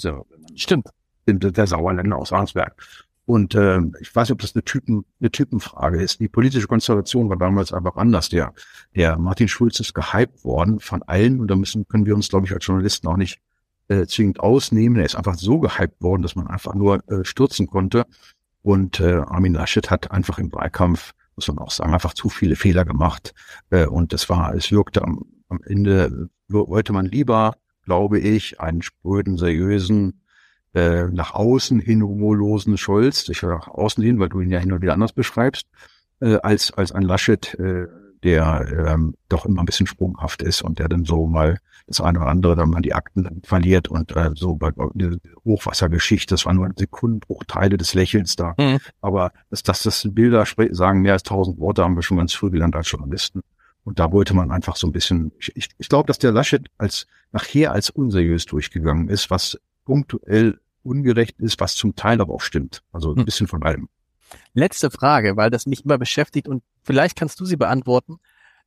Stimmt. 0.55 0.89
Der 1.27 1.67
Sauerländer 1.67 2.17
aus 2.17 2.33
Arnsberg. 2.33 2.75
Und 3.25 3.55
äh, 3.55 3.79
ich 3.99 4.13
weiß 4.13 4.27
nicht, 4.27 4.33
ob 4.33 4.41
das 4.41 4.55
eine, 4.55 4.63
Typen, 4.63 5.05
eine 5.19 5.31
Typenfrage 5.31 6.01
ist. 6.01 6.19
Die 6.19 6.27
politische 6.27 6.67
Konstellation 6.67 7.29
war 7.29 7.37
damals 7.37 7.71
einfach 7.71 7.95
anders. 7.95 8.29
Der, 8.29 8.53
der 8.95 9.17
Martin 9.17 9.47
Schulz 9.47 9.79
ist 9.79 9.93
gehypt 9.93 10.43
worden 10.43 10.79
von 10.79 11.03
allen 11.03 11.39
und 11.39 11.47
da 11.47 11.55
müssen, 11.55 11.87
können 11.87 12.05
wir 12.05 12.15
uns, 12.15 12.29
glaube 12.29 12.47
ich, 12.47 12.53
als 12.53 12.65
Journalisten 12.65 13.07
auch 13.07 13.17
nicht 13.17 13.39
äh, 13.87 14.05
zwingend 14.07 14.39
ausnehmen. 14.39 14.97
Er 14.97 15.05
ist 15.05 15.15
einfach 15.15 15.35
so 15.35 15.59
gehypt 15.59 16.01
worden, 16.01 16.23
dass 16.23 16.35
man 16.35 16.47
einfach 16.47 16.73
nur 16.73 17.07
äh, 17.09 17.23
stürzen 17.23 17.67
konnte. 17.67 18.05
Und 18.63 18.99
äh, 18.99 19.21
Armin 19.25 19.53
Laschet 19.53 19.89
hat 19.89 20.11
einfach 20.11 20.37
im 20.37 20.51
Wahlkampf, 20.51 21.13
muss 21.35 21.47
man 21.47 21.59
auch 21.59 21.71
sagen, 21.71 21.93
einfach 21.93 22.13
zu 22.13 22.29
viele 22.29 22.55
Fehler 22.55 22.85
gemacht. 22.85 23.33
Äh, 23.69 23.85
und 23.85 24.13
das 24.13 24.29
war, 24.29 24.53
es 24.55 24.71
wirkte 24.71 25.03
am, 25.03 25.25
am 25.49 25.59
Ende, 25.63 26.29
wollte 26.47 26.93
man 26.93 27.05
lieber, 27.05 27.55
glaube 27.83 28.19
ich, 28.19 28.59
einen 28.59 28.81
spröden, 28.81 29.37
seriösen, 29.37 30.21
äh, 30.73 31.05
nach 31.05 31.33
außen 31.33 31.79
hin 31.79 32.01
humorlosen 32.01 32.77
Scholz, 32.77 33.27
ich 33.29 33.41
nach 33.43 33.67
außen 33.67 34.03
hin, 34.03 34.19
weil 34.19 34.29
du 34.29 34.41
ihn 34.41 34.51
ja 34.51 34.59
hin 34.59 34.71
und 34.71 34.81
wieder 34.81 34.93
anders 34.93 35.13
beschreibst, 35.13 35.67
äh, 36.21 36.37
als, 36.37 36.71
als 36.71 36.91
ein 36.91 37.03
Laschet, 37.03 37.53
äh, 37.55 37.87
der 38.23 38.87
ähm, 38.87 39.15
doch 39.29 39.45
immer 39.45 39.61
ein 39.61 39.65
bisschen 39.65 39.87
sprunghaft 39.87 40.41
ist 40.41 40.61
und 40.61 40.79
der 40.79 40.87
dann 40.87 41.05
so 41.05 41.27
mal 41.27 41.57
das 41.87 42.01
eine 42.01 42.19
oder 42.19 42.27
andere 42.27 42.55
dann 42.55 42.69
mal 42.69 42.81
die 42.81 42.93
Akten 42.93 43.23
dann 43.23 43.41
verliert 43.43 43.87
und 43.87 44.15
äh, 44.15 44.31
so 44.35 44.55
bei 44.55 44.71
der 44.93 45.17
Hochwassergeschichte, 45.43 46.33
das 46.33 46.45
waren 46.45 46.55
nur 46.55 46.69
Sekundenbruchteile 46.75 47.77
des 47.77 47.93
Lächelns 47.93 48.35
da. 48.35 48.53
Mhm. 48.57 48.79
Aber 49.01 49.31
dass, 49.49 49.63
dass 49.63 49.83
das 49.83 50.07
Bilder 50.11 50.45
sagen 50.71 51.01
mehr 51.01 51.13
als 51.13 51.23
tausend 51.23 51.59
Worte, 51.59 51.83
haben 51.83 51.95
wir 51.95 52.03
schon 52.03 52.17
ganz 52.17 52.33
früh 52.33 52.49
gelernt 52.49 52.75
als 52.75 52.89
Journalisten. 52.89 53.41
Und 53.83 53.99
da 53.99 54.11
wollte 54.11 54.35
man 54.35 54.51
einfach 54.51 54.75
so 54.75 54.87
ein 54.87 54.93
bisschen, 54.93 55.31
ich, 55.39 55.55
ich, 55.55 55.69
ich 55.77 55.89
glaube, 55.89 56.07
dass 56.07 56.19
der 56.19 56.31
Laschet 56.31 56.67
als 56.77 57.07
nachher 57.31 57.71
als 57.71 57.89
unseriös 57.89 58.45
durchgegangen 58.45 59.09
ist, 59.09 59.31
was 59.31 59.57
punktuell 59.85 60.59
ungerecht 60.83 61.39
ist, 61.39 61.59
was 61.59 61.75
zum 61.75 61.95
Teil 61.95 62.21
aber 62.21 62.33
auch 62.33 62.41
stimmt. 62.41 62.83
Also 62.91 63.11
ein 63.11 63.17
hm. 63.17 63.25
bisschen 63.25 63.47
von 63.47 63.63
allem. 63.63 63.89
Letzte 64.53 64.89
Frage, 64.91 65.35
weil 65.37 65.49
das 65.49 65.65
mich 65.65 65.83
immer 65.85 65.97
beschäftigt 65.97 66.47
und 66.47 66.63
vielleicht 66.83 67.17
kannst 67.17 67.39
du 67.39 67.45
sie 67.45 67.57
beantworten. 67.57 68.17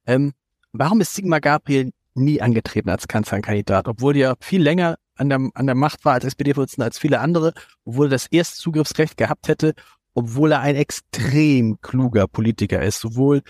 Ähm, 0.06 0.32
warum 0.72 1.00
ist 1.00 1.14
Sigmar 1.14 1.40
Gabriel 1.40 1.92
nie 2.14 2.40
angetreten 2.40 2.90
als 2.90 3.08
Kanzlerkandidat, 3.08 3.88
obwohl 3.88 4.16
er 4.16 4.36
viel 4.40 4.62
länger 4.62 4.98
an 5.16 5.28
der, 5.28 5.50
an 5.54 5.66
der 5.66 5.74
Macht 5.74 6.04
war 6.04 6.14
als 6.14 6.24
SPD-Vorsitzender 6.24 6.86
als 6.86 6.98
viele 6.98 7.20
andere, 7.20 7.54
obwohl 7.84 8.06
er 8.06 8.10
das 8.10 8.26
Erstzugriffsrecht 8.26 9.16
gehabt 9.16 9.48
hätte, 9.48 9.74
obwohl 10.14 10.52
er 10.52 10.60
ein 10.60 10.76
extrem 10.76 11.80
kluger 11.80 12.28
Politiker 12.28 12.82
ist, 12.82 13.00
sowohl 13.00 13.42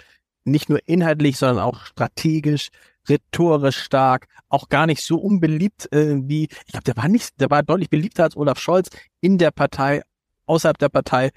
nicht 0.44 0.68
nur 0.68 0.80
inhaltlich, 0.86 1.36
sondern 1.36 1.64
auch 1.64 1.84
strategisch, 1.86 2.68
rhetorisch 3.08 3.78
stark, 3.78 4.26
auch 4.48 4.68
gar 4.68 4.86
nicht 4.86 5.02
so 5.02 5.18
unbeliebt 5.18 5.92
äh, 5.92 6.16
wie, 6.22 6.44
ich 6.44 6.72
glaube, 6.72 6.84
der 6.84 6.96
war 6.96 7.08
nicht, 7.08 7.40
der 7.40 7.50
war 7.50 7.62
deutlich 7.62 7.90
beliebter 7.90 8.24
als 8.24 8.36
Olaf 8.36 8.58
Scholz 8.58 8.90
in 9.20 9.38
der 9.38 9.50
Partei, 9.50 10.02
außerhalb 10.46 10.78
der 10.78 10.88
Partei, 10.88 11.30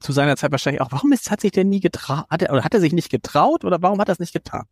zu 0.00 0.12
seiner 0.12 0.36
Zeit 0.36 0.50
wahrscheinlich 0.50 0.80
auch. 0.80 0.90
Warum 0.90 1.12
ist, 1.12 1.30
hat 1.30 1.40
sich 1.40 1.52
der 1.52 1.64
nie 1.64 1.80
getraut, 1.80 2.24
hat 2.28 2.42
er, 2.42 2.52
oder 2.52 2.64
hat 2.64 2.74
er 2.74 2.80
sich 2.80 2.92
nicht 2.92 3.10
getraut 3.10 3.64
oder 3.64 3.80
warum 3.82 4.00
hat 4.00 4.08
er 4.08 4.12
es 4.12 4.18
nicht 4.18 4.32
getan? 4.32 4.64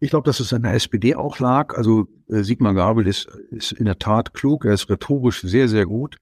Ich 0.00 0.10
glaube, 0.10 0.24
dass 0.24 0.40
es 0.40 0.52
an 0.52 0.64
der 0.64 0.74
SPD 0.74 1.14
auch 1.14 1.38
lag. 1.38 1.76
Also 1.76 2.08
äh, 2.28 2.42
Sigmar 2.42 2.74
Gabel 2.74 3.06
ist, 3.06 3.26
ist 3.50 3.70
in 3.70 3.84
der 3.84 4.00
Tat 4.00 4.34
klug, 4.34 4.64
er 4.64 4.74
ist 4.74 4.90
rhetorisch 4.90 5.42
sehr, 5.42 5.68
sehr 5.68 5.86
gut. 5.86 6.16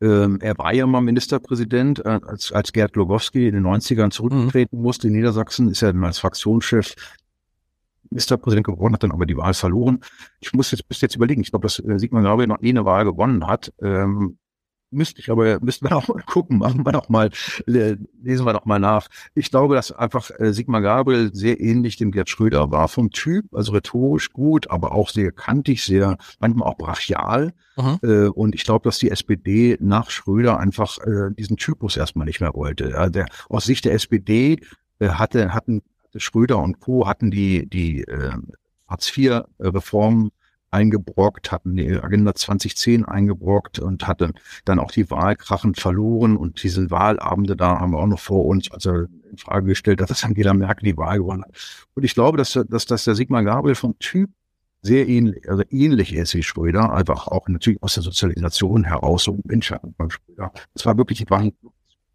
Ähm, 0.00 0.38
er 0.40 0.56
war 0.56 0.72
ja 0.72 0.86
mal 0.86 1.02
Ministerpräsident, 1.02 2.04
äh, 2.04 2.20
als, 2.26 2.52
als 2.52 2.72
Gerd 2.72 2.94
Glogowski 2.94 3.46
in 3.46 3.54
den 3.54 3.66
90ern 3.66 4.10
zurücktreten 4.10 4.76
mhm. 4.76 4.82
musste 4.82 5.08
in 5.08 5.14
Niedersachsen, 5.14 5.68
ist 5.68 5.82
er 5.82 5.92
dann 5.92 6.04
als 6.04 6.20
Fraktionschef 6.20 6.94
Ministerpräsident 8.10 8.66
geworden, 8.66 8.94
hat 8.94 9.02
dann 9.02 9.12
aber 9.12 9.26
die 9.26 9.36
Wahl 9.36 9.54
verloren. 9.54 10.00
Ich 10.40 10.52
muss 10.52 10.70
jetzt 10.70 10.88
bis 10.88 11.00
jetzt 11.00 11.16
überlegen, 11.16 11.40
ich 11.40 11.50
glaube, 11.50 11.64
dass 11.64 11.78
äh, 11.78 11.98
Sigmar 11.98 12.22
Gabriel 12.22 12.48
noch 12.48 12.60
nie 12.60 12.70
eine 12.70 12.84
Wahl 12.84 13.04
gewonnen 13.04 13.46
hat. 13.46 13.72
Ähm, 13.80 14.38
müsste 14.90 15.20
ich 15.20 15.30
aber, 15.30 15.60
müssten 15.60 15.88
wir 15.88 15.96
auch 15.96 16.08
mal 16.08 16.22
gucken, 16.22 16.58
machen 16.58 16.84
wir 16.84 16.92
noch 16.92 17.08
mal, 17.08 17.30
lesen 17.66 18.08
wir 18.22 18.52
noch 18.52 18.64
mal 18.64 18.78
nach. 18.78 19.08
Ich 19.34 19.50
glaube, 19.50 19.74
dass 19.74 19.92
einfach 19.92 20.30
äh, 20.38 20.52
Sigmar 20.52 20.82
Gabriel 20.82 21.30
sehr 21.34 21.60
ähnlich 21.60 21.96
dem 21.96 22.10
Gerd 22.10 22.28
Schröder 22.28 22.70
war. 22.70 22.88
Vom 22.88 23.10
Typ, 23.10 23.46
also 23.54 23.72
rhetorisch 23.72 24.32
gut, 24.32 24.70
aber 24.70 24.92
auch 24.92 25.08
sehr 25.08 25.32
kantig, 25.32 25.84
sehr, 25.84 26.16
manchmal 26.40 26.68
auch 26.68 26.78
brachial. 26.78 27.52
Äh, 28.02 28.28
und 28.28 28.54
ich 28.54 28.64
glaube, 28.64 28.84
dass 28.84 28.98
die 28.98 29.10
SPD 29.10 29.76
nach 29.80 30.10
Schröder 30.10 30.58
einfach 30.58 30.98
äh, 30.98 31.30
diesen 31.36 31.56
Typus 31.56 31.96
erstmal 31.96 32.26
nicht 32.26 32.40
mehr 32.40 32.54
wollte. 32.54 32.90
Ja, 32.90 33.08
der, 33.08 33.26
aus 33.48 33.64
Sicht 33.64 33.84
der 33.84 33.94
SPD 33.94 34.60
äh, 34.98 35.08
hatte, 35.10 35.54
hatten 35.54 35.82
Schröder 36.16 36.58
und 36.58 36.80
Co. 36.80 37.06
hatten 37.06 37.30
die, 37.30 37.68
die 37.68 38.02
äh, 38.02 38.32
Hartz-IV-Reform 38.88 40.30
eingebrockt, 40.70 41.50
hatten 41.50 41.76
die 41.76 41.90
Agenda 41.96 42.34
2010 42.34 43.04
eingebrockt 43.04 43.78
und 43.78 44.06
hatten 44.06 44.34
dann 44.64 44.78
auch 44.78 44.90
die 44.90 45.10
Wahlkrachen 45.10 45.74
verloren 45.74 46.36
und 46.36 46.62
diese 46.62 46.90
Wahlabende 46.90 47.56
da 47.56 47.80
haben 47.80 47.92
wir 47.92 47.98
auch 47.98 48.06
noch 48.06 48.20
vor 48.20 48.44
uns, 48.44 48.70
also 48.70 49.06
in 49.30 49.38
Frage 49.38 49.66
gestellt, 49.66 50.00
dass 50.00 50.24
Angela 50.24 50.54
Merkel 50.54 50.84
die 50.84 50.96
Wahl 50.96 51.18
gewonnen 51.18 51.44
hat. 51.44 51.86
Und 51.94 52.04
ich 52.04 52.14
glaube, 52.14 52.36
dass, 52.38 52.58
dass, 52.68 52.86
dass 52.86 53.04
der 53.04 53.14
Sigmar 53.14 53.44
Gabriel 53.44 53.74
vom 53.74 53.98
Typ 53.98 54.30
sehr 54.82 55.08
ähnlich, 55.08 55.48
also 55.48 55.64
ähnlich 55.70 56.14
ist 56.14 56.34
wie 56.34 56.42
Schröder, 56.42 56.92
einfach 56.92 57.26
auch 57.26 57.48
natürlich 57.48 57.82
aus 57.82 57.94
der 57.94 58.02
Sozialisation 58.02 58.84
heraus, 58.84 59.24
so 59.24 59.38
Mensch, 59.44 59.72
beim 59.96 60.10
Schröder. 60.10 60.52
Es 60.74 60.86
war 60.86 60.96
wirklich, 60.96 61.18
die 61.18 61.30
waren 61.30 61.52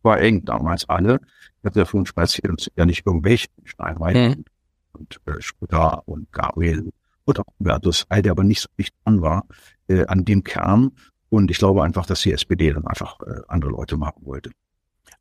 war 0.03 0.19
eng 0.19 0.45
damals 0.45 0.87
alle. 0.89 1.19
Ich 1.59 1.65
hatte 1.65 1.79
ja 1.79 2.05
spaziert 2.05 2.49
und 2.49 2.71
ja 2.75 2.85
nicht 2.85 3.05
irgendwelche 3.05 3.47
Steinwein 3.63 4.15
mhm. 4.15 4.45
und 4.93 5.21
äh, 5.25 5.41
Schröder 5.41 6.03
und 6.05 6.31
Gabriel 6.31 6.91
und 7.25 7.39
auch 7.39 7.45
Hubertus, 7.59 8.05
all 8.09 8.21
der 8.21 8.31
aber 8.31 8.43
nicht 8.43 8.61
so 8.61 8.69
dicht 8.77 8.93
dran 9.03 9.21
war, 9.21 9.45
äh, 9.87 10.05
an 10.07 10.25
dem 10.25 10.43
Kern. 10.43 10.91
Und 11.29 11.49
ich 11.49 11.57
glaube 11.57 11.83
einfach, 11.83 12.05
dass 12.05 12.21
die 12.21 12.31
SPD 12.31 12.71
dann 12.71 12.85
einfach 12.85 13.19
äh, 13.21 13.41
andere 13.47 13.71
Leute 13.71 13.97
machen 13.97 14.25
wollte. 14.25 14.51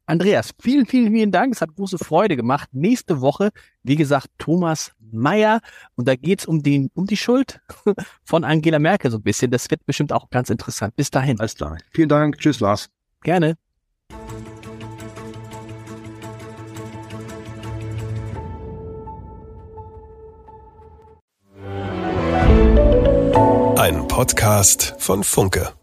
Andreas, 0.04 0.50
vielen, 0.60 0.84
vielen, 0.84 1.12
vielen 1.12 1.30
Dank. 1.30 1.54
Es 1.54 1.60
hat 1.60 1.74
große 1.74 1.96
Freude 1.96 2.36
gemacht. 2.36 2.68
Nächste 2.72 3.20
Woche, 3.20 3.50
wie 3.82 3.96
gesagt, 3.96 4.26
Thomas 4.36 4.92
Mayer. 4.98 5.60
Und 5.94 6.08
da 6.08 6.16
geht's 6.16 6.44
um, 6.44 6.62
den, 6.62 6.90
um 6.94 7.06
die 7.06 7.16
Schuld 7.16 7.60
von 8.24 8.44
Angela 8.44 8.78
Merkel 8.78 9.10
so 9.10 9.18
ein 9.18 9.22
bisschen. 9.22 9.50
Das 9.50 9.70
wird 9.70 9.86
bestimmt 9.86 10.12
auch 10.12 10.28
ganz 10.28 10.50
interessant. 10.50 10.96
Bis 10.96 11.10
dahin. 11.10 11.38
Alles 11.38 11.54
klar. 11.54 11.78
Vielen 11.92 12.08
Dank. 12.08 12.38
Tschüss, 12.38 12.60
Lars. 12.60 12.90
Gerne. 13.22 13.56
Podcast 24.22 24.94
von 24.98 25.24
Funke. 25.24 25.81